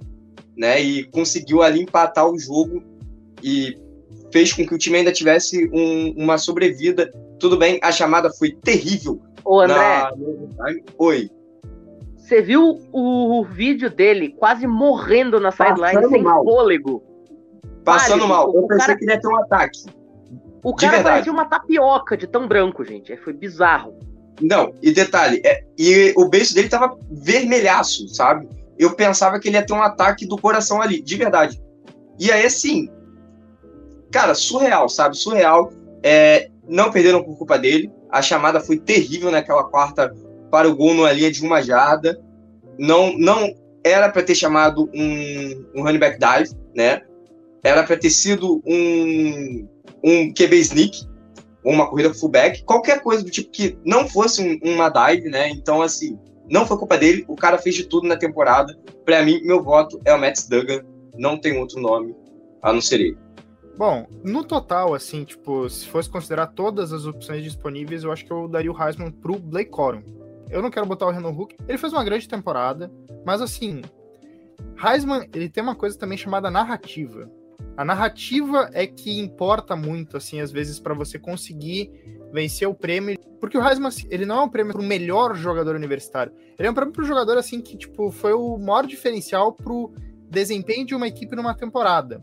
né, 0.58 0.82
e 0.82 1.04
conseguiu 1.06 1.62
ali 1.62 1.82
empatar 1.82 2.28
o 2.28 2.40
jogo 2.40 2.84
e 3.42 3.78
fez 4.32 4.52
com 4.52 4.66
que 4.66 4.74
o 4.74 4.78
time 4.78 4.98
ainda 4.98 5.12
tivesse 5.12 5.70
um, 5.72 6.14
uma 6.18 6.38
sobrevida. 6.38 7.12
Tudo 7.40 7.58
bem, 7.58 7.80
a 7.84 7.92
chamada 7.92 8.32
foi 8.32 8.52
terrível. 8.52 9.22
Ô, 9.46 9.60
André. 9.60 9.76
Na... 9.78 10.12
Oi. 10.98 11.30
Você 12.24 12.42
viu 12.42 12.80
o 12.94 13.44
vídeo 13.44 13.90
dele 13.90 14.30
quase 14.30 14.66
morrendo 14.66 15.42
na 15.42 15.52
sideline 15.52 16.08
sem 16.08 16.24
mal. 16.24 16.42
fôlego? 16.42 17.04
Passando 17.84 18.26
mal. 18.26 18.56
Eu 18.56 18.66
pensei 18.66 18.88
cara... 18.88 18.98
que 18.98 19.04
ele 19.04 19.12
ia 19.12 19.20
ter 19.20 19.28
um 19.28 19.36
ataque. 19.36 19.80
O 20.64 20.74
cara 20.74 21.04
parecia 21.04 21.32
uma 21.34 21.44
tapioca 21.44 22.16
de 22.16 22.26
tão 22.26 22.48
branco, 22.48 22.86
gente. 22.86 23.12
É, 23.12 23.18
foi 23.18 23.34
bizarro. 23.34 24.00
Não, 24.42 24.74
e 24.82 24.92
detalhe, 24.92 25.42
é, 25.46 25.66
e 25.78 26.14
o 26.16 26.30
beijo 26.30 26.56
dele 26.56 26.70
tava 26.70 26.98
vermelhaço, 27.12 28.08
sabe? 28.08 28.48
Eu 28.80 28.96
pensava 28.96 29.38
que 29.38 29.50
ele 29.50 29.58
ia 29.58 29.66
ter 29.66 29.74
um 29.74 29.84
ataque 29.84 30.26
do 30.26 30.38
coração 30.38 30.82
ali, 30.82 31.02
de 31.02 31.18
verdade. 31.18 31.62
E 32.18 32.32
aí, 32.32 32.46
assim, 32.46 32.90
cara, 34.10 34.34
surreal, 34.34 34.88
sabe? 34.88 35.18
Surreal. 35.18 35.74
É, 36.02 36.50
não 36.70 36.90
perderam 36.90 37.22
por 37.22 37.38
culpa 37.38 37.60
dele. 37.60 37.92
A 38.10 38.22
chamada 38.22 38.62
foi 38.62 38.78
terrível 38.78 39.30
naquela 39.30 39.66
quarta 39.66 40.10
para 40.54 40.70
o 40.70 40.76
gol 40.76 40.94
numa 40.94 41.12
linha 41.12 41.32
de 41.32 41.44
uma 41.44 41.64
jarda. 41.64 42.22
Não, 42.78 43.18
não 43.18 43.56
era 43.84 44.08
para 44.10 44.22
ter 44.22 44.36
chamado 44.36 44.88
um, 44.94 45.66
um 45.74 45.82
running 45.82 45.98
back 45.98 46.20
dive, 46.20 46.56
né? 46.76 47.02
Era 47.64 47.82
para 47.82 47.98
ter 47.98 48.12
sido 48.12 48.62
um, 48.64 49.68
um 50.04 50.32
QB 50.32 50.58
sneak, 50.58 51.08
uma 51.66 51.90
corrida 51.90 52.14
fullback, 52.14 52.64
qualquer 52.66 53.02
coisa 53.02 53.24
do 53.24 53.32
tipo 53.32 53.50
que 53.50 53.76
não 53.84 54.08
fosse 54.08 54.44
um, 54.44 54.60
uma 54.64 54.90
dive, 54.90 55.28
né? 55.28 55.50
Então, 55.50 55.82
assim, 55.82 56.20
não 56.48 56.68
foi 56.68 56.78
culpa 56.78 57.00
dele, 57.00 57.26
o 57.28 57.36
cara 57.36 57.58
fez 57.58 57.74
de 57.74 57.86
tudo 57.86 58.08
na 58.08 58.16
temporada. 58.16 58.78
Para 59.04 59.24
mim, 59.24 59.42
meu 59.44 59.64
voto 59.64 60.00
é 60.06 60.14
o 60.14 60.20
Matt 60.20 60.48
Duggan, 60.48 60.84
não 61.18 61.36
tem 61.36 61.58
outro 61.58 61.82
nome 61.82 62.16
a 62.62 62.72
não 62.72 62.80
ser 62.80 63.02
ele. 63.02 63.18
Bom, 63.76 64.06
no 64.24 64.44
total, 64.44 64.94
assim, 64.94 65.24
tipo, 65.24 65.68
se 65.68 65.88
fosse 65.88 66.08
considerar 66.08 66.46
todas 66.46 66.94
as 66.94 67.08
opções 67.08 67.44
disponíveis, 67.44 68.04
eu 68.04 68.12
acho 68.12 68.24
que 68.24 68.32
eu 68.32 68.48
daria 68.48 68.72
o 68.72 68.80
Heisman 68.80 69.10
pro 69.10 69.40
Blake 69.40 69.72
Corum. 69.72 70.22
Eu 70.54 70.62
não 70.62 70.70
quero 70.70 70.86
botar 70.86 71.08
o 71.08 71.12
Renan 71.12 71.32
Hulk. 71.32 71.58
Ele 71.68 71.78
fez 71.80 71.92
uma 71.92 72.04
grande 72.04 72.30
temporada, 72.30 72.92
mas 73.26 73.42
assim, 73.42 73.82
Heisman, 74.78 75.28
ele 75.34 75.50
tem 75.50 75.64
uma 75.64 75.74
coisa 75.74 75.98
também 75.98 76.16
chamada 76.16 76.52
narrativa. 76.52 77.28
A 77.76 77.84
narrativa 77.84 78.70
é 78.72 78.86
que 78.86 79.20
importa 79.20 79.76
muito, 79.76 80.16
assim, 80.16 80.40
às 80.40 80.52
vezes, 80.52 80.80
para 80.80 80.94
você 80.94 81.18
conseguir 81.18 81.92
vencer 82.32 82.68
o 82.68 82.74
prêmio. 82.76 83.18
Porque 83.40 83.58
o 83.58 83.68
Heisman, 83.68 83.88
assim, 83.88 84.06
ele 84.12 84.28
não 84.28 84.42
é 84.42 84.44
um 84.44 84.50
prêmio 84.50 84.74
pro 84.74 84.84
melhor 84.84 85.36
jogador 85.36 85.76
universitário. 85.76 86.32
Ele 86.58 86.68
é 86.68 86.72
um 86.72 86.74
prêmio 86.76 86.94
pro 86.94 87.04
jogador, 87.04 87.36
assim, 87.36 87.60
que, 87.60 87.76
tipo, 87.76 88.12
foi 88.12 88.34
o 88.34 88.56
maior 88.60 88.86
diferencial 88.86 89.54
pro 89.54 89.92
desempenho 90.30 90.86
de 90.86 90.94
uma 90.94 91.08
equipe 91.08 91.36
numa 91.36 91.56
temporada. 91.56 92.22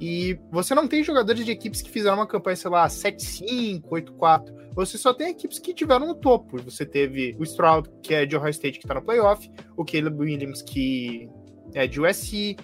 E 0.00 0.38
você 0.50 0.74
não 0.74 0.86
tem 0.86 1.02
jogadores 1.02 1.44
de 1.44 1.50
equipes 1.50 1.82
que 1.82 1.90
fizeram 1.90 2.16
uma 2.16 2.26
campanha, 2.26 2.56
sei 2.56 2.70
lá, 2.70 2.86
7-5, 2.86 3.82
8-4. 3.82 4.54
Você 4.74 4.96
só 4.96 5.12
tem 5.12 5.30
equipes 5.30 5.58
que 5.58 5.74
tiveram 5.74 6.06
no 6.06 6.14
topo. 6.14 6.62
Você 6.62 6.86
teve 6.86 7.36
o 7.38 7.42
Stroud, 7.42 7.88
que 8.02 8.14
é 8.14 8.24
de 8.24 8.36
Ohio 8.36 8.50
State, 8.50 8.78
que 8.78 8.86
tá 8.86 8.94
no 8.94 9.02
playoff. 9.02 9.50
O 9.76 9.84
Caleb 9.84 10.16
Williams, 10.20 10.62
que 10.62 11.28
é 11.74 11.86
de 11.86 12.00
USC. 12.00 12.56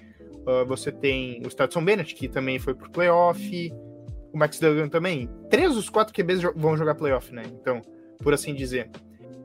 Uh, 0.47 0.51
ah, 0.51 0.64
você 0.64 0.93
tem 0.93 1.43
o 1.45 1.51
Stetson 1.51 1.85
Bennett, 1.85 2.14
que 2.14 2.28
também 2.28 2.59
foi 2.59 2.74
pro 2.74 2.91
playoff. 2.91 3.72
O 4.32 4.39
Max 4.39 4.61
Duggan 4.61 4.89
também. 4.89 5.28
Três 5.51 5.74
dos 5.74 5.89
quatro 5.89 6.14
QBs 6.14 6.43
vão 6.55 6.76
jogar 6.76 6.95
playoff, 6.95 7.32
né? 7.35 7.43
Então, 7.61 7.82
por 8.22 8.32
assim 8.32 8.55
dizer. 8.55 8.91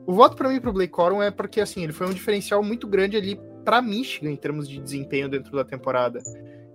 O 0.06 0.12
voto 0.12 0.36
para 0.36 0.48
mim 0.48 0.60
pro 0.60 0.72
Blake 0.72 0.92
Corum 0.92 1.22
é 1.22 1.30
porque, 1.30 1.60
assim, 1.60 1.82
ele 1.82 1.92
foi 1.92 2.06
um 2.06 2.12
diferencial 2.12 2.62
muito 2.62 2.86
grande 2.86 3.16
ali 3.16 3.40
para 3.64 3.82
Michigan 3.82 4.30
em 4.30 4.36
termos 4.36 4.68
de 4.68 4.80
desempenho 4.80 5.28
dentro 5.28 5.52
da 5.52 5.64
temporada. 5.64 6.20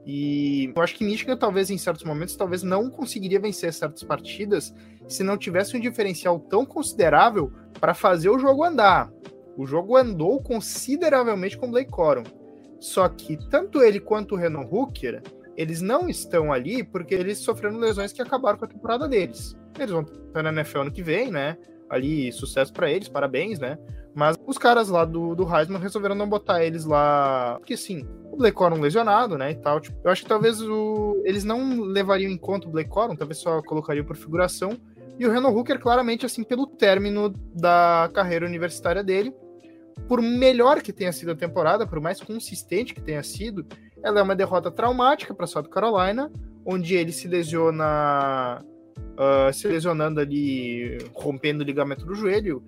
E 0.05 0.71
eu 0.75 0.81
acho 0.83 0.95
que 0.95 1.03
Michigan, 1.03 1.35
talvez 1.35 1.69
em 1.69 1.77
certos 1.77 2.03
momentos, 2.03 2.35
talvez 2.35 2.61
não 2.61 2.89
conseguiria 2.89 3.39
vencer 3.39 3.73
certas 3.73 4.03
partidas 4.03 4.73
se 5.07 5.23
não 5.23 5.37
tivesse 5.37 5.75
um 5.75 5.79
diferencial 5.79 6.39
tão 6.39 6.65
considerável 6.65 7.51
para 7.79 7.93
fazer 7.93 8.29
o 8.29 8.37
jogo 8.37 8.63
andar. 8.63 9.11
O 9.57 9.65
jogo 9.65 9.97
andou 9.97 10.41
consideravelmente 10.41 11.57
com 11.57 11.71
Blake 11.71 11.89
Corum. 11.89 12.23
Só 12.79 13.07
que 13.09 13.37
tanto 13.49 13.81
ele 13.81 13.99
quanto 13.99 14.35
o 14.35 14.37
Renan 14.37 14.67
Hooker, 14.69 15.23
eles 15.57 15.81
não 15.81 16.07
estão 16.07 16.51
ali 16.53 16.83
porque 16.83 17.15
eles 17.15 17.39
sofreram 17.39 17.77
lesões 17.77 18.11
que 18.11 18.21
acabaram 18.21 18.59
com 18.59 18.65
a 18.65 18.67
temporada 18.67 19.07
deles. 19.07 19.55
Eles 19.77 19.91
vão 19.91 20.01
estar 20.01 20.43
na 20.43 20.51
NFL 20.51 20.81
ano 20.81 20.91
que 20.91 21.01
vem, 21.01 21.31
né? 21.31 21.57
Ali, 21.89 22.31
sucesso 22.31 22.73
para 22.73 22.91
eles, 22.91 23.07
parabéns, 23.07 23.57
né? 23.59 23.77
Mas 24.15 24.37
os 24.47 24.57
caras 24.57 24.87
lá 24.87 25.03
do, 25.03 25.35
do 25.35 25.43
Heisman 25.43 25.77
resolveram 25.77 26.15
não 26.15 26.27
botar 26.27 26.63
eles 26.63 26.85
lá. 26.85 27.57
Porque 27.59 27.75
sim, 27.75 28.07
o 28.31 28.37
Blake 28.37 28.55
Corum 28.55 28.79
lesionado, 28.79 29.37
né? 29.37 29.51
E 29.51 29.55
tal. 29.55 29.81
Tipo, 29.81 29.97
eu 30.05 30.09
acho 30.09 30.23
que 30.23 30.29
talvez 30.29 30.61
o, 30.61 31.21
eles 31.25 31.43
não 31.43 31.81
levariam 31.81 32.31
em 32.31 32.37
conta 32.37 32.65
o 32.65 32.71
Blake 32.71 32.89
Corum, 32.89 33.15
talvez 33.15 33.39
só 33.39 33.61
colocariam 33.61 34.05
por 34.05 34.15
figuração. 34.15 34.79
E 35.19 35.27
o 35.27 35.31
Renan 35.31 35.49
Hooker, 35.49 35.79
claramente, 35.79 36.25
assim, 36.25 36.43
pelo 36.43 36.65
término 36.65 37.29
da 37.53 38.09
carreira 38.13 38.45
universitária 38.45 39.03
dele, 39.03 39.33
por 40.07 40.21
melhor 40.21 40.81
que 40.81 40.93
tenha 40.93 41.11
sido 41.11 41.31
a 41.31 41.35
temporada, 41.35 41.85
por 41.85 41.99
mais 41.99 42.21
consistente 42.21 42.93
que 42.93 43.01
tenha 43.01 43.23
sido, 43.23 43.65
ela 44.01 44.19
é 44.19 44.23
uma 44.23 44.35
derrota 44.35 44.71
traumática 44.71 45.33
para 45.33 45.47
South 45.47 45.63
Carolina, 45.63 46.31
onde 46.65 46.95
ele 46.95 47.11
se 47.11 47.27
lesiona, 47.27 48.61
uh, 48.97 49.53
se 49.53 49.67
lesionando 49.67 50.19
ali, 50.19 50.97
rompendo 51.13 51.63
o 51.63 51.65
ligamento 51.65 52.05
do 52.05 52.15
joelho 52.15 52.63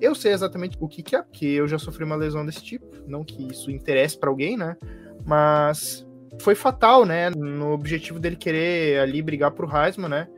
eu 0.00 0.14
sei 0.14 0.32
exatamente 0.32 0.76
o 0.80 0.88
que, 0.88 1.02
que 1.02 1.16
é, 1.16 1.22
porque 1.22 1.46
eu 1.46 1.68
já 1.68 1.78
sofri 1.78 2.04
uma 2.04 2.16
lesão 2.16 2.44
desse 2.44 2.62
tipo. 2.62 2.86
Não 3.06 3.24
que 3.24 3.46
isso 3.48 3.70
interesse 3.70 4.18
para 4.18 4.30
alguém, 4.30 4.56
né? 4.56 4.76
Mas 5.24 6.06
foi 6.40 6.54
fatal, 6.54 7.04
né? 7.04 7.30
No 7.30 7.72
objetivo 7.72 8.18
dele 8.18 8.36
querer 8.36 9.00
ali 9.00 9.20
brigar 9.20 9.50
pro 9.50 9.68
Heisman, 9.68 10.08
né? 10.08 10.28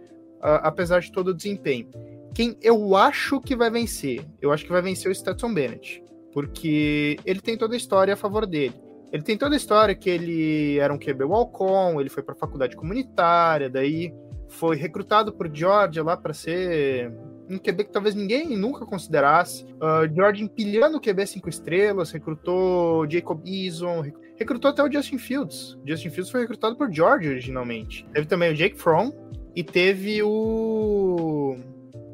apesar 0.42 1.00
de 1.00 1.12
todo 1.12 1.28
o 1.28 1.34
desempenho. 1.34 1.88
Quem 2.34 2.56
eu 2.60 2.96
acho 2.96 3.40
que 3.40 3.54
vai 3.54 3.70
vencer? 3.70 4.24
Eu 4.40 4.50
acho 4.50 4.64
que 4.64 4.72
vai 4.72 4.82
vencer 4.82 5.10
o 5.10 5.14
Stetson 5.14 5.54
Bennett. 5.54 6.02
Porque 6.32 7.16
ele 7.24 7.40
tem 7.40 7.56
toda 7.56 7.74
a 7.74 7.76
história 7.76 8.14
a 8.14 8.16
favor 8.16 8.46
dele. 8.46 8.74
Ele 9.12 9.22
tem 9.22 9.36
toda 9.36 9.54
a 9.54 9.56
história 9.56 9.94
que 9.94 10.08
ele 10.08 10.78
era 10.78 10.92
um 10.92 10.98
QB 10.98 11.24
Walcon, 11.24 12.00
ele 12.00 12.08
foi 12.08 12.22
para 12.22 12.34
faculdade 12.34 12.74
comunitária, 12.74 13.68
daí 13.68 14.12
foi 14.48 14.76
recrutado 14.76 15.32
por 15.34 15.54
Georgia 15.54 16.02
lá 16.02 16.16
para 16.16 16.32
ser 16.32 17.12
um 17.52 17.58
QB 17.58 17.84
que 17.84 17.92
talvez 17.92 18.14
ninguém 18.14 18.56
nunca 18.56 18.86
considerasse. 18.86 19.64
Uh, 19.64 20.12
Georgia 20.14 20.44
empilhando 20.44 20.96
o 20.96 21.00
QB 21.00 21.26
5 21.26 21.48
estrelas, 21.48 22.10
recrutou 22.10 23.08
Jacob 23.10 23.42
Eason, 23.46 24.04
recrutou 24.36 24.70
até 24.70 24.82
o 24.82 24.90
Justin 24.90 25.18
Fields. 25.18 25.78
Justin 25.86 26.10
Fields 26.10 26.30
foi 26.30 26.40
recrutado 26.40 26.76
por 26.76 26.92
Georgia 26.92 27.30
originalmente. 27.30 28.06
Teve 28.12 28.26
também 28.26 28.52
o 28.52 28.54
Jake 28.54 28.78
Fromm 28.78 29.12
e 29.54 29.62
teve 29.62 30.22
o 30.22 31.56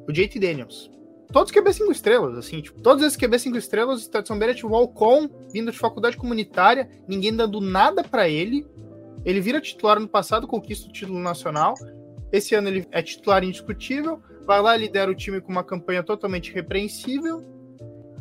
o 0.08 0.12
JT 0.12 0.40
Daniels. 0.40 0.90
Todos 1.30 1.52
QB 1.52 1.74
5 1.74 1.92
estrelas, 1.92 2.38
assim, 2.38 2.62
tipo, 2.62 2.80
todos 2.80 3.04
esses 3.04 3.18
QB 3.18 3.38
5 3.38 3.58
estrelas, 3.58 4.02
Stetson 4.02 4.38
Bennett, 4.38 4.64
Walcon, 4.64 5.28
vindo 5.52 5.70
de 5.70 5.76
faculdade 5.76 6.16
comunitária, 6.16 6.88
ninguém 7.06 7.36
dando 7.36 7.60
nada 7.60 8.02
para 8.02 8.26
ele. 8.26 8.66
Ele 9.26 9.38
vira 9.38 9.60
titular 9.60 10.00
no 10.00 10.08
passado, 10.08 10.46
conquista 10.46 10.88
o 10.88 10.92
título 10.92 11.18
nacional. 11.18 11.74
Esse 12.32 12.54
ano 12.54 12.68
ele 12.68 12.86
é 12.90 13.02
titular 13.02 13.44
indiscutível, 13.44 14.22
vai 14.48 14.62
lá, 14.62 14.74
lidera 14.74 15.10
o 15.10 15.14
time 15.14 15.42
com 15.42 15.52
uma 15.52 15.62
campanha 15.62 16.02
totalmente 16.02 16.54
repreensível. 16.54 17.44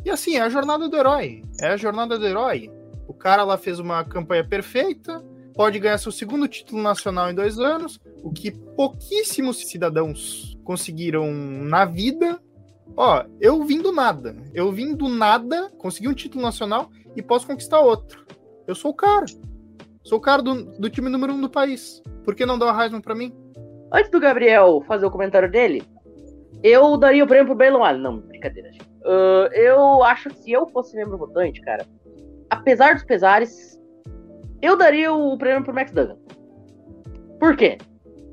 E 0.04 0.10
assim, 0.10 0.36
é 0.36 0.42
a 0.42 0.50
jornada 0.50 0.86
do 0.86 0.94
herói. 0.94 1.42
É 1.58 1.68
a 1.68 1.76
jornada 1.78 2.18
do 2.18 2.26
herói. 2.26 2.70
O 3.08 3.14
cara 3.14 3.42
lá 3.44 3.56
fez 3.56 3.78
uma 3.78 4.04
campanha 4.04 4.46
perfeita, 4.46 5.24
pode 5.54 5.78
ganhar 5.78 5.96
seu 5.96 6.12
segundo 6.12 6.46
título 6.46 6.82
nacional 6.82 7.30
em 7.30 7.34
dois 7.34 7.58
anos, 7.58 7.98
o 8.22 8.30
que 8.30 8.50
pouquíssimos 8.50 9.66
cidadãos 9.70 10.54
conseguiram 10.64 11.32
na 11.32 11.86
vida. 11.86 12.38
Ó, 12.94 13.24
eu 13.40 13.64
vim 13.64 13.80
do 13.80 13.90
nada. 13.90 14.36
Eu 14.52 14.70
vim 14.70 14.94
do 14.94 15.08
nada, 15.08 15.70
consegui 15.78 16.08
um 16.08 16.14
título 16.14 16.42
nacional 16.42 16.90
e 17.16 17.22
posso 17.22 17.46
conquistar 17.46 17.80
outro. 17.80 18.26
Eu 18.66 18.74
sou 18.74 18.90
o 18.90 18.94
cara. 18.94 19.24
Sou 20.04 20.18
o 20.18 20.20
cara 20.20 20.42
do, 20.42 20.64
do 20.78 20.90
time 20.90 21.08
número 21.08 21.32
um 21.32 21.40
do 21.40 21.48
país. 21.48 22.02
Por 22.22 22.34
que 22.34 22.44
não 22.44 22.58
dar 22.58 22.66
o 22.66 22.78
Heisman 22.78 23.00
pra 23.00 23.14
mim? 23.14 23.34
Antes 23.90 24.10
do 24.10 24.20
Gabriel 24.20 24.84
fazer 24.86 25.06
o 25.06 25.10
comentário 25.10 25.50
dele, 25.50 25.82
eu 26.62 26.96
daria 26.96 27.24
o 27.24 27.26
prêmio 27.26 27.46
pro 27.46 27.54
Braylon 27.54 27.84
Allen. 27.84 28.02
Não, 28.02 28.18
brincadeira, 28.18 28.72
gente. 28.72 28.88
Uh, 29.04 29.52
eu 29.52 30.02
acho 30.04 30.28
que 30.30 30.38
se 30.38 30.52
eu 30.52 30.66
fosse 30.68 30.96
membro 30.96 31.16
votante, 31.16 31.60
cara, 31.60 31.86
apesar 32.50 32.94
dos 32.94 33.04
pesares, 33.04 33.78
eu 34.60 34.76
daria 34.76 35.12
o 35.12 35.36
prêmio 35.38 35.64
pro 35.64 35.74
Max 35.74 35.92
Duggan. 35.92 36.16
Por 37.38 37.56
quê? 37.56 37.78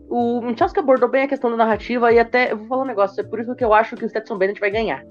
O 0.09 0.41
Michalski 0.41 0.79
abordou 0.79 1.09
bem 1.09 1.23
a 1.23 1.27
questão 1.27 1.49
da 1.49 1.57
narrativa 1.57 2.11
e 2.11 2.19
até, 2.19 2.51
eu 2.51 2.57
vou 2.57 2.67
falar 2.67 2.83
um 2.83 2.87
negócio, 2.87 3.21
é 3.21 3.23
por 3.23 3.39
isso 3.39 3.55
que 3.55 3.63
eu 3.63 3.73
acho 3.73 3.95
que 3.95 4.05
o 4.05 4.09
Stetson 4.09 4.37
Bennett 4.37 4.59
vai 4.59 4.71
ganhar. 4.71 5.03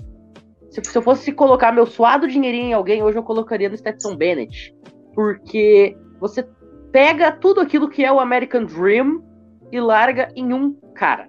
Se, 0.70 0.80
se 0.82 0.98
eu 0.98 1.02
fosse 1.02 1.32
colocar 1.32 1.72
meu 1.72 1.86
suado 1.86 2.26
dinheirinho 2.26 2.66
em 2.66 2.72
alguém, 2.72 3.02
hoje 3.02 3.18
eu 3.18 3.22
colocaria 3.22 3.68
no 3.68 3.76
Stetson 3.76 4.16
Bennett. 4.16 4.74
Porque 5.14 5.96
você 6.18 6.46
pega 6.90 7.32
tudo 7.32 7.60
aquilo 7.60 7.88
que 7.88 8.04
é 8.04 8.12
o 8.12 8.20
American 8.20 8.64
Dream 8.64 9.22
e 9.70 9.80
larga 9.80 10.28
em 10.34 10.52
um 10.52 10.74
cara. 10.94 11.28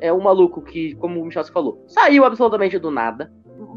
É 0.00 0.12
um 0.12 0.20
maluco 0.20 0.62
que, 0.62 0.94
como 0.96 1.20
o 1.20 1.24
Michel 1.24 1.44
falou, 1.44 1.84
saiu 1.86 2.24
absolutamente 2.24 2.78
do 2.78 2.90
nada. 2.90 3.32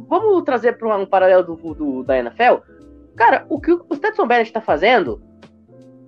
Vamos 0.07 0.43
trazer 0.43 0.78
para 0.78 0.97
um 0.97 1.05
paralelo 1.05 1.43
do, 1.43 1.74
do, 1.74 2.03
da 2.03 2.17
NFL. 2.17 2.57
Cara, 3.15 3.45
o 3.49 3.59
que 3.59 3.72
o 3.72 3.95
Stetson 3.95 4.28
Bennett 4.28 4.49
está 4.49 4.61
fazendo 4.61 5.22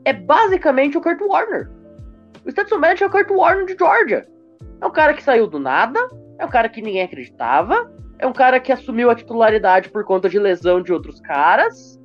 é 0.06 0.14
basicamente 0.14 0.98
o 0.98 1.02
Kurt 1.02 1.20
Warner. 1.22 1.70
O 2.46 2.52
Stetson 2.52 2.80
Bennett 2.80 3.04
é 3.04 3.08
o 3.08 3.10
Kurt 3.10 3.30
Warner 3.30 3.66
de 3.66 3.76
Georgia. 3.78 4.28
É 4.82 4.86
um 4.86 4.92
cara 4.92 5.14
que 5.14 5.24
saiu 5.24 5.48
do 5.48 5.60
nada, 5.60 6.00
é 6.38 6.46
um 6.46 6.50
cara 6.50 6.70
que 6.70 6.82
ninguém 6.82 7.04
acreditava, 7.04 7.92
é 8.20 8.28
um 8.28 8.34
cara 8.34 8.60
que 8.60 8.72
assumiu 8.72 9.10
a 9.10 9.16
titularidade 9.16 9.90
por 9.90 10.04
conta 10.04 10.30
de 10.30 10.40
lesão 10.40 10.82
de 10.82 10.94
outros 10.94 11.20
caras, 11.22 12.00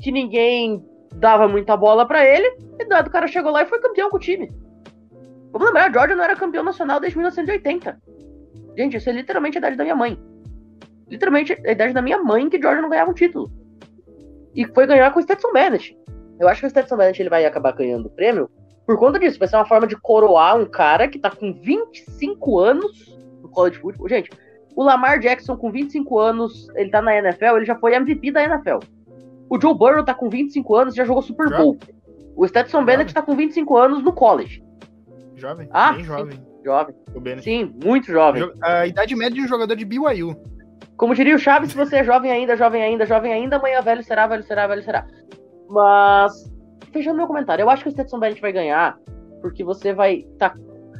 que 0.00 0.10
ninguém 0.12 0.84
dava 1.14 1.48
muita 1.48 1.76
bola 1.76 2.06
para 2.06 2.24
ele, 2.24 2.46
e 2.78 2.84
dado 2.86 3.08
o 3.08 3.10
cara 3.10 3.26
chegou 3.26 3.52
lá 3.52 3.62
e 3.62 3.66
foi 3.66 3.80
campeão 3.80 4.10
com 4.10 4.16
o 4.16 4.20
time. 4.20 4.52
Vamos 5.54 5.68
lembrar, 5.68 5.92
Georgia 5.92 6.16
não 6.16 6.24
era 6.24 6.34
campeão 6.34 6.64
nacional 6.64 6.98
desde 6.98 7.16
1980. 7.16 7.96
Gente, 8.76 8.96
isso 8.96 9.08
é 9.08 9.12
literalmente 9.12 9.56
a 9.56 9.60
idade 9.60 9.76
da 9.76 9.84
minha 9.84 9.94
mãe. 9.94 10.20
Literalmente 11.08 11.52
a 11.52 11.70
idade 11.70 11.92
da 11.92 12.02
minha 12.02 12.20
mãe 12.20 12.50
que 12.50 12.60
Georgia 12.60 12.82
não 12.82 12.90
ganhava 12.90 13.12
um 13.12 13.14
título. 13.14 13.48
E 14.52 14.66
foi 14.66 14.84
ganhar 14.84 15.12
com 15.12 15.20
o 15.20 15.22
Stetson 15.22 15.52
Bennett. 15.52 15.96
Eu 16.40 16.48
acho 16.48 16.60
que 16.60 16.66
o 16.66 16.70
Stetson 16.70 16.96
Bennett 16.96 17.22
ele 17.22 17.30
vai 17.30 17.46
acabar 17.46 17.70
ganhando 17.70 18.06
o 18.06 18.10
prêmio 18.10 18.50
por 18.84 18.98
conta 18.98 19.16
disso. 19.16 19.38
Vai 19.38 19.46
ser 19.46 19.54
uma 19.54 19.64
forma 19.64 19.86
de 19.86 19.96
coroar 19.96 20.58
um 20.58 20.66
cara 20.66 21.06
que 21.06 21.20
tá 21.20 21.30
com 21.30 21.52
25 21.52 22.58
anos 22.58 23.16
no 23.40 23.48
college 23.48 23.78
football. 23.78 24.08
Gente, 24.08 24.30
o 24.74 24.82
Lamar 24.82 25.20
Jackson 25.20 25.56
com 25.56 25.70
25 25.70 26.18
anos, 26.18 26.68
ele 26.74 26.90
tá 26.90 27.00
na 27.00 27.16
NFL, 27.16 27.58
ele 27.58 27.64
já 27.64 27.76
foi 27.76 27.94
MVP 27.94 28.32
da 28.32 28.42
NFL. 28.42 28.78
O 29.48 29.60
Joe 29.60 29.72
Burrow 29.72 30.04
tá 30.04 30.14
com 30.14 30.28
25 30.28 30.74
anos, 30.74 30.94
já 30.96 31.04
jogou 31.04 31.22
Super 31.22 31.48
Bowl. 31.48 31.78
O 32.34 32.44
Stetson. 32.48 32.84
Bennett 32.84 33.14
tá 33.14 33.22
com 33.22 33.36
25 33.36 33.76
anos 33.76 34.02
no 34.02 34.12
college. 34.12 34.63
Jovem, 35.36 35.68
ah, 35.72 35.92
bem 35.92 36.04
jovem. 36.04 36.40
Jovem. 36.64 36.94
Sim, 37.40 37.74
muito 37.82 38.06
jovem. 38.06 38.50
A 38.62 38.86
idade 38.86 39.14
média 39.14 39.34
de 39.34 39.42
um 39.42 39.48
jogador 39.48 39.74
de 39.74 39.84
BYU. 39.84 40.36
Como 40.96 41.14
diria 41.14 41.34
o 41.34 41.38
Chaves, 41.38 41.70
se 41.70 41.76
você 41.76 41.96
é 41.96 42.04
jovem 42.04 42.30
ainda, 42.30 42.56
jovem 42.56 42.82
ainda, 42.82 43.04
jovem 43.04 43.32
ainda, 43.32 43.56
amanhã 43.56 43.80
velho 43.82 44.02
será, 44.02 44.26
velho 44.26 44.44
será, 44.44 44.66
velho 44.66 44.82
será. 44.82 45.06
Mas 45.68 46.50
fechando 46.92 47.16
meu 47.16 47.26
comentário, 47.26 47.62
eu 47.62 47.70
acho 47.70 47.82
que 47.82 47.88
o 47.88 47.92
Stetson 47.92 48.20
Bennett 48.20 48.40
vai 48.40 48.52
ganhar 48.52 48.96
porque 49.40 49.64
você 49.64 49.92
vai 49.92 50.24
estar 50.32 50.50
tá 50.50 50.56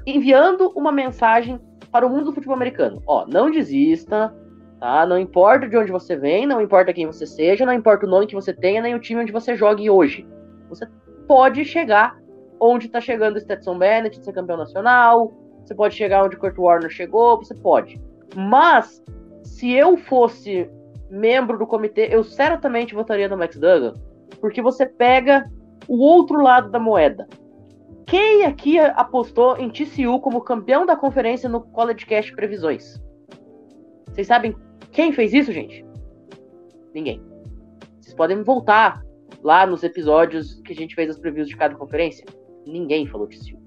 enviando 0.06 0.70
uma 0.76 0.92
mensagem 0.92 1.58
para 1.90 2.06
o 2.06 2.10
mundo 2.10 2.26
do 2.26 2.32
futebol 2.32 2.56
americano. 2.56 3.02
Ó, 3.06 3.24
não 3.26 3.50
desista, 3.50 4.34
tá? 4.80 5.06
Não 5.06 5.18
importa 5.18 5.68
de 5.68 5.76
onde 5.76 5.92
você 5.92 6.16
vem, 6.16 6.44
não 6.44 6.60
importa 6.60 6.92
quem 6.92 7.06
você 7.06 7.24
seja, 7.24 7.64
não 7.64 7.72
importa 7.72 8.04
o 8.04 8.10
nome 8.10 8.26
que 8.26 8.34
você 8.34 8.52
tenha, 8.52 8.82
nem 8.82 8.94
o 8.94 9.00
time 9.00 9.22
onde 9.22 9.32
você 9.32 9.56
jogue 9.56 9.88
hoje. 9.88 10.26
Você 10.68 10.86
pode 11.26 11.64
chegar 11.64 12.18
onde 12.60 12.86
está 12.86 13.00
chegando 13.00 13.36
o 13.36 13.40
Stetson 13.40 13.78
Bennett, 13.78 14.22
ser 14.22 14.32
campeão 14.32 14.56
nacional, 14.56 15.32
você 15.64 15.74
pode 15.74 15.94
chegar 15.94 16.24
onde 16.24 16.36
o 16.36 16.38
Kurt 16.38 16.58
Warner 16.58 16.90
chegou, 16.90 17.38
você 17.38 17.54
pode. 17.54 18.00
Mas, 18.34 19.02
se 19.42 19.72
eu 19.72 19.96
fosse 19.96 20.70
membro 21.10 21.58
do 21.58 21.66
comitê, 21.66 22.08
eu 22.10 22.22
certamente 22.22 22.94
votaria 22.94 23.28
no 23.28 23.36
Max 23.36 23.56
Duggan, 23.56 23.94
porque 24.40 24.60
você 24.60 24.86
pega 24.86 25.50
o 25.88 25.98
outro 25.98 26.40
lado 26.40 26.70
da 26.70 26.78
moeda. 26.78 27.26
Quem 28.06 28.44
aqui 28.44 28.78
apostou 28.78 29.56
em 29.56 29.70
TCU 29.70 30.20
como 30.20 30.40
campeão 30.42 30.84
da 30.84 30.96
conferência 30.96 31.48
no 31.48 31.62
College 31.62 32.04
Cast 32.04 32.34
Previsões? 32.34 33.00
Vocês 34.08 34.26
sabem 34.26 34.54
quem 34.92 35.12
fez 35.12 35.32
isso, 35.32 35.50
gente? 35.50 35.84
Ninguém. 36.92 37.22
Vocês 38.00 38.14
podem 38.14 38.42
voltar 38.42 39.02
lá 39.42 39.66
nos 39.66 39.82
episódios 39.82 40.60
que 40.62 40.72
a 40.72 40.76
gente 40.76 40.94
fez 40.94 41.10
as 41.10 41.18
previews 41.18 41.48
de 41.48 41.56
cada 41.56 41.74
conferência. 41.74 42.24
Ninguém 42.66 43.06
falou 43.06 43.26
TCU. 43.26 43.58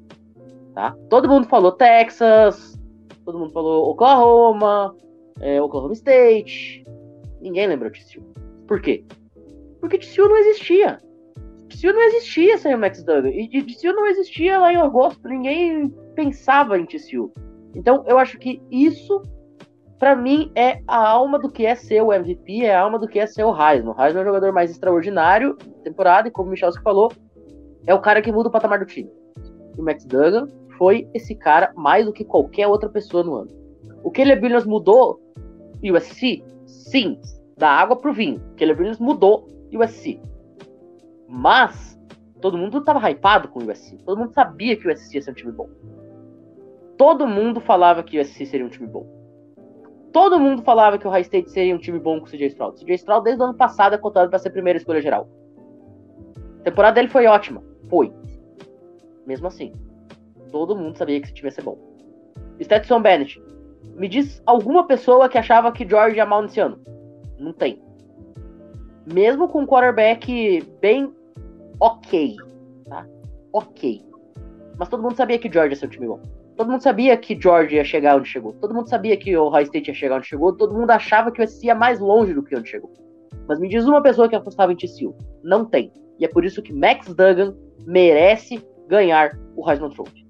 Tá? 0.73 0.95
Todo 1.09 1.27
mundo 1.27 1.47
falou 1.47 1.71
Texas, 1.71 2.79
todo 3.25 3.39
mundo 3.39 3.51
falou 3.51 3.89
Oklahoma, 3.89 4.95
é, 5.39 5.61
Oklahoma 5.61 5.93
State. 5.93 6.83
Ninguém 7.41 7.67
lembrou 7.67 7.91
TCU. 7.91 8.23
Por 8.67 8.81
quê? 8.81 9.03
Porque 9.79 9.97
TCU 9.97 10.27
não 10.27 10.37
existia. 10.37 10.99
TCU 11.69 11.93
não 11.93 12.01
existia 12.01 12.57
sem 12.57 12.73
o 12.73 12.77
Max 12.77 13.03
Duggan. 13.03 13.29
E 13.29 13.63
TCU 13.63 13.93
não 13.93 14.07
existia 14.07 14.59
lá 14.59 14.71
em 14.71 14.77
agosto. 14.77 15.27
Ninguém 15.27 15.89
pensava 16.15 16.77
em 16.77 16.85
TCU. 16.85 17.31
Então, 17.75 18.03
eu 18.07 18.17
acho 18.17 18.39
que 18.39 18.61
isso, 18.71 19.21
para 19.99 20.15
mim, 20.15 20.51
é 20.55 20.81
a 20.87 21.07
alma 21.07 21.37
do 21.37 21.49
que 21.49 21.65
é 21.65 21.75
ser 21.75 22.01
o 22.01 22.11
MVP, 22.11 22.65
é 22.65 22.75
a 22.75 22.81
alma 22.81 22.97
do 22.97 23.07
que 23.07 23.19
é 23.19 23.27
ser 23.27 23.43
o 23.43 23.51
Heisman. 23.51 23.93
O 23.93 24.01
Heisman 24.01 24.21
é 24.21 24.23
o 24.23 24.27
jogador 24.27 24.51
mais 24.51 24.71
extraordinário 24.71 25.55
da 25.55 25.83
temporada, 25.83 26.27
e 26.27 26.31
como 26.31 26.47
o 26.47 26.51
Michalski 26.51 26.81
falou, 26.81 27.11
é 27.85 27.93
o 27.93 28.01
cara 28.01 28.21
que 28.21 28.31
muda 28.31 28.49
o 28.49 28.51
patamar 28.51 28.79
do 28.79 28.85
time. 28.85 29.09
E 29.77 29.81
o 29.81 29.83
Max 29.83 30.05
Duggan 30.05 30.47
foi 30.77 31.09
esse 31.13 31.35
cara 31.35 31.71
mais 31.75 32.05
do 32.05 32.13
que 32.13 32.23
qualquer 32.23 32.67
outra 32.67 32.89
pessoa 32.89 33.23
no 33.23 33.35
ano. 33.35 33.51
O 34.03 34.11
Caleb 34.11 34.43
Williams 34.43 34.65
mudou 34.65 35.19
USC? 35.83 36.43
Sim. 36.65 37.19
Da 37.57 37.69
água 37.69 37.95
pro 37.95 38.13
vinho. 38.13 38.41
O 38.53 38.55
Caleb 38.55 38.79
Williams 38.79 38.99
mudou 38.99 39.47
USC. 39.73 40.19
Mas 41.27 41.99
todo 42.39 42.57
mundo 42.57 42.77
estava 42.77 43.09
hypado 43.09 43.47
com 43.47 43.59
o 43.59 43.69
USC. 43.69 43.97
Todo 44.05 44.17
mundo 44.17 44.33
sabia 44.33 44.75
que 44.75 44.87
o 44.87 44.91
USC 44.91 45.15
ia 45.15 45.21
ser 45.21 45.31
um 45.31 45.33
time 45.33 45.51
bom. 45.51 45.69
Todo 46.97 47.27
mundo 47.27 47.59
falava 47.59 48.03
que 48.03 48.17
o 48.17 48.21
USC 48.21 48.45
seria 48.45 48.65
um 48.65 48.69
time 48.69 48.87
bom. 48.87 49.17
Todo 50.11 50.39
mundo 50.39 50.63
falava 50.63 50.97
que 50.97 51.07
o 51.07 51.11
High 51.11 51.21
State 51.21 51.51
seria 51.51 51.75
um 51.75 51.77
time 51.77 51.99
bom 51.99 52.19
com 52.19 52.25
o 52.25 52.29
CJ 52.29 52.47
Stroud. 52.47 52.75
O 52.75 52.79
CJ 52.79 52.95
Stroud 52.95 53.23
desde 53.23 53.41
o 53.41 53.45
ano 53.45 53.53
passado 53.53 53.93
é 53.93 53.97
cotado 53.97 54.29
para 54.29 54.39
ser 54.39 54.49
primeira 54.49 54.77
escolha 54.77 55.01
geral. 55.01 55.29
A 56.59 56.63
temporada 56.63 56.95
dele 56.95 57.07
foi 57.07 57.25
ótima. 57.25 57.63
Foi. 57.89 58.13
Mesmo 59.25 59.47
assim, 59.47 59.73
todo 60.51 60.75
mundo 60.75 60.97
sabia 60.97 61.19
que 61.19 61.27
esse 61.27 61.33
time 61.33 61.47
ia 61.47 61.51
ser 61.51 61.63
bom. 61.63 61.77
Stetson 62.61 63.01
Bennett. 63.01 63.41
Me 63.95 64.07
diz 64.07 64.41
alguma 64.45 64.85
pessoa 64.85 65.29
que 65.29 65.37
achava 65.37 65.71
que 65.71 65.87
George 65.87 66.17
ia 66.17 66.25
mal 66.25 66.41
nesse 66.41 66.59
ano. 66.59 66.79
Não 67.39 67.53
tem 67.53 67.81
mesmo 69.13 69.47
com 69.47 69.61
um 69.61 69.65
quarterback 69.65 70.61
bem 70.81 71.13
ok, 71.79 72.35
tá? 72.89 73.07
Ok. 73.53 74.03
Mas 74.77 74.89
todo 74.89 75.01
mundo 75.01 75.15
sabia 75.15 75.39
que 75.39 75.51
Georgia 75.51 75.73
ia 75.73 75.75
ser 75.75 75.87
um 75.87 75.89
time 75.89 76.07
bom. 76.07 76.21
Todo 76.55 76.69
mundo 76.69 76.81
sabia 76.81 77.15
que 77.15 77.39
Georgia 77.39 77.77
ia 77.77 77.85
chegar 77.85 78.17
onde 78.17 78.27
chegou. 78.27 78.53
Todo 78.53 78.73
mundo 78.73 78.89
sabia 78.89 79.15
que 79.15 79.35
o 79.37 79.45
Ohio 79.45 79.63
State 79.63 79.89
ia 79.89 79.95
chegar 79.95 80.17
onde 80.17 80.27
chegou. 80.27 80.53
Todo 80.53 80.73
mundo 80.73 80.89
achava 80.91 81.31
que 81.31 81.41
o 81.41 81.47
SC 81.47 81.67
ia 81.67 81.75
mais 81.75 81.99
longe 81.99 82.33
do 82.33 82.43
que 82.43 82.55
onde 82.55 82.69
chegou. 82.69 82.91
Mas 83.47 83.59
me 83.59 83.69
diz 83.69 83.85
uma 83.85 84.01
pessoa 84.01 84.27
que 84.27 84.35
apostava 84.35 84.73
em 84.73 84.75
TCU. 84.75 85.15
Não 85.43 85.63
tem. 85.65 85.91
E 86.19 86.25
é 86.25 86.27
por 86.27 86.43
isso 86.43 86.61
que 86.61 86.73
Max 86.73 87.07
Duggan 87.07 87.55
merece 87.85 88.63
ganhar 88.87 89.37
o 89.55 89.69
Heisman 89.69 89.89
Trophy. 89.89 90.25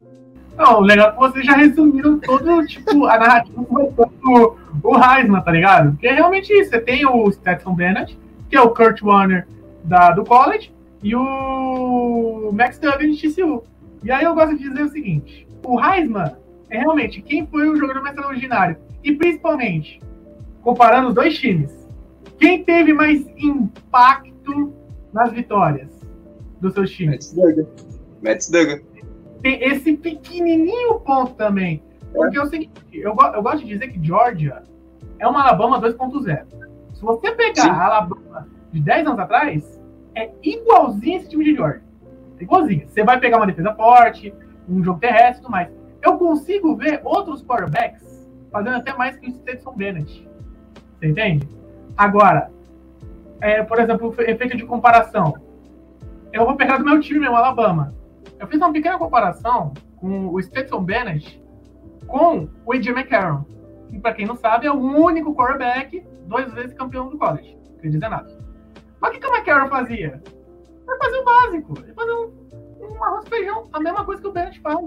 Não, 0.58 0.80
legal 0.80 1.10
é 1.10 1.12
que 1.12 1.18
vocês 1.20 1.46
já 1.46 1.54
resumiram 1.54 2.20
todo, 2.20 2.66
tipo, 2.66 3.06
a 3.06 3.20
narrativa 3.20 3.62
do 3.62 4.58
o 4.84 4.96
Heisman, 4.96 5.42
tá 5.42 5.52
ligado? 5.52 5.92
Porque 5.92 6.08
é 6.08 6.14
realmente 6.14 6.52
isso. 6.52 6.72
Você 6.72 6.82
tem 6.82 7.06
o 7.06 7.32
Stetson 7.32 7.76
Bennett, 7.76 8.18
que 8.50 8.58
é 8.58 8.62
o 8.62 8.72
Kurt 8.72 9.02
Warner 9.02 9.48
da, 9.84 10.12
do 10.12 10.24
college, 10.24 10.74
e 11.04 11.16
o 11.16 12.52
Max 12.54 12.80
Duggan 12.80 13.12
de 13.12 13.30
TCU. 13.30 13.64
E 14.04 14.12
aí 14.12 14.24
eu 14.24 14.34
gosto 14.34 14.58
de 14.58 14.64
dizer 14.64 14.84
o 14.84 14.90
seguinte: 14.90 15.48
o 15.64 15.80
Heisman 15.80 16.36
é 16.70 16.80
realmente 16.80 17.22
quem 17.22 17.46
foi 17.46 17.70
o 17.70 17.76
jogador 17.76 18.02
mais 18.02 18.16
extraordinário. 18.16 18.78
E 19.04 19.14
principalmente, 19.14 20.02
comparando 20.62 21.10
os 21.10 21.14
dois 21.14 21.38
times, 21.38 21.72
quem 22.40 22.64
teve 22.64 22.94
mais 22.94 23.26
impacto 23.38 24.74
nas 25.18 25.32
vitórias 25.32 25.89
dos 26.61 26.74
seus 26.74 26.91
times? 26.91 27.34
Matt 27.34 27.55
Duggan. 27.55 27.68
Matt 28.22 28.49
Duggan. 28.49 28.82
Tem 29.41 29.63
esse 29.63 29.97
pequenininho 29.97 30.99
ponto 30.99 31.34
também. 31.34 31.84
Porque 32.13 32.38
é 32.38 32.41
o 32.41 32.45
seguinte, 32.45 32.72
eu, 32.93 33.15
eu 33.34 33.43
gosto 33.43 33.59
de 33.59 33.65
dizer 33.65 33.89
que 33.89 34.01
Georgia 34.01 34.63
é 35.20 35.28
uma 35.28 35.41
Alabama 35.41 35.82
2.0. 35.82 36.45
Se 36.93 37.01
você 37.01 37.32
pegar 37.32 37.63
Sim. 37.63 37.70
a 37.70 37.86
Alabama 37.86 38.47
de 38.72 38.80
10 38.80 39.07
anos 39.07 39.20
atrás, 39.20 39.82
é 40.15 40.32
igualzinho 40.43 41.18
esse 41.18 41.30
time 41.30 41.45
de 41.45 41.55
Georgia. 41.55 41.84
É 42.39 42.43
igualzinho. 42.43 42.88
Você 42.88 43.03
vai 43.03 43.20
pegar 43.20 43.38
uma 43.38 43.47
defesa 43.47 43.74
forte, 43.74 44.34
um 44.70 44.84
jogo 44.84 44.99
terrestre 44.99 45.39
e 45.39 45.41
tudo 45.41 45.51
mais. 45.51 45.70
Eu 46.01 46.18
consigo 46.18 46.76
ver 46.76 47.01
outros 47.03 47.43
quarterbacks 47.43 48.28
fazendo 48.51 48.78
até 48.78 48.93
mais 48.93 49.18
que 49.18 49.30
o 49.30 49.32
Stetson 49.32 49.74
Bennett. 49.76 50.28
Você 50.99 51.07
entende? 51.07 51.47
Agora, 51.95 52.51
é, 53.42 53.64
por 53.64 53.80
exemplo, 53.80 54.14
o 54.16 54.22
efeito 54.22 54.58
de 54.58 54.66
comparação. 54.66 55.36
Eu 56.34 56.46
vou 56.46 56.56
pegar 56.56 56.78
do 56.78 56.86
meu 56.86 57.00
time 57.00 57.20
mesmo, 57.20 57.36
Alabama. 57.36 57.94
Eu 58.40 58.48
fiz 58.48 58.58
uma 58.60 58.72
pequena 58.72 58.98
comparação 58.98 59.74
com 59.98 60.34
o 60.34 60.42
Stetson 60.42 60.82
Bennett 60.84 61.42
com 62.08 62.48
o 62.66 62.74
AJ 62.74 62.88
McCarron. 62.88 63.46
Que, 63.90 64.00
pra 64.00 64.14
quem 64.14 64.26
não 64.26 64.36
sabe, 64.36 64.68
é 64.68 64.72
o 64.72 64.80
único 64.80 65.34
quarterback 65.36 66.06
duas 66.26 66.52
vezes 66.54 66.74
campeão 66.74 67.10
do 67.10 67.18
college. 67.18 67.58
Quer 67.82 67.90
dizer 67.90 68.10
nada. 68.10 68.28
Mas 69.00 69.12
o 69.12 69.14
que, 69.14 69.20
que 69.20 69.28
o 69.28 69.34
McCarron 69.34 69.70
fazia? 69.70 70.22
Ele 70.88 70.98
fazia 70.98 71.22
o 71.22 71.26
básico. 71.26 71.74
Ele 71.84 71.94
fazia 71.94 72.16
um, 72.16 72.32
um 72.82 73.04
arroz 73.04 73.26
e 73.26 73.30
feijão. 73.30 73.64
A 73.74 73.80
mesma 73.80 74.06
coisa 74.06 74.22
que 74.22 74.28
o 74.28 74.32
Bennett 74.32 74.60
faz. 74.62 74.80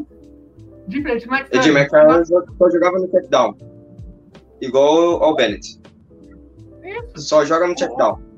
Diferente 0.87 1.25
do 1.25 1.31
Max 1.31 1.51
AJ. 1.53 1.67
McCarron 1.69 2.25
só 2.25 2.71
jogava 2.71 2.99
no 2.99 3.09
check 3.09 3.29
down. 3.29 3.57
Igual 4.61 5.23
ao 5.23 5.35
Bennett. 5.35 5.81
Isso. 6.83 7.29
Só 7.29 7.45
joga 7.45 7.67
no 7.67 7.75
check 7.75 7.95
down. 7.97 8.30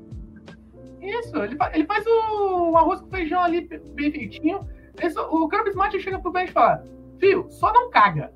Isso, 1.03 1.35
ele, 1.37 1.55
fa- 1.55 1.71
ele 1.73 1.85
faz 1.85 2.05
o, 2.07 2.71
o 2.71 2.77
arroz 2.77 3.01
com 3.01 3.09
feijão 3.09 3.41
ali 3.41 3.67
bem 3.93 4.11
feitinho. 4.11 4.67
Só- 5.11 5.29
o 5.29 5.49
Kirby 5.49 5.69
Smart 5.71 5.99
chega 5.99 6.19
pro 6.19 6.31
Ben 6.31 6.45
e 6.45 6.51
fala: 6.51 6.83
Fio, 7.19 7.45
só 7.49 7.73
não 7.73 7.89
caga. 7.89 8.31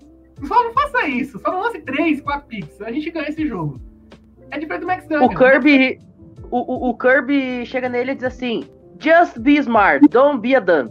Só 0.46 0.64
não 0.64 0.74
faça 0.74 1.08
isso. 1.08 1.40
Só 1.40 1.52
não 1.52 1.62
lance 1.62 1.80
3, 1.82 2.22
4 2.22 2.48
picks. 2.48 2.82
A 2.82 2.92
gente 2.92 3.10
ganha 3.10 3.30
esse 3.30 3.48
jogo. 3.48 3.80
É 4.52 4.60
diferente 4.60 4.82
do 4.82 4.88
Max 4.88 5.08
Duggan. 5.08 5.26
O 5.26 5.30
Kirby. 5.30 6.00
O, 6.50 6.88
o, 6.88 6.90
o 6.90 6.98
Kirby 6.98 7.66
chega 7.66 7.90
nele 7.90 8.12
e 8.12 8.16
diz 8.16 8.24
assim: 8.26 8.64
Just 9.00 9.40
be 9.40 9.56
smart, 9.58 10.08
don't 10.10 10.40
be 10.42 10.56
a 10.56 10.60
dumb. 10.60 10.90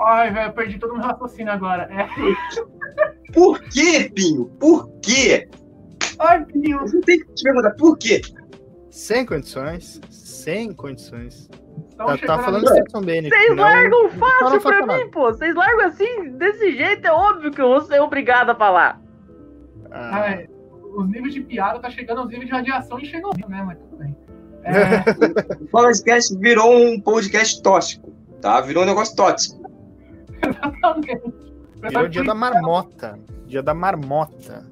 Ai, 0.00 0.30
velho, 0.30 0.52
perdi 0.52 0.78
todo 0.78 0.92
o 0.92 0.94
meu 0.98 1.04
raciocínio 1.04 1.52
agora. 1.52 1.88
É. 1.92 2.06
Por 3.32 3.60
quê, 3.64 4.10
Pinho? 4.14 4.46
Por 4.60 4.88
quê? 5.02 5.48
Ai, 6.20 6.44
Pinho. 6.44 6.78
Você 6.80 7.00
tem 7.00 7.18
que 7.18 7.32
te 7.34 7.42
perguntar 7.42 7.72
por 7.72 7.98
quê? 7.98 8.20
Sem 8.98 9.24
condições. 9.24 10.00
Sem 10.10 10.72
condições. 10.72 11.48
Tamo 11.96 12.18
Tá, 12.18 12.26
tá 12.26 12.42
falando 12.42 12.64
de 12.64 12.70
Stetson 12.70 13.00
Bennett. 13.00 13.28
Vocês 13.28 13.56
largam 13.56 14.10
fácil 14.10 14.50
não 14.50 14.60
pra 14.60 14.86
nada. 14.86 15.04
mim, 15.04 15.10
pô. 15.12 15.20
Vocês 15.32 15.54
largam 15.54 15.86
assim, 15.86 16.30
desse 16.32 16.76
jeito, 16.76 17.06
é 17.06 17.12
óbvio 17.12 17.52
que 17.52 17.60
eu 17.60 17.68
vou 17.68 17.80
ser 17.82 18.00
obrigado 18.00 18.50
a 18.50 18.56
falar. 18.56 19.00
Ah, 19.92 20.22
Ai, 20.22 20.48
os 20.96 21.08
níveis 21.08 21.32
de 21.32 21.42
piada 21.42 21.78
tá 21.78 21.88
chegando 21.88 22.22
aos 22.22 22.28
níveis 22.28 22.48
de 22.48 22.52
radiação 22.52 22.98
e 22.98 23.06
chegou, 23.06 23.32
né? 23.48 23.62
Mas 23.64 23.78
tudo 23.78 23.98
bem. 23.98 24.16
É, 24.64 25.62
O 25.62 25.66
podcast 25.68 26.36
virou 26.36 26.76
um 26.76 27.00
podcast 27.00 27.62
tóxico, 27.62 28.10
tá? 28.40 28.60
Virou 28.62 28.82
um 28.82 28.86
negócio 28.86 29.14
tóxico. 29.14 29.62
exatamente. 30.44 31.22
virou 31.82 32.02
o 32.02 32.08
dia 32.08 32.24
da 32.24 32.34
marmota. 32.34 33.16
Dia 33.46 33.62
da 33.62 33.74
marmota. 33.74 34.66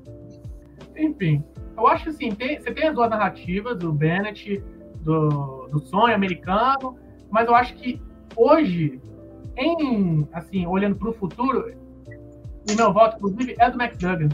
Enfim, 0.97 1.45
eu 1.77 1.87
acho 1.87 2.09
assim, 2.09 2.31
tem- 2.31 2.59
você 2.61 2.73
tem 2.73 2.89
as 2.89 2.95
duas 2.95 3.11
narrativas 3.11 3.77
do 3.79 3.93
Bennett, 3.93 4.63
do, 5.01 5.69
do 5.69 5.79
sonho 5.79 6.15
americano, 6.15 6.97
mas 7.31 7.47
eu 7.47 7.55
acho 7.55 7.75
que 7.75 8.01
hoje, 8.35 9.01
em 9.57 10.27
assim, 10.33 10.67
olhando 10.67 10.97
para 10.97 11.09
o 11.11 11.13
futuro, 11.13 11.73
o 12.71 12.77
meu 12.77 12.93
voto, 12.93 13.17
inclusive, 13.17 13.55
é 13.59 13.71
do 13.71 13.81
McDuggan. 13.81 14.29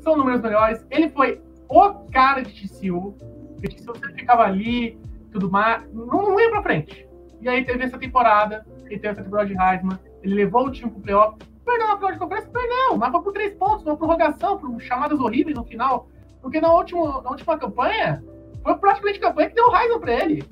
São 0.00 0.16
números 0.16 0.40
melhores. 0.42 0.84
Ele 0.90 1.08
foi 1.10 1.40
o 1.68 1.90
cara 2.10 2.42
de 2.42 2.52
TCU. 2.52 3.14
Porque 3.54 3.68
TCU 3.76 3.94
sempre 3.94 4.14
ficava 4.14 4.42
ali, 4.44 4.98
tudo 5.32 5.50
mais. 5.50 5.82
Não, 5.92 6.06
não 6.06 6.40
ia 6.40 6.50
pra 6.50 6.62
frente. 6.62 7.06
E 7.40 7.48
aí 7.48 7.64
teve 7.64 7.84
essa 7.84 7.98
temporada, 7.98 8.66
ele 8.84 8.98
teve 8.98 9.08
essa 9.08 9.22
temporada 9.22 9.48
de 9.48 9.58
Heisman, 9.58 9.98
ele 10.22 10.34
levou 10.34 10.66
o 10.66 10.70
time 10.70 10.90
pro 10.90 11.00
playoff. 11.00 11.38
Perdeu 11.64 11.86
na 11.88 11.96
final 11.96 12.12
de 12.12 12.18
conferência? 12.18 12.50
Perdeu, 12.50 12.96
mas 12.98 13.10
foi 13.10 13.22
por 13.22 13.32
três 13.32 13.54
pontos, 13.54 13.84
numa 13.84 13.96
prorrogação, 13.96 14.58
por 14.58 14.78
chamadas 14.80 15.18
horríveis 15.20 15.56
no 15.56 15.64
final. 15.64 16.08
Porque 16.42 16.60
na 16.60 16.72
última, 16.72 17.22
na 17.22 17.30
última 17.30 17.58
campanha, 17.58 18.22
foi 18.62 18.74
praticamente 18.76 19.18
a 19.18 19.28
campanha 19.28 19.48
que 19.48 19.54
deu 19.54 19.68
o 19.68 19.76
Heisman 19.76 20.00
pra 20.00 20.12
ele. 20.24 20.44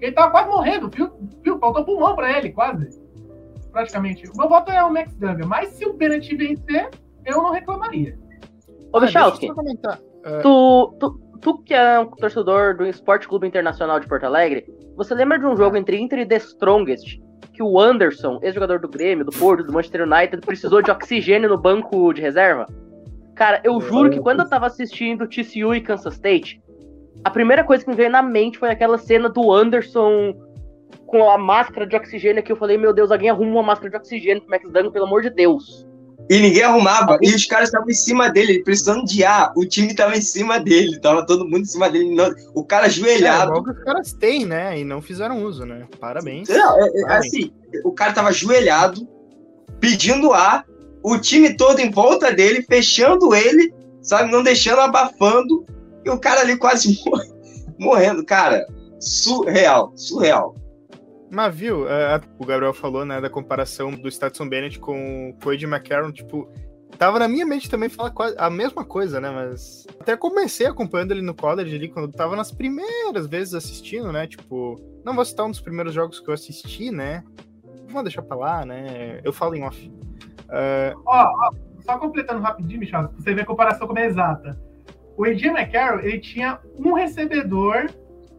Ele 0.00 0.12
tava 0.12 0.30
quase 0.30 0.48
morrendo, 0.48 0.90
viu? 0.90 1.12
viu? 1.44 1.58
Faltou 1.58 1.84
pulmão 1.84 2.14
pra 2.16 2.36
ele, 2.36 2.50
quase. 2.50 3.00
Praticamente. 3.70 4.28
O 4.28 4.36
meu 4.36 4.48
voto 4.48 4.70
é 4.70 4.82
o 4.82 4.92
Max 4.92 5.14
Duggan, 5.14 5.46
mas 5.46 5.70
se 5.70 5.86
o 5.86 5.94
Bennett 5.94 6.34
vencer, 6.36 6.90
eu 7.24 7.42
não 7.42 7.52
reclamaria. 7.52 8.18
Ô, 8.92 8.96
Ah, 8.96 9.00
deixa 9.00 9.20
eu 9.20 9.24
Michalski, 9.24 9.48
comentar. 9.54 9.98
tu, 10.42 10.94
tu, 10.98 11.20
tu 11.40 11.58
que 11.58 11.72
é 11.72 11.98
um 11.98 12.06
torcedor 12.06 12.76
do 12.76 12.84
Esporte 12.84 13.26
Clube 13.28 13.46
Internacional 13.46 13.98
de 14.00 14.06
Porto 14.06 14.24
Alegre, 14.24 14.66
você 14.96 15.14
lembra 15.14 15.38
de 15.38 15.46
um 15.46 15.56
jogo 15.56 15.76
entre 15.76 15.98
Inter 15.98 16.18
e 16.20 16.26
The 16.26 16.36
Strongest, 16.36 17.18
que 17.52 17.62
o 17.62 17.78
Anderson, 17.80 18.38
ex-jogador 18.42 18.80
do 18.80 18.88
Grêmio, 18.88 19.24
do 19.24 19.32
Porto, 19.32 19.64
do 19.64 19.72
Manchester 19.72 20.02
United, 20.02 20.44
precisou 20.44 20.82
de 20.82 20.90
oxigênio 20.92 21.48
no 21.48 21.56
banco 21.56 22.12
de 22.12 22.20
reserva? 22.20 22.66
Cara, 23.34 23.60
eu 23.64 23.80
juro 23.80 24.10
que 24.10 24.20
quando 24.20 24.40
eu 24.40 24.48
tava 24.48 24.66
assistindo 24.66 25.26
TCU 25.26 25.74
e 25.74 25.80
Kansas 25.80 26.14
State, 26.14 26.62
a 27.24 27.30
primeira 27.30 27.64
coisa 27.64 27.82
que 27.84 27.90
me 27.90 27.96
veio 27.96 28.10
na 28.10 28.22
mente 28.22 28.58
foi 28.58 28.70
aquela 28.70 28.98
cena 28.98 29.28
do 29.28 29.52
Anderson 29.52 30.34
com 31.06 31.30
a 31.30 31.38
máscara 31.38 31.86
de 31.86 31.94
oxigênio 31.96 32.42
que 32.42 32.50
eu 32.52 32.56
falei, 32.56 32.76
meu 32.76 32.92
Deus, 32.92 33.10
alguém 33.10 33.30
arruma 33.30 33.50
uma 33.52 33.62
máscara 33.62 33.90
de 33.90 33.96
oxigênio 33.96 34.42
pro 34.42 34.50
Max 34.50 34.64
Duggan, 34.64 34.90
pelo 34.90 35.06
amor 35.06 35.22
de 35.22 35.30
Deus. 35.30 35.86
E 36.30 36.38
ninguém 36.38 36.62
arrumava. 36.62 37.18
E 37.20 37.34
os 37.34 37.44
caras 37.46 37.68
estavam 37.68 37.88
em 37.90 37.94
cima 37.94 38.30
dele, 38.30 38.52
ele 38.52 38.62
precisando 38.62 39.04
de 39.04 39.24
ar. 39.24 39.52
O 39.56 39.66
time 39.66 39.94
tava 39.94 40.16
em 40.16 40.20
cima 40.20 40.58
dele, 40.60 40.98
tava 41.00 41.26
todo 41.26 41.44
mundo 41.44 41.58
em 41.62 41.64
cima 41.64 41.90
dele. 41.90 42.14
não- 42.14 42.32
O 42.54 42.64
cara 42.64 42.84
É, 42.84 42.86
ajoelhado. 42.86 43.62
que 43.64 43.70
os 43.70 43.82
caras 43.84 44.12
têm, 44.12 44.46
né? 44.46 44.78
E 44.78 44.84
não 44.84 45.02
fizeram 45.02 45.42
uso, 45.42 45.66
né? 45.66 45.86
Parabéns. 46.00 46.48
Não, 46.48 46.78
é- 46.78 46.86
é 46.88 47.02
Parabéns. 47.02 47.26
assim, 47.34 47.52
o 47.84 47.92
cara 47.92 48.12
tava 48.12 48.28
ajoelhado, 48.28 49.06
pedindo 49.80 50.32
ar, 50.32 50.64
o 51.02 51.18
time 51.18 51.56
todo 51.56 51.80
em 51.80 51.90
volta 51.90 52.32
dele, 52.32 52.62
fechando 52.62 53.34
ele, 53.34 53.72
sabe, 54.00 54.30
não 54.30 54.42
deixando 54.42 54.80
abafando, 54.80 55.64
e 56.04 56.10
o 56.10 56.18
cara 56.18 56.40
ali 56.40 56.56
quase 56.56 57.00
mor- 57.06 57.26
morrendo, 57.78 58.24
cara. 58.24 58.66
Surreal, 59.00 59.92
surreal. 59.96 60.54
Mas 61.30 61.54
viu, 61.54 61.88
é, 61.88 62.20
o 62.38 62.44
Gabriel 62.44 62.74
falou, 62.74 63.04
né, 63.04 63.20
da 63.20 63.30
comparação 63.30 63.90
do 63.90 64.10
Stetson 64.10 64.48
Bennett 64.48 64.78
com 64.78 65.34
o 65.44 65.52
Ed 65.52 65.64
McCarron, 65.64 66.12
tipo, 66.12 66.46
tava 66.98 67.18
na 67.18 67.26
minha 67.26 67.46
mente 67.46 67.70
também 67.70 67.88
falar 67.88 68.10
quase 68.10 68.36
a 68.38 68.50
mesma 68.50 68.84
coisa, 68.84 69.18
né, 69.18 69.30
mas 69.30 69.86
até 69.98 70.14
comecei 70.14 70.66
acompanhando 70.66 71.12
ele 71.12 71.22
no 71.22 71.34
college 71.34 71.74
ali, 71.74 71.88
quando 71.88 72.12
tava 72.12 72.36
nas 72.36 72.52
primeiras 72.52 73.26
vezes 73.26 73.54
assistindo, 73.54 74.12
né, 74.12 74.26
tipo, 74.26 74.76
não 75.04 75.14
vou 75.14 75.24
citar 75.24 75.46
um 75.46 75.50
dos 75.50 75.60
primeiros 75.60 75.94
jogos 75.94 76.20
que 76.20 76.28
eu 76.28 76.34
assisti, 76.34 76.90
né, 76.90 77.24
vou 77.88 78.02
deixar 78.02 78.22
pra 78.22 78.36
lá, 78.36 78.66
né, 78.66 79.20
eu 79.24 79.32
falo 79.32 79.54
em 79.54 79.64
off. 79.64 79.90
É, 80.52 80.92
Ó, 81.06 81.24
ó, 81.24 81.50
só 81.80 81.98
completando 81.98 82.40
rapidinho, 82.40 82.80
Michel, 82.80 83.08
pra 83.08 83.18
você 83.18 83.34
ver 83.34 83.42
a 83.42 83.46
comparação 83.46 83.86
como 83.86 83.98
é 83.98 84.06
exata. 84.06 84.58
O 85.16 85.24
AJ 85.24 85.44
McCarroll, 85.46 86.00
ele 86.00 86.18
tinha 86.20 86.58
um 86.78 86.92
recebedor 86.92 87.86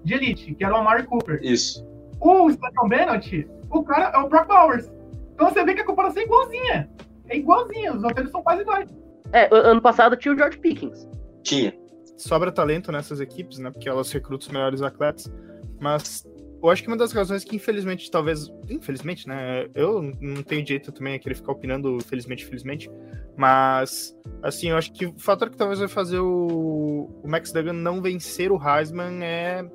de 0.03 0.13
elite, 0.13 0.53
que 0.55 0.63
era 0.63 0.73
o 0.73 0.77
Amari 0.77 1.03
Cooper. 1.03 1.39
Isso. 1.41 1.85
O 2.19 2.49
Stephen 2.51 2.89
Bennett, 2.89 3.47
o 3.69 3.83
cara 3.83 4.11
é 4.15 4.17
o 4.17 4.29
Brock 4.29 4.47
Bowers. 4.47 4.91
Então 5.33 5.49
você 5.49 5.63
vê 5.63 5.73
que 5.73 5.81
a 5.81 5.85
comparação 5.85 6.21
é 6.21 6.25
igualzinha. 6.25 6.89
É 7.29 7.37
igualzinha, 7.37 7.93
os 7.93 8.03
roteiros 8.03 8.31
são 8.31 8.43
quase 8.43 8.61
iguais. 8.61 8.89
É, 9.31 9.49
ano 9.51 9.81
passado 9.81 10.15
tinha 10.15 10.33
o 10.33 10.37
George 10.37 10.57
Pickens. 10.59 11.07
Tinha. 11.41 11.73
sobra 12.17 12.51
talento 12.51 12.91
nessas 12.91 13.19
equipes, 13.19 13.57
né? 13.59 13.71
Porque 13.71 13.89
elas 13.89 14.11
recrutam 14.11 14.47
os 14.47 14.53
melhores 14.53 14.81
atletas. 14.81 15.31
Mas 15.79 16.25
eu 16.63 16.69
acho 16.69 16.81
que 16.81 16.87
uma 16.87 16.95
das 16.95 17.11
razões 17.11 17.43
que, 17.43 17.57
infelizmente, 17.57 18.09
talvez. 18.09 18.51
Infelizmente, 18.69 19.27
né? 19.27 19.67
Eu 19.75 20.01
não 20.21 20.41
tenho 20.41 20.63
direito 20.63 20.93
também 20.93 21.15
a 21.15 21.19
querer 21.19 21.35
ficar 21.35 21.51
opinando, 21.51 21.99
felizmente, 22.05 22.45
felizmente. 22.45 22.89
Mas, 23.35 24.17
assim, 24.41 24.69
eu 24.69 24.77
acho 24.77 24.93
que 24.93 25.05
o 25.07 25.19
fator 25.19 25.49
que 25.49 25.57
talvez 25.57 25.79
vai 25.79 25.89
fazer 25.89 26.19
o, 26.19 27.09
o 27.21 27.27
Max 27.27 27.51
Duggan 27.51 27.73
não 27.73 28.01
vencer 28.01 28.49
o 28.49 28.57
Heisman 28.57 29.23
é 29.23 29.69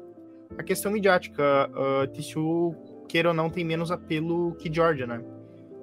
a 0.57 0.63
questão 0.63 0.91
midiática. 0.91 1.71
Uh, 1.71 2.07
TCU, 2.09 2.75
queira 3.07 3.29
ou 3.29 3.35
não, 3.35 3.51
tem 3.51 3.65
menos 3.65 3.91
apelo 3.91 4.55
que 4.55 4.73
Georgia, 4.73 5.07
né? 5.07 5.23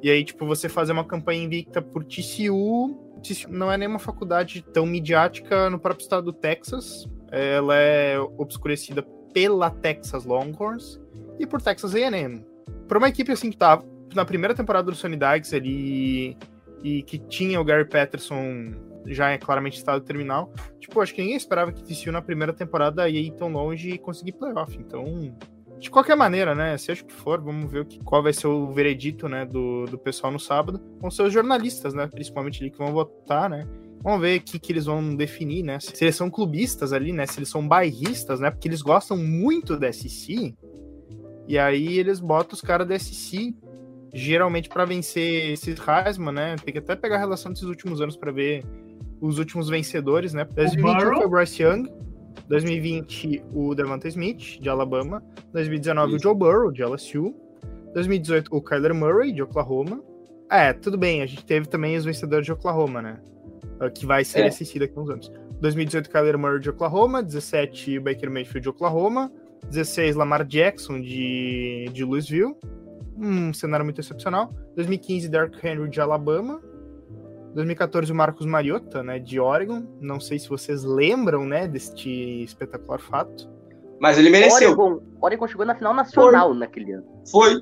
E 0.02 0.10
aí, 0.10 0.24
tipo, 0.24 0.46
você 0.46 0.68
fazer 0.68 0.92
uma 0.92 1.06
campanha 1.06 1.44
invicta 1.44 1.82
por 1.84 2.04
TCU, 2.04 3.06
TCU 3.22 3.52
não 3.52 3.72
é 3.72 3.78
nenhuma 3.78 4.00
faculdade 4.00 4.64
tão 4.74 4.86
midiática 4.86 5.70
no 5.70 5.80
próprio 5.80 6.04
estado 6.04 6.26
do 6.26 6.34
Texas. 6.34 7.08
Ela 7.32 7.76
é 7.76 8.20
obscurecida 8.38 9.04
pela 9.36 9.70
Texas 9.70 10.24
Longhorns 10.24 10.98
e 11.38 11.46
por 11.46 11.62
Texas 11.62 11.94
A&M. 11.94 12.42
Para 12.88 12.98
uma 12.98 13.10
equipe 13.10 13.34
assim 13.34 13.52
que 13.52 13.58
tá 13.58 13.84
na 14.14 14.24
primeira 14.24 14.56
temporada 14.56 14.90
do 14.90 14.96
Sonny 14.96 15.18
Dykes 15.18 15.54
ali 15.54 16.38
e 16.82 17.04
que 17.04 17.20
tinha 17.20 17.60
o 17.60 17.66
Gary 17.66 17.84
Patterson 17.84 18.74
já 19.06 19.32
é 19.32 19.38
claramente 19.38 19.78
estado 19.78 20.02
terminal, 20.06 20.54
tipo, 20.80 21.02
acho 21.02 21.14
que 21.14 21.22
ninguém 21.22 21.36
esperava 21.36 21.74
que 21.74 21.84
TCU 21.84 22.14
na 22.14 22.22
primeira 22.22 22.54
temporada 22.54 23.10
ia 23.10 23.20
ir 23.20 23.32
tão 23.32 23.50
longe 23.50 23.90
e 23.92 23.98
conseguir 23.98 24.32
playoff. 24.32 24.76
Então, 24.80 25.36
de 25.78 25.90
qualquer 25.92 26.16
maneira, 26.16 26.56
né, 26.56 26.78
seja 26.78 27.04
o 27.04 27.06
que 27.06 27.14
for, 27.14 27.42
vamos 27.42 27.70
ver 27.70 27.82
o 27.82 27.86
que, 27.86 28.00
qual 28.00 28.24
vai 28.24 28.32
ser 28.32 28.48
o 28.48 28.72
veredito, 28.72 29.28
né, 29.28 29.46
do, 29.46 29.86
do 29.86 29.98
pessoal 29.98 30.32
no 30.32 30.40
sábado, 30.40 30.80
com 31.02 31.12
seus 31.12 31.34
jornalistas, 31.34 31.94
né, 31.94 32.08
principalmente 32.08 32.64
ali 32.64 32.72
que 32.72 32.78
vão 32.78 32.94
votar, 32.94 33.50
né, 33.50 33.68
Vamos 34.06 34.22
ver 34.22 34.40
o 34.40 34.44
que, 34.44 34.60
que 34.60 34.72
eles 34.72 34.86
vão 34.86 35.16
definir, 35.16 35.64
né? 35.64 35.80
Se 35.80 36.06
eles 36.06 36.16
são 36.16 36.30
clubistas 36.30 36.94
ali, 36.94 37.12
né? 37.12 37.26
Se 37.26 37.40
eles 37.40 37.50
são 37.50 37.68
bairristas, 37.68 38.40
né? 38.40 38.52
Porque 38.52 38.68
eles 38.68 38.84
gostam 38.84 39.18
muito 39.18 39.76
da 39.80 39.92
SC. 39.92 40.56
E 41.48 41.58
aí 41.58 41.98
eles 41.98 42.20
botam 42.20 42.54
os 42.54 42.62
caras 42.62 42.88
da 42.88 42.98
SC 43.00 43.56
geralmente 44.14 44.70
para 44.70 44.86
vencer 44.86 45.52
esses 45.52 45.76
Heisman, 45.80 46.32
né? 46.32 46.56
Tem 46.64 46.72
que 46.72 46.78
até 46.78 46.96
pegar 46.96 47.16
a 47.16 47.20
relação 47.20 47.52
desses 47.52 47.68
últimos 47.68 48.00
anos 48.00 48.16
para 48.16 48.32
ver 48.32 48.64
os 49.20 49.40
últimos 49.40 49.70
vencedores, 49.70 50.36
né? 50.36 50.46
2021 50.56 51.16
foi 51.16 51.26
o 51.26 51.30
Bryce 51.30 51.64
Young, 51.64 51.92
2020 52.48 53.44
o 53.56 53.74
Devonta 53.74 54.08
Smith, 54.08 54.60
de 54.62 54.70
Alabama, 54.70 55.24
2019 55.52 56.10
Isso. 56.10 56.18
o 56.18 56.20
Joe 56.22 56.38
Burrow, 56.38 56.72
de 56.72 56.84
LSU, 56.84 57.34
2018 57.96 58.56
o 58.56 58.62
Kyler 58.62 58.94
Murray, 58.94 59.34
de 59.34 59.42
Oklahoma. 59.42 60.00
É, 60.48 60.72
tudo 60.74 60.96
bem, 60.96 61.24
a 61.24 61.26
gente 61.26 61.44
teve 61.44 61.68
também 61.68 61.98
os 61.98 62.06
vencedores 62.06 62.46
de 62.46 62.52
Oklahoma, 62.52 63.02
né? 63.02 63.20
Ah, 63.80 63.90
que 63.90 64.06
vai 64.06 64.24
ser 64.24 64.42
é. 64.42 64.48
assistido 64.48 64.84
aqui 64.84 65.00
uns 65.00 65.10
anos. 65.10 65.32
2018, 65.62 66.10
Kyler 66.10 66.38
Murray 66.38 66.60
de 66.60 66.70
Oklahoma. 66.70 67.22
17, 67.22 68.00
Baker 68.00 68.30
Mayfield 68.30 68.62
de 68.62 68.70
Oklahoma. 68.70 69.32
16, 69.70 70.16
Lamar 70.16 70.46
Jackson 70.46 71.02
de, 71.02 71.90
de 71.92 72.04
Louisville. 72.04 72.56
Um 73.18 73.54
cenário 73.54 73.86
muito 73.86 74.00
excepcional. 74.00 74.54
2015, 74.76 75.30
Dark 75.30 75.64
Henry 75.64 75.90
de 75.90 76.00
Alabama. 76.00 76.62
2014, 77.54 78.12
o 78.12 78.16
Marcos 78.16 78.46
Mariota, 78.46 79.02
né, 79.02 79.18
de 79.18 79.40
Oregon. 79.40 79.86
Não 80.02 80.20
sei 80.20 80.38
se 80.38 80.50
vocês 80.50 80.84
lembram, 80.84 81.46
né, 81.46 81.68
deste 81.68 82.44
espetacular 82.44 83.00
fato. 83.00 83.50
Mas 84.00 84.18
ele 84.18 84.30
mereceu. 84.30 84.72
Oregon, 84.72 85.02
Oregon 85.22 85.48
chegou 85.48 85.66
na 85.66 85.74
final 85.74 85.94
nacional 85.94 86.50
foi. 86.50 86.58
naquele 86.58 86.92
ano. 86.92 87.06
Foi. 87.32 87.62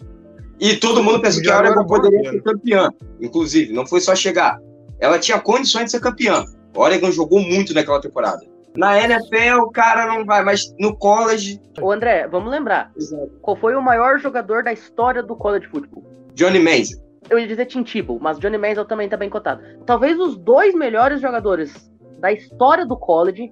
E 0.60 0.76
todo 0.78 1.04
mundo 1.04 1.22
pensou 1.22 1.44
que 1.44 1.52
a 1.52 1.60
Oregon 1.60 1.86
poderia 1.86 2.32
ser 2.32 2.42
campeã. 2.42 2.90
Inclusive, 3.22 3.72
não 3.72 3.86
foi 3.86 4.02
só 4.02 4.16
chegar 4.16 4.60
ela 5.04 5.20
tinha 5.20 5.38
condições 5.38 5.86
de 5.86 5.92
ser 5.92 6.00
campeã. 6.00 6.46
O 6.74 6.80
Oregon 6.80 7.12
jogou 7.12 7.42
muito 7.42 7.74
naquela 7.74 8.00
temporada. 8.00 8.40
Na 8.78 8.98
NFL, 8.98 9.60
o 9.64 9.70
cara 9.70 10.08
não 10.08 10.26
vai, 10.26 10.42
mas 10.46 10.74
no 10.80 10.96
college. 10.96 11.62
Ô 11.82 11.92
André, 11.92 12.26
vamos 12.26 12.50
lembrar. 12.50 12.90
Exato. 12.96 13.30
Qual 13.42 13.58
foi 13.58 13.76
o 13.76 13.82
maior 13.82 14.18
jogador 14.18 14.64
da 14.64 14.72
história 14.72 15.22
do 15.22 15.36
college 15.36 15.68
football? 15.68 16.06
Johnny 16.34 16.58
Manziel. 16.58 17.04
Eu 17.30 17.38
ia 17.38 17.46
dizer 17.46 17.66
Tim 17.66 17.84
Tebow, 17.84 18.18
mas 18.22 18.40
Johnny 18.40 18.58
Manziel 18.58 18.86
também 18.86 19.10
tá 19.10 19.18
bem 19.18 19.30
cotado. 19.30 19.62
Talvez 19.86 20.18
os 20.18 20.38
dois 20.38 20.74
melhores 20.74 21.20
jogadores 21.20 21.92
da 22.20 22.32
história 22.32 22.86
do 22.86 22.96
college 22.96 23.52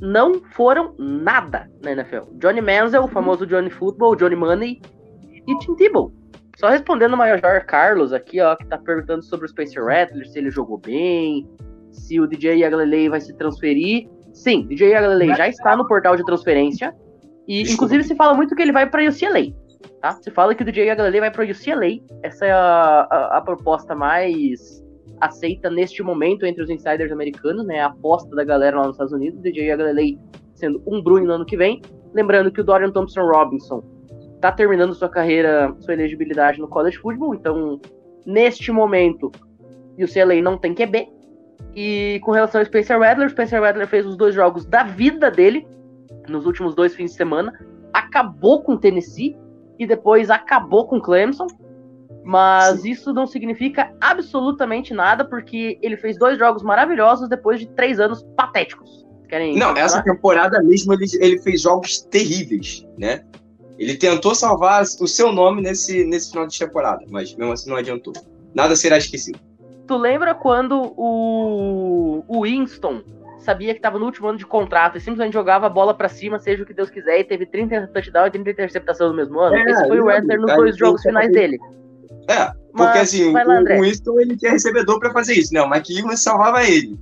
não 0.00 0.42
foram 0.56 0.96
nada 0.98 1.70
na 1.80 1.92
NFL. 1.92 2.24
Johnny 2.38 2.60
Manziel, 2.60 3.04
o 3.04 3.08
famoso 3.08 3.46
Johnny 3.46 3.70
Football, 3.70 4.16
Johnny 4.16 4.34
Money, 4.34 4.80
e 5.46 5.58
Tim 5.58 5.76
Tebow. 5.76 6.12
Só 6.56 6.68
respondendo 6.68 7.12
o 7.12 7.16
Major 7.18 7.64
Carlos 7.66 8.14
aqui, 8.14 8.40
ó, 8.40 8.56
que 8.56 8.66
tá 8.66 8.78
perguntando 8.78 9.22
sobre 9.22 9.44
o 9.44 9.48
Spencer 9.48 9.84
Rattler, 9.84 10.26
se 10.26 10.38
ele 10.38 10.50
jogou 10.50 10.78
bem, 10.78 11.46
se 11.92 12.18
o 12.18 12.26
DJ 12.26 12.64
Agalelei 12.64 13.10
vai 13.10 13.20
se 13.20 13.34
transferir. 13.36 14.08
Sim, 14.32 14.66
DJ 14.66 14.94
Agalelei 14.94 15.34
já 15.34 15.48
está 15.48 15.76
no 15.76 15.86
portal 15.86 16.16
de 16.16 16.24
transferência. 16.24 16.94
E, 17.46 17.62
inclusive, 17.62 18.02
se 18.04 18.16
fala 18.16 18.34
muito 18.34 18.56
que 18.56 18.62
ele 18.62 18.72
vai 18.72 18.88
para 18.88 19.02
UCLA. 19.02 19.54
Tá? 20.00 20.12
Se 20.12 20.30
fala 20.30 20.54
que 20.54 20.62
o 20.62 20.66
DJ 20.66 20.90
Agalelei 20.90 21.20
vai 21.20 21.30
para 21.30 21.44
UCLA. 21.44 22.00
Essa 22.22 22.46
é 22.46 22.52
a, 22.52 23.06
a, 23.10 23.36
a, 23.36 23.40
proposta 23.42 23.94
mais 23.94 24.82
aceita 25.20 25.70
neste 25.70 26.02
momento 26.02 26.46
entre 26.46 26.62
os 26.62 26.70
insiders 26.70 27.12
americanos, 27.12 27.66
né? 27.66 27.80
A 27.80 27.86
aposta 27.86 28.34
da 28.34 28.44
galera 28.44 28.78
lá 28.78 28.86
nos 28.86 28.96
Estados 28.96 29.12
Unidos. 29.12 29.42
DJ 29.42 29.72
Agalelei 29.72 30.18
sendo 30.54 30.82
um 30.86 31.02
Bruin 31.02 31.24
no 31.24 31.34
ano 31.34 31.44
que 31.44 31.56
vem. 31.56 31.82
Lembrando 32.14 32.50
que 32.50 32.62
o 32.62 32.64
Dorian 32.64 32.90
Thompson 32.90 33.26
Robinson 33.26 33.95
tá 34.50 34.56
terminando 34.56 34.94
sua 34.94 35.08
carreira, 35.08 35.74
sua 35.80 35.94
elegibilidade 35.94 36.60
no 36.60 36.68
college 36.68 36.98
football, 36.98 37.34
então 37.34 37.80
neste 38.24 38.72
momento 38.72 39.30
o 39.98 40.12
CLA 40.12 40.42
não 40.42 40.58
tem 40.58 40.74
QB. 40.74 41.08
E 41.74 42.20
com 42.22 42.30
relação 42.30 42.60
ao 42.60 42.64
Spencer 42.64 42.98
Rattler, 42.98 43.26
o 43.26 43.30
Spencer 43.30 43.60
Rattler 43.60 43.86
fez 43.86 44.06
os 44.06 44.16
dois 44.16 44.34
jogos 44.34 44.64
da 44.64 44.82
vida 44.82 45.30
dele 45.30 45.66
nos 46.28 46.46
últimos 46.46 46.74
dois 46.74 46.94
fins 46.94 47.12
de 47.12 47.16
semana, 47.16 47.52
acabou 47.92 48.62
com 48.62 48.76
Tennessee 48.76 49.36
e 49.78 49.86
depois 49.86 50.30
acabou 50.30 50.86
com 50.86 51.00
Clemson. 51.00 51.46
Mas 52.24 52.80
Sim. 52.80 52.90
isso 52.90 53.12
não 53.12 53.24
significa 53.24 53.94
absolutamente 54.00 54.92
nada, 54.92 55.24
porque 55.24 55.78
ele 55.80 55.96
fez 55.96 56.18
dois 56.18 56.36
jogos 56.36 56.60
maravilhosos 56.60 57.28
depois 57.28 57.60
de 57.60 57.68
três 57.68 58.00
anos 58.00 58.24
patéticos. 58.36 59.06
Querem 59.28 59.56
não, 59.56 59.76
essa 59.76 60.02
temporada 60.02 60.60
mesmo 60.62 60.92
ele, 60.92 61.04
ele 61.20 61.38
fez 61.38 61.62
jogos 61.62 62.00
terríveis, 62.00 62.86
né? 62.98 63.24
Ele 63.78 63.94
tentou 63.94 64.34
salvar 64.34 64.82
o 64.82 65.06
seu 65.06 65.32
nome 65.32 65.60
nesse, 65.60 66.04
nesse 66.04 66.30
final 66.30 66.46
de 66.46 66.58
temporada, 66.58 67.04
mas 67.08 67.34
mesmo 67.34 67.52
assim 67.52 67.68
não 67.68 67.76
adiantou. 67.76 68.12
Nada 68.54 68.74
será 68.74 68.96
esquecido. 68.96 69.38
Tu 69.86 69.96
lembra 69.96 70.34
quando 70.34 70.94
o, 70.96 72.24
o 72.26 72.42
Winston 72.42 73.02
sabia 73.38 73.72
que 73.72 73.78
estava 73.78 73.98
no 73.98 74.06
último 74.06 74.26
ano 74.28 74.38
de 74.38 74.46
contrato 74.46 74.96
e 74.96 75.00
simplesmente 75.00 75.34
jogava 75.34 75.66
a 75.66 75.70
bola 75.70 75.94
para 75.94 76.08
cima, 76.08 76.38
seja 76.38 76.62
o 76.62 76.66
que 76.66 76.74
Deus 76.74 76.90
quiser, 76.90 77.20
e 77.20 77.24
teve 77.24 77.46
30 77.46 77.88
touchdowns 77.88 78.28
e 78.28 78.30
30 78.32 78.50
interceptações 78.50 79.10
no 79.10 79.16
mesmo 79.16 79.38
ano? 79.38 79.54
É, 79.54 79.62
Esse 79.62 79.86
foi 79.86 80.00
o 80.00 80.06
Redler 80.06 80.40
nos 80.40 80.54
dois 80.54 80.76
jogos 80.76 81.02
finais 81.02 81.30
dele. 81.30 81.58
É, 82.28 82.46
porque 82.72 82.98
Mas, 82.98 83.14
assim, 83.14 83.32
lá, 83.32 83.44
o, 83.44 83.78
o, 83.78 83.82
Winston 83.82 84.20
ele 84.20 84.36
tinha 84.36 84.50
recebedor 84.50 84.98
para 84.98 85.12
fazer 85.12 85.34
isso, 85.34 85.54
né? 85.54 85.62
O 85.62 85.72
McEwan 85.72 86.16
salvava 86.16 86.64
ele. 86.64 86.98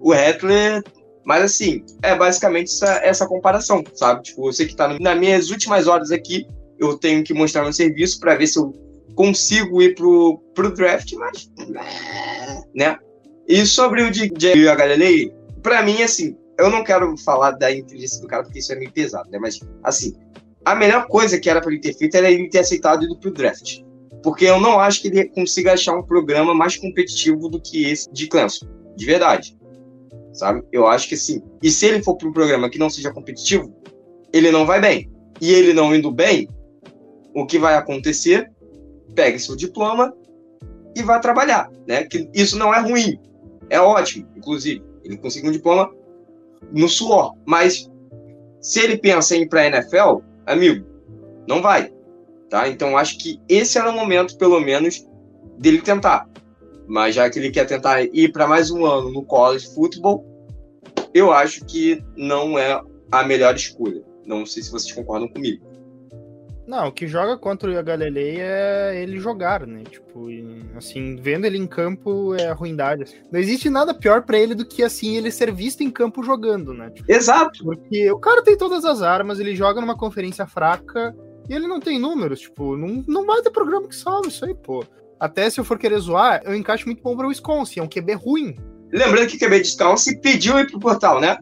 O 0.00 0.12
Rattler 0.12 0.82
mas 1.24 1.42
assim, 1.42 1.84
é 2.02 2.14
basicamente 2.14 2.72
essa, 2.72 2.94
essa 3.04 3.26
comparação, 3.26 3.84
sabe? 3.94 4.22
Tipo, 4.22 4.52
sei 4.52 4.66
que 4.66 4.76
tá 4.76 4.88
no, 4.88 4.98
nas 4.98 5.18
minhas 5.18 5.50
últimas 5.50 5.86
horas 5.86 6.10
aqui, 6.10 6.46
eu 6.78 6.98
tenho 6.98 7.22
que 7.22 7.32
mostrar 7.32 7.62
meu 7.62 7.72
serviço 7.72 8.18
para 8.18 8.34
ver 8.34 8.46
se 8.46 8.58
eu 8.58 8.72
consigo 9.14 9.80
ir 9.80 9.94
pro, 9.94 10.38
pro 10.54 10.74
draft, 10.74 11.12
mas. 11.14 11.50
né? 12.74 12.98
E 13.46 13.64
sobre 13.66 14.02
o 14.02 14.10
DJ 14.10 14.64
Galilei, 14.74 15.32
pra 15.62 15.82
mim, 15.82 16.02
assim, 16.02 16.36
eu 16.58 16.70
não 16.70 16.82
quero 16.82 17.16
falar 17.18 17.52
da 17.52 17.70
inteligência 17.70 18.20
do 18.20 18.26
cara 18.26 18.42
porque 18.42 18.58
isso 18.58 18.72
é 18.72 18.76
meio 18.76 18.90
pesado, 18.90 19.30
né? 19.30 19.38
Mas, 19.38 19.60
assim, 19.82 20.12
a 20.64 20.74
melhor 20.74 21.06
coisa 21.06 21.38
que 21.38 21.48
era 21.48 21.60
para 21.60 21.72
ele 21.72 21.80
ter 21.80 21.94
feito 21.94 22.16
era 22.16 22.30
ele 22.30 22.48
ter 22.48 22.60
aceitado 22.60 23.04
ir 23.04 23.16
pro 23.18 23.32
draft. 23.32 23.80
Porque 24.22 24.44
eu 24.44 24.60
não 24.60 24.78
acho 24.78 25.02
que 25.02 25.08
ele 25.08 25.28
consiga 25.28 25.72
achar 25.72 25.96
um 25.96 26.02
programa 26.02 26.54
mais 26.54 26.76
competitivo 26.76 27.48
do 27.48 27.60
que 27.60 27.90
esse 27.90 28.10
de 28.12 28.28
Clemson. 28.28 28.66
De 28.96 29.04
verdade 29.04 29.56
sabe? 30.32 30.62
Eu 30.72 30.86
acho 30.86 31.08
que 31.08 31.16
sim. 31.16 31.42
E 31.62 31.70
se 31.70 31.86
ele 31.86 32.02
for 32.02 32.16
para 32.16 32.28
um 32.28 32.32
programa 32.32 32.70
que 32.70 32.78
não 32.78 32.90
seja 32.90 33.12
competitivo, 33.12 33.72
ele 34.32 34.50
não 34.50 34.66
vai 34.66 34.80
bem. 34.80 35.10
E 35.40 35.52
ele 35.52 35.72
não 35.72 35.94
indo 35.94 36.10
bem, 36.10 36.48
o 37.34 37.46
que 37.46 37.58
vai 37.58 37.74
acontecer? 37.74 38.50
Pegue 39.14 39.38
seu 39.38 39.56
diploma 39.56 40.14
e 40.96 41.02
vá 41.02 41.18
trabalhar, 41.18 41.70
né? 41.86 42.04
Que 42.04 42.28
isso 42.32 42.56
não 42.58 42.72
é 42.72 42.80
ruim, 42.80 43.18
é 43.70 43.80
ótimo, 43.80 44.28
inclusive. 44.36 44.82
Ele 45.04 45.16
conseguiu 45.16 45.50
um 45.50 45.52
diploma 45.52 45.92
no 46.72 46.88
suor, 46.88 47.34
mas 47.46 47.90
se 48.60 48.80
ele 48.80 48.96
pensa 48.96 49.34
em 49.34 49.42
ir 49.42 49.48
para 49.48 49.62
a 49.62 49.66
NFL, 49.66 50.18
amigo, 50.46 50.86
não 51.48 51.60
vai, 51.60 51.92
tá? 52.48 52.68
Então 52.68 52.96
acho 52.96 53.18
que 53.18 53.40
esse 53.48 53.78
era 53.78 53.90
o 53.90 53.94
momento, 53.94 54.36
pelo 54.38 54.60
menos, 54.60 55.06
dele 55.58 55.80
tentar. 55.80 56.28
Mas 56.92 57.14
já 57.14 57.30
que 57.30 57.38
ele 57.38 57.50
quer 57.50 57.64
tentar 57.64 58.02
ir 58.02 58.30
para 58.32 58.46
mais 58.46 58.70
um 58.70 58.84
ano 58.84 59.10
no 59.10 59.24
college 59.24 59.66
football, 59.74 60.26
eu 61.14 61.32
acho 61.32 61.64
que 61.64 62.04
não 62.14 62.58
é 62.58 62.78
a 63.10 63.24
melhor 63.24 63.54
escolha. 63.54 64.02
Não 64.26 64.44
sei 64.44 64.62
se 64.62 64.70
vocês 64.70 64.92
concordam 64.92 65.26
comigo. 65.26 65.64
Não, 66.66 66.88
o 66.88 66.92
que 66.92 67.06
joga 67.06 67.38
contra 67.38 67.70
o 67.70 67.82
Galilei 67.82 68.36
é 68.38 69.02
ele 69.02 69.18
jogar, 69.18 69.66
né? 69.66 69.84
Tipo, 69.90 70.26
assim, 70.76 71.16
vendo 71.16 71.46
ele 71.46 71.56
em 71.56 71.66
campo 71.66 72.34
é 72.34 72.48
a 72.48 72.52
ruindade. 72.52 73.22
Não 73.32 73.40
existe 73.40 73.70
nada 73.70 73.94
pior 73.94 74.24
pra 74.24 74.38
ele 74.38 74.54
do 74.54 74.66
que, 74.66 74.82
assim, 74.82 75.16
ele 75.16 75.30
ser 75.30 75.50
visto 75.50 75.82
em 75.82 75.90
campo 75.90 76.22
jogando, 76.22 76.74
né? 76.74 76.90
Tipo, 76.90 77.10
Exato. 77.10 77.64
porque 77.64 78.12
o 78.12 78.18
cara 78.18 78.42
tem 78.42 78.54
todas 78.54 78.84
as 78.84 79.00
armas, 79.00 79.40
ele 79.40 79.56
joga 79.56 79.80
numa 79.80 79.96
conferência 79.96 80.46
fraca 80.46 81.16
e 81.48 81.54
ele 81.54 81.66
não 81.66 81.80
tem 81.80 81.98
números. 81.98 82.40
Tipo, 82.40 82.76
não, 82.76 83.02
não 83.08 83.24
vai 83.24 83.40
ter 83.40 83.50
programa 83.50 83.88
que 83.88 83.96
salve 83.96 84.28
isso 84.28 84.44
aí, 84.44 84.54
pô. 84.54 84.84
Até 85.22 85.48
se 85.48 85.60
eu 85.60 85.64
for 85.64 85.78
querer 85.78 85.98
zoar, 85.98 86.42
eu 86.44 86.52
encaixo 86.54 86.86
muito 86.86 87.00
bom 87.00 87.16
pra 87.16 87.28
Wisconsin, 87.28 87.78
é 87.78 87.82
um 87.82 87.88
QB 87.88 88.14
ruim. 88.14 88.56
Lembrando 88.92 89.28
que 89.28 89.36
o 89.36 89.38
QB 89.38 89.60
Descalço 89.60 90.10
pediu 90.20 90.58
ir 90.58 90.68
pro 90.68 90.80
portal, 90.80 91.20
né? 91.20 91.38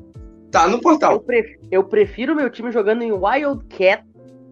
Tá 0.52 0.66
no 0.68 0.76
Eu, 0.76 0.80
portal. 0.80 1.18
pref- 1.20 1.56
eu 1.70 1.82
prefiro 1.84 2.34
meu 2.36 2.50
time 2.50 2.70
jogando 2.70 3.02
em 3.02 3.10
Wildcat 3.12 4.04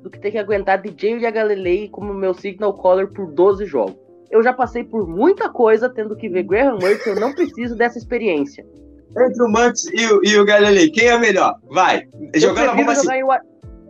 do 0.02 0.08
que 0.08 0.18
ter 0.18 0.30
que 0.30 0.38
aguentar 0.38 0.80
DJ 0.80 1.18
e 1.18 1.30
Galilei 1.30 1.88
como 1.90 2.14
meu 2.14 2.32
signal 2.32 2.72
caller 2.80 3.08
por 3.08 3.30
12 3.30 3.66
jogos. 3.66 3.96
Eu 4.30 4.42
já 4.42 4.52
passei 4.52 4.82
por 4.82 5.06
muita 5.06 5.48
coisa 5.50 5.88
tendo 5.90 6.16
que 6.16 6.28
ver 6.28 6.44
Graham 6.44 6.78
Mertz, 6.78 7.06
eu 7.06 7.18
não 7.20 7.34
preciso 7.34 7.76
dessa 7.76 7.98
experiência. 7.98 8.64
Entre 9.18 9.42
o 9.42 9.48
Mantz 9.50 9.84
e, 9.92 10.06
o- 10.06 10.20
e 10.24 10.38
o 10.38 10.44
Galilei, 10.46 10.90
quem 10.90 11.08
é 11.08 11.18
melhor? 11.18 11.54
Vai. 11.70 12.04
Eu 12.32 12.40
Jogando 12.40 12.54
prefiro, 12.56 12.76
bomba 12.76 12.92
assim. 12.92 13.02
jogar 13.02 13.18
em, 13.18 13.24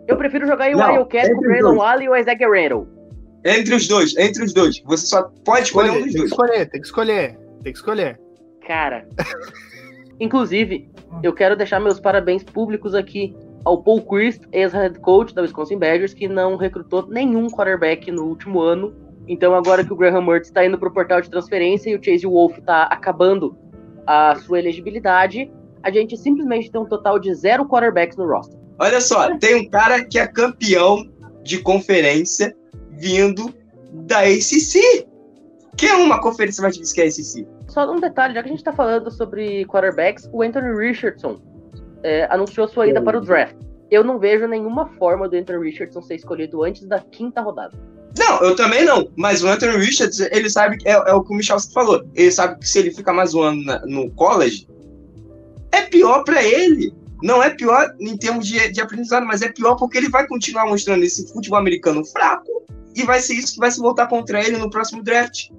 eu 0.08 0.16
prefiro 0.16 0.46
jogar 0.46 0.70
em 0.70 0.74
Não, 0.74 0.92
Wildcat 0.94 1.30
com 1.32 1.38
o 1.38 1.40
Braylon. 1.40 1.76
Wally 1.76 2.04
e 2.04 2.08
o 2.08 2.16
Isaac 2.16 2.38
Guerrero. 2.38 2.88
Entre 3.44 3.74
os 3.74 3.86
dois, 3.86 4.16
entre 4.16 4.44
os 4.44 4.52
dois. 4.52 4.80
Você 4.84 5.06
só 5.06 5.30
pode 5.44 5.66
escolher 5.66 5.90
um 5.90 5.94
dos 5.94 6.02
tem 6.04 6.12
que 6.12 6.18
dois. 6.18 6.30
escolher, 6.30 6.70
tem 6.70 6.80
que 6.80 6.86
escolher, 6.86 7.38
tem 7.62 7.72
que 7.72 7.78
escolher. 7.78 8.20
Cara. 8.66 9.08
Inclusive, 10.20 10.90
eu 11.22 11.32
quero 11.32 11.56
deixar 11.56 11.78
meus 11.78 12.00
parabéns 12.00 12.42
públicos 12.42 12.94
aqui 12.94 13.36
ao 13.64 13.82
Paul 13.82 14.02
Christ, 14.02 14.42
ex-head 14.52 14.98
coach 15.00 15.34
da 15.34 15.42
Wisconsin 15.42 15.78
Badgers, 15.78 16.14
que 16.14 16.26
não 16.26 16.56
recrutou 16.56 17.06
nenhum 17.06 17.48
quarterback 17.48 18.10
no 18.10 18.24
último 18.24 18.60
ano. 18.60 18.94
Então, 19.28 19.54
agora 19.54 19.84
que 19.84 19.92
o 19.92 19.96
Graham 19.96 20.22
Mertz 20.22 20.48
está 20.48 20.64
indo 20.64 20.78
pro 20.78 20.90
portal 20.90 21.20
de 21.20 21.30
transferência 21.30 21.90
e 21.90 21.96
o 21.96 22.02
Chase 22.02 22.26
Wolf 22.26 22.58
está 22.58 22.84
acabando 22.84 23.56
a 24.06 24.36
sua 24.36 24.58
elegibilidade, 24.58 25.50
a 25.82 25.90
gente 25.90 26.16
simplesmente 26.16 26.70
tem 26.70 26.80
um 26.80 26.86
total 26.86 27.18
de 27.18 27.32
zero 27.34 27.66
quarterbacks 27.66 28.16
no 28.16 28.26
roster. 28.26 28.58
Olha 28.78 29.00
só, 29.00 29.36
tem 29.36 29.54
um 29.54 29.68
cara 29.68 30.04
que 30.04 30.18
é 30.18 30.26
campeão 30.26 31.08
de 31.42 31.58
conferência 31.58 32.56
vindo 32.98 33.54
da 33.92 34.20
ACC. 34.20 35.06
Que 35.76 35.86
é 35.86 35.94
uma 35.94 36.20
conferência 36.20 36.60
mais 36.60 36.74
difícil 36.74 36.94
que 36.96 37.00
a 37.02 37.04
ACC. 37.04 37.46
Só 37.68 37.90
um 37.92 38.00
detalhe, 38.00 38.34
já 38.34 38.42
que 38.42 38.48
a 38.48 38.52
gente 38.52 38.64
tá 38.64 38.72
falando 38.72 39.10
sobre 39.10 39.64
quarterbacks, 39.66 40.28
o 40.32 40.42
Anthony 40.42 40.76
Richardson 40.76 41.40
é, 42.02 42.26
anunciou 42.30 42.66
sua 42.66 42.88
ida 42.88 43.00
para 43.00 43.16
o 43.18 43.20
draft. 43.20 43.54
Eu 43.90 44.02
não 44.02 44.18
vejo 44.18 44.46
nenhuma 44.48 44.86
forma 44.98 45.28
do 45.28 45.36
Anthony 45.36 45.70
Richardson 45.70 46.02
ser 46.02 46.16
escolhido 46.16 46.64
antes 46.64 46.84
da 46.86 46.98
quinta 46.98 47.40
rodada. 47.40 47.78
Não, 48.18 48.42
eu 48.42 48.56
também 48.56 48.84
não. 48.84 49.08
Mas 49.16 49.42
o 49.44 49.48
Anthony 49.48 49.76
Richards, 49.78 50.18
ele 50.18 50.50
sabe 50.50 50.78
que 50.78 50.88
é, 50.88 50.92
é 50.92 51.12
o 51.12 51.22
que 51.22 51.32
o 51.32 51.36
Michalski 51.36 51.72
falou. 51.72 52.04
Ele 52.14 52.32
sabe 52.32 52.58
que 52.58 52.68
se 52.68 52.78
ele 52.80 52.90
ficar 52.90 53.12
mais 53.12 53.32
um 53.34 53.42
ano 53.42 53.62
na- 53.64 53.80
no 53.86 54.10
college, 54.10 54.66
é 55.70 55.82
pior 55.82 56.24
pra 56.24 56.42
ele. 56.42 56.92
Não 57.22 57.42
é 57.42 57.50
pior 57.50 57.94
em 58.00 58.16
termos 58.16 58.46
de, 58.46 58.72
de 58.72 58.80
aprendizado, 58.80 59.24
mas 59.26 59.42
é 59.42 59.48
pior 59.50 59.76
porque 59.76 59.98
ele 59.98 60.08
vai 60.08 60.26
continuar 60.26 60.66
mostrando 60.66 61.04
esse 61.04 61.32
futebol 61.32 61.58
americano 61.58 62.04
fraco 62.04 62.64
e 62.98 63.04
vai 63.04 63.20
ser 63.20 63.34
isso 63.34 63.54
que 63.54 63.60
vai 63.60 63.70
se 63.70 63.80
voltar 63.80 64.08
contra 64.08 64.44
ele 64.44 64.56
no 64.56 64.68
próximo 64.68 65.02
draft. 65.02 65.50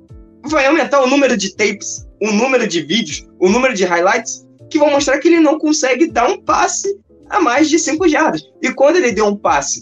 Vai 0.45 0.65
aumentar 0.65 1.01
o 1.01 1.07
número 1.07 1.37
de 1.37 1.55
tapes, 1.55 2.05
o 2.21 2.31
número 2.31 2.67
de 2.67 2.81
vídeos, 2.81 3.25
o 3.39 3.49
número 3.49 3.73
de 3.73 3.85
highlights 3.85 4.47
que 4.69 4.77
vão 4.77 4.91
mostrar 4.91 5.17
que 5.19 5.27
ele 5.27 5.39
não 5.39 5.57
consegue 5.57 6.11
dar 6.11 6.29
um 6.29 6.41
passe 6.41 6.99
a 7.29 7.39
mais 7.41 7.69
de 7.69 7.79
5 7.79 8.07
jardas. 8.07 8.43
E 8.61 8.71
quando 8.73 8.97
ele 8.97 9.11
deu 9.11 9.25
um 9.25 9.35
passe 9.35 9.81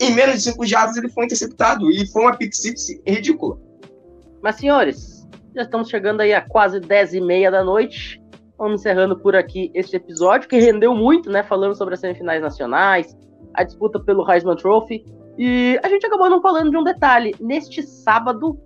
em 0.00 0.12
menos 0.14 0.36
de 0.36 0.42
5 0.42 0.66
jardas, 0.66 0.96
ele 0.96 1.08
foi 1.10 1.26
interceptado 1.26 1.90
e 1.90 2.06
foi 2.06 2.22
uma 2.22 2.36
pick 2.36 2.54
six 2.54 2.86
ridícula. 3.06 3.58
Mas, 4.42 4.56
senhores, 4.56 5.28
já 5.54 5.62
estamos 5.62 5.88
chegando 5.88 6.20
aí 6.20 6.32
a 6.32 6.40
quase 6.40 6.80
10 6.80 7.14
e 7.14 7.20
meia 7.20 7.50
da 7.50 7.62
noite. 7.62 8.20
Vamos 8.56 8.80
encerrando 8.80 9.18
por 9.18 9.36
aqui 9.36 9.70
este 9.74 9.96
episódio, 9.96 10.48
que 10.48 10.58
rendeu 10.58 10.94
muito, 10.94 11.30
né? 11.30 11.42
Falando 11.42 11.76
sobre 11.76 11.94
as 11.94 12.00
semifinais 12.00 12.40
nacionais, 12.40 13.16
a 13.54 13.62
disputa 13.62 14.00
pelo 14.00 14.28
Heisman 14.28 14.56
Trophy. 14.56 15.04
E 15.38 15.78
a 15.84 15.88
gente 15.88 16.04
acabou 16.04 16.28
não 16.28 16.42
falando 16.42 16.70
de 16.70 16.76
um 16.76 16.82
detalhe. 16.82 17.32
Neste 17.38 17.80
sábado 17.82 18.58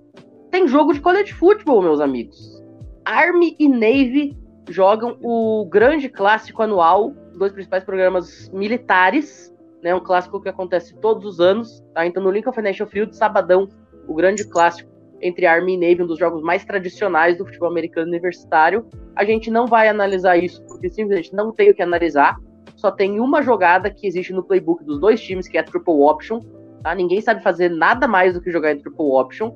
tem 0.51 0.67
jogo 0.67 0.95
de 0.95 1.01
college 1.01 1.33
football, 1.35 1.83
meus 1.83 2.01
amigos. 2.01 2.63
Army 3.05 3.55
e 3.59 3.69
Navy 3.69 4.37
jogam 4.71 5.19
o 5.23 5.67
grande 5.67 6.09
clássico 6.09 6.63
anual, 6.63 7.13
dois 7.37 7.53
principais 7.53 7.85
programas 7.85 8.49
militares, 8.55 9.55
né? 9.83 9.95
Um 9.95 10.01
clássico 10.01 10.41
que 10.41 10.49
acontece 10.49 10.95
todos 10.97 11.27
os 11.27 11.41
anos, 11.41 11.85
tá? 11.93 12.07
Então 12.07 12.23
no 12.23 12.31
Lincoln 12.31 12.53
Financial 12.53 12.89
Field, 12.89 13.15
sabadão, 13.15 13.69
o 14.09 14.15
grande 14.15 14.49
clássico 14.49 14.91
entre 15.21 15.45
Army 15.47 15.75
e 15.75 15.77
Navy, 15.77 16.03
um 16.03 16.07
dos 16.07 16.19
jogos 16.19 16.43
mais 16.43 16.65
tradicionais 16.65 17.37
do 17.37 17.45
futebol 17.45 17.69
americano 17.69 18.09
universitário. 18.09 18.87
A 19.15 19.25
gente 19.25 19.51
não 19.51 19.67
vai 19.67 19.89
analisar 19.89 20.37
isso, 20.37 20.65
porque 20.65 20.89
simplesmente 20.89 21.35
não 21.35 21.53
tem 21.53 21.71
o 21.71 21.75
que 21.75 21.83
analisar. 21.83 22.37
Só 22.77 22.91
tem 22.91 23.21
uma 23.21 23.43
jogada 23.43 23.91
que 23.91 24.07
existe 24.07 24.33
no 24.33 24.43
playbook 24.43 24.83
dos 24.85 24.99
dois 24.99 25.21
times, 25.21 25.47
que 25.47 25.57
é 25.57 25.61
a 25.61 25.65
triple 25.65 25.95
option. 25.95 26.41
Tá? 26.83 26.95
Ninguém 26.95 27.21
sabe 27.21 27.43
fazer 27.43 27.69
nada 27.69 28.09
mais 28.09 28.35
do 28.35 28.41
que 28.41 28.51
jogar 28.51 28.73
em 28.73 28.79
triple 28.79 29.05
option. 29.05 29.53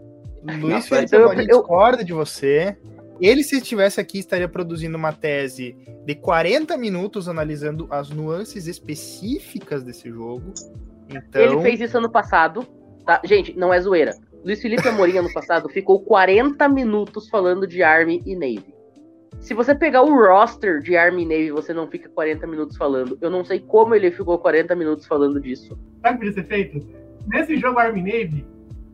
Luiz 0.60 0.88
Felipe 0.88 1.14
eu- 1.16 1.24
Amorim 1.24 1.46
eu- 1.48 1.58
discorda 1.58 2.04
de 2.04 2.12
você. 2.12 2.76
Ele, 3.20 3.42
se 3.42 3.56
estivesse 3.56 4.00
aqui, 4.00 4.18
estaria 4.18 4.48
produzindo 4.48 4.96
uma 4.96 5.12
tese 5.12 5.74
de 6.04 6.14
40 6.14 6.76
minutos 6.76 7.28
analisando 7.28 7.86
as 7.90 8.10
nuances 8.10 8.66
específicas 8.66 9.82
desse 9.82 10.10
jogo. 10.10 10.52
Então, 11.08 11.40
Ele 11.42 11.60
fez 11.62 11.80
isso 11.80 11.96
ano 11.98 12.10
passado. 12.10 12.66
Tá? 13.04 13.20
Gente, 13.24 13.56
não 13.56 13.72
é 13.72 13.80
zoeira. 13.80 14.14
Luiz 14.44 14.60
Felipe 14.60 14.86
Amorim, 14.86 15.16
ano 15.16 15.32
passado, 15.32 15.68
ficou 15.68 15.98
40 16.00 16.68
minutos 16.68 17.28
falando 17.28 17.66
de 17.66 17.82
Army 17.82 18.22
e 18.26 18.34
Navy. 18.34 18.74
Se 19.40 19.54
você 19.54 19.74
pegar 19.74 20.02
o 20.02 20.14
roster 20.14 20.80
de 20.80 20.96
Army 20.96 21.22
e 21.22 21.26
Navy, 21.26 21.50
você 21.50 21.72
não 21.72 21.86
fica 21.88 22.08
40 22.08 22.46
minutos 22.46 22.76
falando. 22.76 23.16
Eu 23.20 23.30
não 23.30 23.44
sei 23.44 23.60
como 23.60 23.94
ele 23.94 24.10
ficou 24.10 24.38
40 24.38 24.74
minutos 24.76 25.06
falando 25.06 25.40
disso. 25.40 25.78
Sabe 26.02 26.16
o 26.16 26.20
que 26.20 26.26
podia 26.26 26.32
ser 26.32 26.44
feito? 26.48 26.86
Nesse 27.26 27.56
jogo 27.56 27.78
Army 27.78 28.02
Navy, 28.02 28.46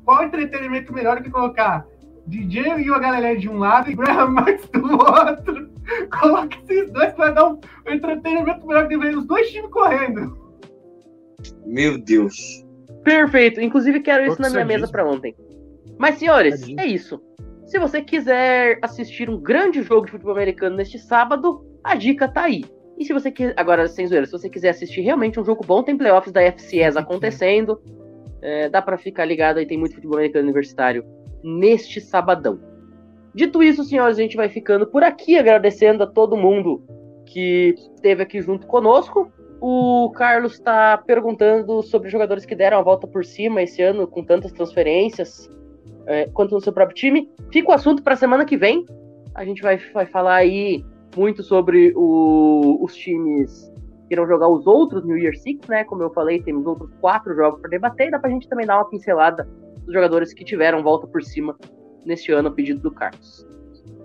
qual 0.05 0.24
entretenimento 0.24 0.93
melhor 0.93 1.16
do 1.18 1.22
que 1.22 1.30
colocar 1.30 1.87
DJ 2.26 2.78
e 2.78 2.91
o 2.91 3.01
Galilei 3.01 3.37
de 3.37 3.49
um 3.49 3.59
lado 3.59 3.91
e 3.91 3.95
Graham 3.95 4.28
Max 4.28 4.68
do 4.68 4.93
outro? 4.93 5.70
Coloca 6.20 6.57
esses 6.68 6.91
dois 6.93 7.12
pra 7.14 7.30
dar 7.30 7.49
um, 7.49 7.61
entretenimento 7.87 8.66
melhor 8.66 8.89
que 8.89 8.97
ver 8.97 9.16
os 9.16 9.26
dois 9.26 9.51
times 9.51 9.70
correndo. 9.70 10.37
Meu 11.66 11.99
Deus. 11.99 12.64
Perfeito. 13.05 13.61
Inclusive, 13.61 14.01
quero 14.01 14.26
isso 14.26 14.41
na 14.41 14.51
minha 14.51 14.64
mesa 14.64 14.89
pra 14.89 15.05
ontem. 15.05 15.35
Mas, 15.99 16.18
senhores, 16.18 16.62
é 16.78 16.87
isso. 16.87 17.20
Se 17.66 17.78
você 17.78 18.03
quiser 18.03 18.78
assistir 18.83 19.28
um 19.28 19.41
grande 19.41 19.83
jogo 19.83 20.07
de 20.07 20.12
futebol 20.12 20.35
americano 20.35 20.76
neste 20.76 20.99
sábado, 20.99 21.64
a 21.83 21.95
dica 21.95 22.28
tá 22.28 22.43
aí. 22.43 22.64
E 22.99 23.05
se 23.05 23.12
você 23.12 23.30
quiser. 23.30 23.55
Agora, 23.57 23.89
sem 23.89 24.07
zoeira, 24.07 24.26
se 24.26 24.33
você 24.33 24.49
quiser 24.49 24.70
assistir 24.70 25.01
realmente 25.01 25.41
um 25.41 25.45
jogo 25.45 25.64
bom, 25.66 25.83
tem 25.83 25.97
playoffs 25.97 26.33
da 26.33 26.43
FCS 26.43 26.97
acontecendo. 26.97 27.80
É, 28.43 28.68
dá 28.68 28.82
pra 28.82 28.99
ficar 28.99 29.24
ligado 29.24 29.59
aí, 29.59 29.66
tem 29.66 29.78
muito 29.78 29.95
futebol 29.95 30.18
americano 30.18 30.45
universitário 30.45 31.05
neste 31.43 32.01
sabadão. 32.01 32.59
Dito 33.34 33.62
isso, 33.62 33.84
senhores, 33.84 34.18
a 34.18 34.22
gente 34.22 34.36
vai 34.36 34.49
ficando 34.49 34.86
por 34.86 35.03
aqui, 35.03 35.38
agradecendo 35.38 36.03
a 36.03 36.07
todo 36.07 36.36
mundo 36.36 36.82
que 37.24 37.74
esteve 37.78 38.22
aqui 38.22 38.43
junto 38.43 38.66
conosco. 38.66 39.32
O 39.61 40.11
Carlos 40.11 40.55
está 40.55 40.99
perguntando 40.99 41.82
sobre 41.82 42.11
jogadores 42.11 42.45
que 42.45 42.55
deram 42.55 42.78
a 42.78 42.82
volta 42.82 43.07
por 43.07 43.24
cima 43.24 43.62
esse 43.62 43.80
ano 43.80 44.07
com 44.09 44.24
tantas 44.24 44.53
transferências, 44.53 45.49
é, 46.07 46.28
quanto 46.34 46.53
no 46.55 46.61
seu 46.61 46.72
próprio 46.72 46.97
time. 46.97 47.30
Fica 47.51 47.70
o 47.70 47.72
assunto 47.72 48.03
para 48.03 48.14
a 48.14 48.16
semana 48.16 48.45
que 48.45 48.57
vem. 48.57 48.84
A 49.34 49.45
gente 49.45 49.62
vai, 49.62 49.78
vai 49.95 50.05
falar 50.05 50.34
aí 50.34 50.84
muito 51.16 51.43
sobre 51.43 51.93
o- 51.95 52.78
os 52.82 52.95
times 52.95 53.72
irão 54.13 54.27
jogar 54.27 54.49
os 54.49 54.67
outros 54.67 55.05
New 55.05 55.17
Year 55.17 55.37
Six, 55.37 55.67
né? 55.69 55.85
Como 55.85 56.03
eu 56.03 56.11
falei, 56.11 56.43
temos 56.43 56.67
outros 56.67 56.91
quatro 57.01 57.35
jogos 57.35 57.61
para 57.61 57.71
debater. 57.71 58.09
E 58.09 58.11
dá 58.11 58.21
a 58.23 58.29
gente 58.29 58.49
também 58.49 58.67
dar 58.67 58.77
uma 58.77 58.89
pincelada 58.89 59.49
dos 59.85 59.93
jogadores 59.93 60.33
que 60.33 60.45
tiveram 60.45 60.83
volta 60.83 61.07
por 61.07 61.23
cima 61.23 61.57
neste 62.05 62.33
ano, 62.33 62.51
pedido 62.51 62.81
do 62.81 62.91
Carlos. 62.91 63.47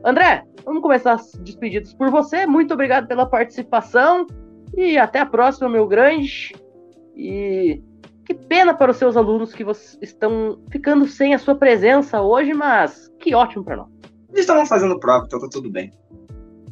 André, 0.04 0.44
vamos 0.64 0.82
começar 0.82 1.14
as 1.14 1.32
despedidas 1.34 1.94
por 1.94 2.10
você. 2.10 2.46
Muito 2.46 2.74
obrigado 2.74 3.08
pela 3.08 3.26
participação. 3.26 4.26
E 4.76 4.98
até 4.98 5.20
a 5.20 5.26
próxima, 5.26 5.70
meu 5.70 5.88
grande. 5.88 6.56
E 7.16 7.82
que 8.26 8.34
pena 8.34 8.74
para 8.74 8.92
os 8.92 8.98
seus 8.98 9.16
alunos 9.16 9.54
que 9.54 9.66
estão 10.02 10.60
ficando 10.70 11.08
sem 11.08 11.34
a 11.34 11.40
sua 11.40 11.56
presença 11.56 12.22
hoje, 12.22 12.54
mas 12.54 13.10
que 13.20 13.34
ótimo 13.34 13.64
para 13.64 13.78
nós. 13.78 13.88
Eles 14.30 14.42
estavam 14.42 14.66
fazendo 14.66 15.00
prova, 15.00 15.26
então 15.26 15.40
tá 15.40 15.48
tudo 15.50 15.70
bem. 15.70 15.94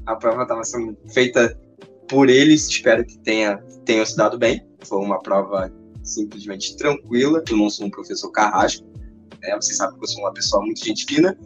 A 0.06 0.16
prova 0.16 0.44
estava 0.44 0.64
sendo 0.64 0.98
feita 1.14 1.58
por 2.08 2.30
eles, 2.30 2.68
espero 2.68 3.06
que 3.06 3.18
tenha, 3.20 3.58
tenha 3.86 4.06
se 4.06 4.16
dado 4.16 4.38
bem. 4.38 4.66
Foi 4.84 5.00
uma 5.00 5.20
prova 5.20 5.72
simplesmente 6.04 6.76
tranquila. 6.78 7.44
Eu 7.50 7.58
não 7.58 7.70
sou 7.70 7.88
um 7.88 7.90
professor 7.90 8.32
carrasco, 8.32 8.86
né? 9.42 9.56
Vocês 9.56 9.78
sabem 9.78 9.98
que 9.98 10.04
eu 10.04 10.08
sou 10.08 10.22
uma 10.22 10.34
pessoa 10.34 10.64
muito 10.64 10.84
gente 10.84 11.06
fina. 11.06 11.38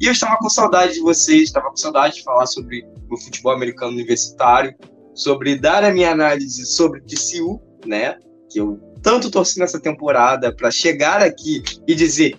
E 0.00 0.06
eu 0.06 0.12
estava 0.12 0.36
com 0.36 0.48
saudade 0.48 0.94
de 0.94 1.00
vocês, 1.00 1.44
estava 1.44 1.70
com 1.70 1.76
saudade 1.76 2.16
de 2.16 2.22
falar 2.22 2.46
sobre 2.46 2.86
o 3.10 3.16
futebol 3.16 3.52
americano 3.52 3.92
universitário, 3.92 4.74
sobre 5.14 5.58
dar 5.58 5.82
a 5.82 5.92
minha 5.92 6.12
análise 6.12 6.66
sobre 6.66 7.00
TCU, 7.00 7.60
né? 7.86 8.18
Que 8.50 8.60
eu 8.60 8.78
tanto 9.02 9.30
torci 9.30 9.58
nessa 9.58 9.80
temporada 9.80 10.54
para 10.54 10.70
chegar 10.70 11.22
aqui 11.22 11.62
e 11.86 11.94
dizer 11.94 12.38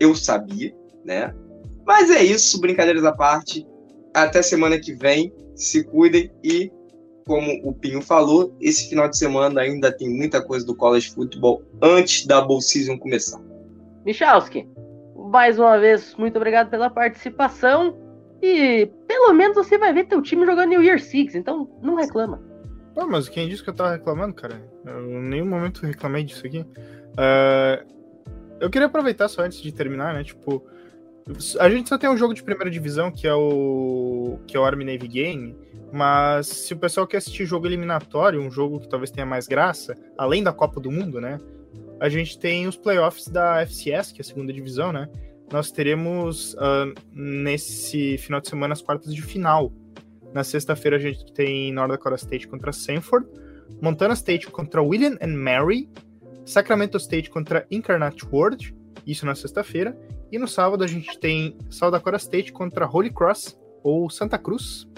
eu 0.00 0.14
sabia, 0.14 0.74
né? 1.04 1.34
Mas 1.86 2.10
é 2.10 2.22
isso, 2.22 2.60
brincadeiras 2.60 3.04
à 3.04 3.12
parte. 3.12 3.66
Até 4.14 4.40
semana 4.42 4.78
que 4.78 4.94
vem. 4.94 5.32
Se 5.54 5.84
cuidem 5.84 6.30
e, 6.42 6.72
como 7.26 7.60
o 7.68 7.72
Pinho 7.72 8.00
falou, 8.00 8.56
esse 8.60 8.88
final 8.88 9.08
de 9.08 9.16
semana 9.16 9.60
ainda 9.60 9.92
tem 9.92 10.08
muita 10.08 10.42
coisa 10.42 10.64
do 10.66 10.74
college 10.74 11.12
football 11.12 11.62
antes 11.82 12.26
da 12.26 12.40
bowl 12.40 12.60
season 12.60 12.98
começar. 12.98 13.40
Michalski, 14.04 14.68
mais 15.30 15.58
uma 15.58 15.78
vez, 15.78 16.14
muito 16.16 16.36
obrigado 16.36 16.70
pela 16.70 16.90
participação. 16.90 17.96
E 18.42 18.90
pelo 19.06 19.32
menos 19.32 19.56
você 19.56 19.78
vai 19.78 19.92
ver 19.92 20.04
teu 20.04 20.20
time 20.20 20.44
jogando 20.44 20.70
New 20.70 20.82
Year 20.82 21.00
Six, 21.00 21.34
então 21.34 21.70
não 21.80 21.94
reclama. 21.94 22.42
Pô, 22.94 23.06
mas 23.06 23.28
quem 23.28 23.48
disse 23.48 23.62
que 23.62 23.70
eu 23.70 23.74
tava 23.74 23.92
reclamando, 23.92 24.34
cara? 24.34 24.60
Eu 24.84 25.08
em 25.08 25.28
nenhum 25.28 25.46
momento 25.46 25.86
reclamei 25.86 26.24
disso 26.24 26.46
aqui. 26.46 26.60
Uh, 26.60 27.94
eu 28.60 28.70
queria 28.70 28.86
aproveitar 28.86 29.28
só 29.28 29.42
antes 29.42 29.60
de 29.60 29.72
terminar, 29.72 30.14
né? 30.14 30.22
Tipo, 30.22 30.64
a 31.58 31.70
gente 31.70 31.88
só 31.88 31.96
tem 31.96 32.10
um 32.10 32.16
jogo 32.16 32.34
de 32.34 32.42
primeira 32.42 32.70
divisão 32.70 33.10
que 33.10 33.26
é 33.26 33.34
o 33.34 34.38
que 34.46 34.56
é 34.56 34.60
o 34.60 34.64
Army 34.64 34.84
Navy 34.84 35.08
Game, 35.08 35.56
mas 35.92 36.46
se 36.48 36.74
o 36.74 36.76
pessoal 36.76 37.06
quer 37.06 37.18
assistir 37.18 37.46
jogo 37.46 37.66
eliminatório, 37.66 38.42
um 38.42 38.50
jogo 38.50 38.80
que 38.80 38.88
talvez 38.88 39.10
tenha 39.10 39.24
mais 39.24 39.46
graça, 39.46 39.96
além 40.18 40.42
da 40.42 40.52
Copa 40.52 40.80
do 40.80 40.90
Mundo, 40.90 41.20
né? 41.20 41.40
A 42.00 42.08
gente 42.08 42.38
tem 42.38 42.66
os 42.66 42.76
playoffs 42.76 43.28
da 43.28 43.62
FCS, 43.62 44.12
que 44.12 44.20
é 44.20 44.22
a 44.22 44.24
segunda 44.24 44.52
divisão, 44.52 44.92
né? 44.92 45.08
Nós 45.50 45.70
teremos 45.70 46.54
uh, 46.54 46.92
nesse 47.12 48.18
final 48.18 48.40
de 48.40 48.48
semana 48.48 48.72
as 48.72 48.82
quartas 48.82 49.14
de 49.14 49.22
final. 49.22 49.72
Na 50.32 50.42
sexta-feira 50.42 50.96
a 50.96 51.00
gente 51.00 51.32
tem 51.32 51.72
North 51.72 51.90
Dakota 51.90 52.16
State 52.16 52.48
contra 52.48 52.72
Sanford, 52.72 53.26
Montana 53.80 54.14
State 54.14 54.48
contra 54.48 54.82
William 54.82 55.16
and 55.22 55.36
Mary, 55.36 55.88
Sacramento 56.44 56.98
State 56.98 57.30
contra 57.30 57.66
Incarnate 57.70 58.26
World, 58.26 58.74
isso 59.06 59.26
na 59.26 59.34
sexta-feira, 59.34 59.96
e 60.30 60.38
no 60.38 60.48
sábado 60.48 60.82
a 60.82 60.86
gente 60.86 61.18
tem 61.18 61.56
South 61.70 61.90
Dakota 61.90 62.16
State 62.16 62.52
contra 62.52 62.88
Holy 62.88 63.10
Cross 63.10 63.58
ou 63.82 64.08
Santa 64.10 64.38
Cruz. 64.38 64.88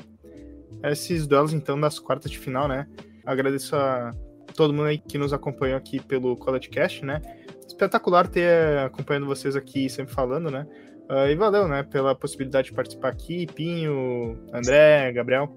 Esses 0.83 1.27
duelos, 1.27 1.53
então, 1.53 1.81
das 1.81 1.99
quartas 1.99 2.31
de 2.31 2.39
final, 2.39 2.69
né? 2.69 2.87
Agradeço 3.25 3.75
a 3.75 4.13
todo 4.55 4.73
mundo 4.73 4.87
aí 4.87 4.99
que 4.99 5.19
nos 5.19 5.33
acompanhou 5.33 5.77
aqui 5.77 6.01
pelo 6.01 6.37
College 6.37 6.69
Cast, 6.69 7.05
né? 7.05 7.21
Espetacular 7.67 8.29
ter 8.29 8.79
acompanhando 8.79 9.27
vocês 9.27 9.57
aqui 9.57 9.89
sempre 9.89 10.15
falando, 10.15 10.51
né? 10.51 10.67
Uh, 11.11 11.29
e 11.31 11.37
valeu, 11.37 11.69
né, 11.69 11.85
pela 11.85 12.17
possibilidade 12.17 12.69
de 12.69 12.75
participar 12.75 13.11
aqui, 13.11 13.47
Pinho, 13.47 14.37
André, 14.53 15.13
Gabriel, 15.13 15.49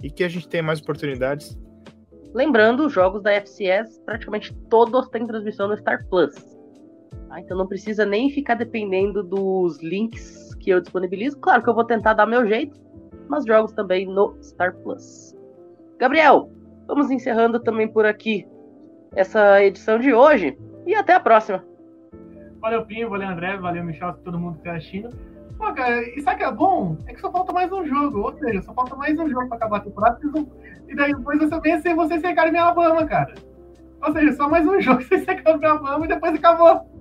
e 0.00 0.08
que 0.08 0.22
a 0.22 0.28
gente 0.28 0.48
tenha 0.48 0.62
mais 0.62 0.80
oportunidades. 0.80 1.58
Lembrando, 2.32 2.86
os 2.86 2.92
jogos 2.92 3.22
da 3.22 3.32
FCS 3.32 3.98
praticamente 4.04 4.54
todos 4.70 5.08
têm 5.08 5.26
transmissão 5.26 5.66
no 5.66 5.76
Star 5.76 6.06
Plus. 6.08 6.32
Tá? 7.34 7.40
Então 7.40 7.56
não 7.56 7.66
precisa 7.66 8.06
nem 8.06 8.30
ficar 8.30 8.54
dependendo 8.54 9.22
dos 9.22 9.82
links 9.82 10.54
que 10.60 10.70
eu 10.70 10.80
disponibilizo. 10.80 11.38
Claro 11.38 11.62
que 11.62 11.68
eu 11.68 11.74
vou 11.74 11.84
tentar 11.84 12.14
dar 12.14 12.26
meu 12.26 12.46
jeito, 12.46 12.80
mas 13.28 13.44
jogos 13.44 13.72
também 13.72 14.06
no 14.06 14.36
Star 14.40 14.74
Plus. 14.76 15.34
Gabriel, 15.98 16.50
vamos 16.86 17.10
encerrando 17.10 17.58
também 17.58 17.88
por 17.88 18.06
aqui 18.06 18.46
essa 19.16 19.62
edição 19.62 19.98
de 19.98 20.12
hoje 20.14 20.56
e 20.86 20.94
até 20.94 21.14
a 21.14 21.20
próxima. 21.20 21.64
Valeu, 22.60 22.86
Pinho, 22.86 23.10
valeu, 23.10 23.28
André, 23.28 23.56
valeu, 23.56 23.84
Michel, 23.84 24.14
todo 24.24 24.38
mundo 24.38 24.58
que 24.58 24.64
tá 24.64 24.76
assistindo. 24.76 25.10
Pô, 25.58 25.72
cara, 25.72 26.02
e 26.02 26.20
sabe 26.22 26.38
que 26.38 26.44
é 26.44 26.52
bom? 26.52 26.96
É 27.06 27.14
que 27.14 27.20
só 27.20 27.30
falta 27.30 27.52
mais 27.52 27.70
um 27.70 27.84
jogo, 27.84 28.20
ou 28.20 28.32
seja, 28.38 28.62
só 28.62 28.72
falta 28.72 28.96
mais 28.96 29.18
um 29.18 29.28
jogo 29.28 29.48
pra 29.48 29.56
acabar 29.56 29.76
a 29.78 29.80
temporada, 29.80 30.18
e 30.88 30.96
daí 30.96 31.14
depois 31.14 31.38
você 31.38 31.60
vencer 31.60 31.94
você 31.94 32.18
secar 32.20 32.52
em 32.52 32.56
Alabama, 32.56 33.04
cara. 33.06 33.34
Ou 34.02 34.12
seja, 34.12 34.32
só 34.32 34.48
mais 34.48 34.66
um 34.66 34.78
jogo, 34.80 35.02
você 35.02 35.18
secar 35.18 35.56
em 35.56 35.64
Alabama 35.64 36.04
e 36.04 36.08
depois 36.08 36.34
acabou. 36.34 36.93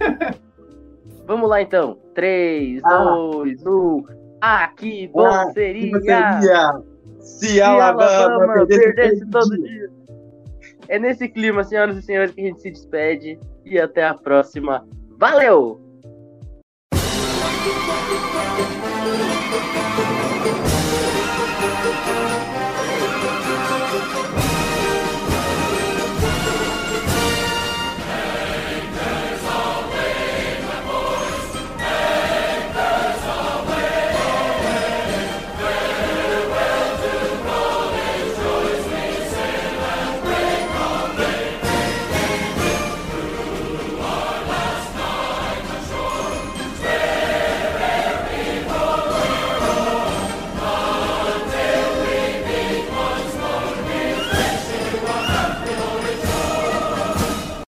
Vamos 1.26 1.48
lá 1.48 1.62
então. 1.62 1.98
3, 2.14 2.82
2, 2.82 3.66
1. 3.66 4.04
Ah, 4.40 4.68
que 4.68 5.08
bom 5.08 5.26
ah, 5.26 5.50
seria. 5.52 5.92
Que 5.92 6.00
seria 6.00 6.82
se 7.20 7.60
Alabama, 7.60 8.10
Alabama 8.10 8.66
perdesse, 8.66 8.94
perdesse 8.94 9.30
todo 9.30 9.56
dia. 9.56 9.68
dia. 9.68 9.90
É 10.88 10.98
nesse 10.98 11.28
clima, 11.28 11.62
senhoras 11.62 11.96
e 11.96 12.02
senhores, 12.02 12.32
que 12.32 12.40
a 12.40 12.44
gente 12.44 12.60
se 12.60 12.70
despede. 12.70 13.38
E 13.64 13.78
até 13.78 14.04
a 14.04 14.14
próxima. 14.14 14.86
Valeu! 15.18 15.80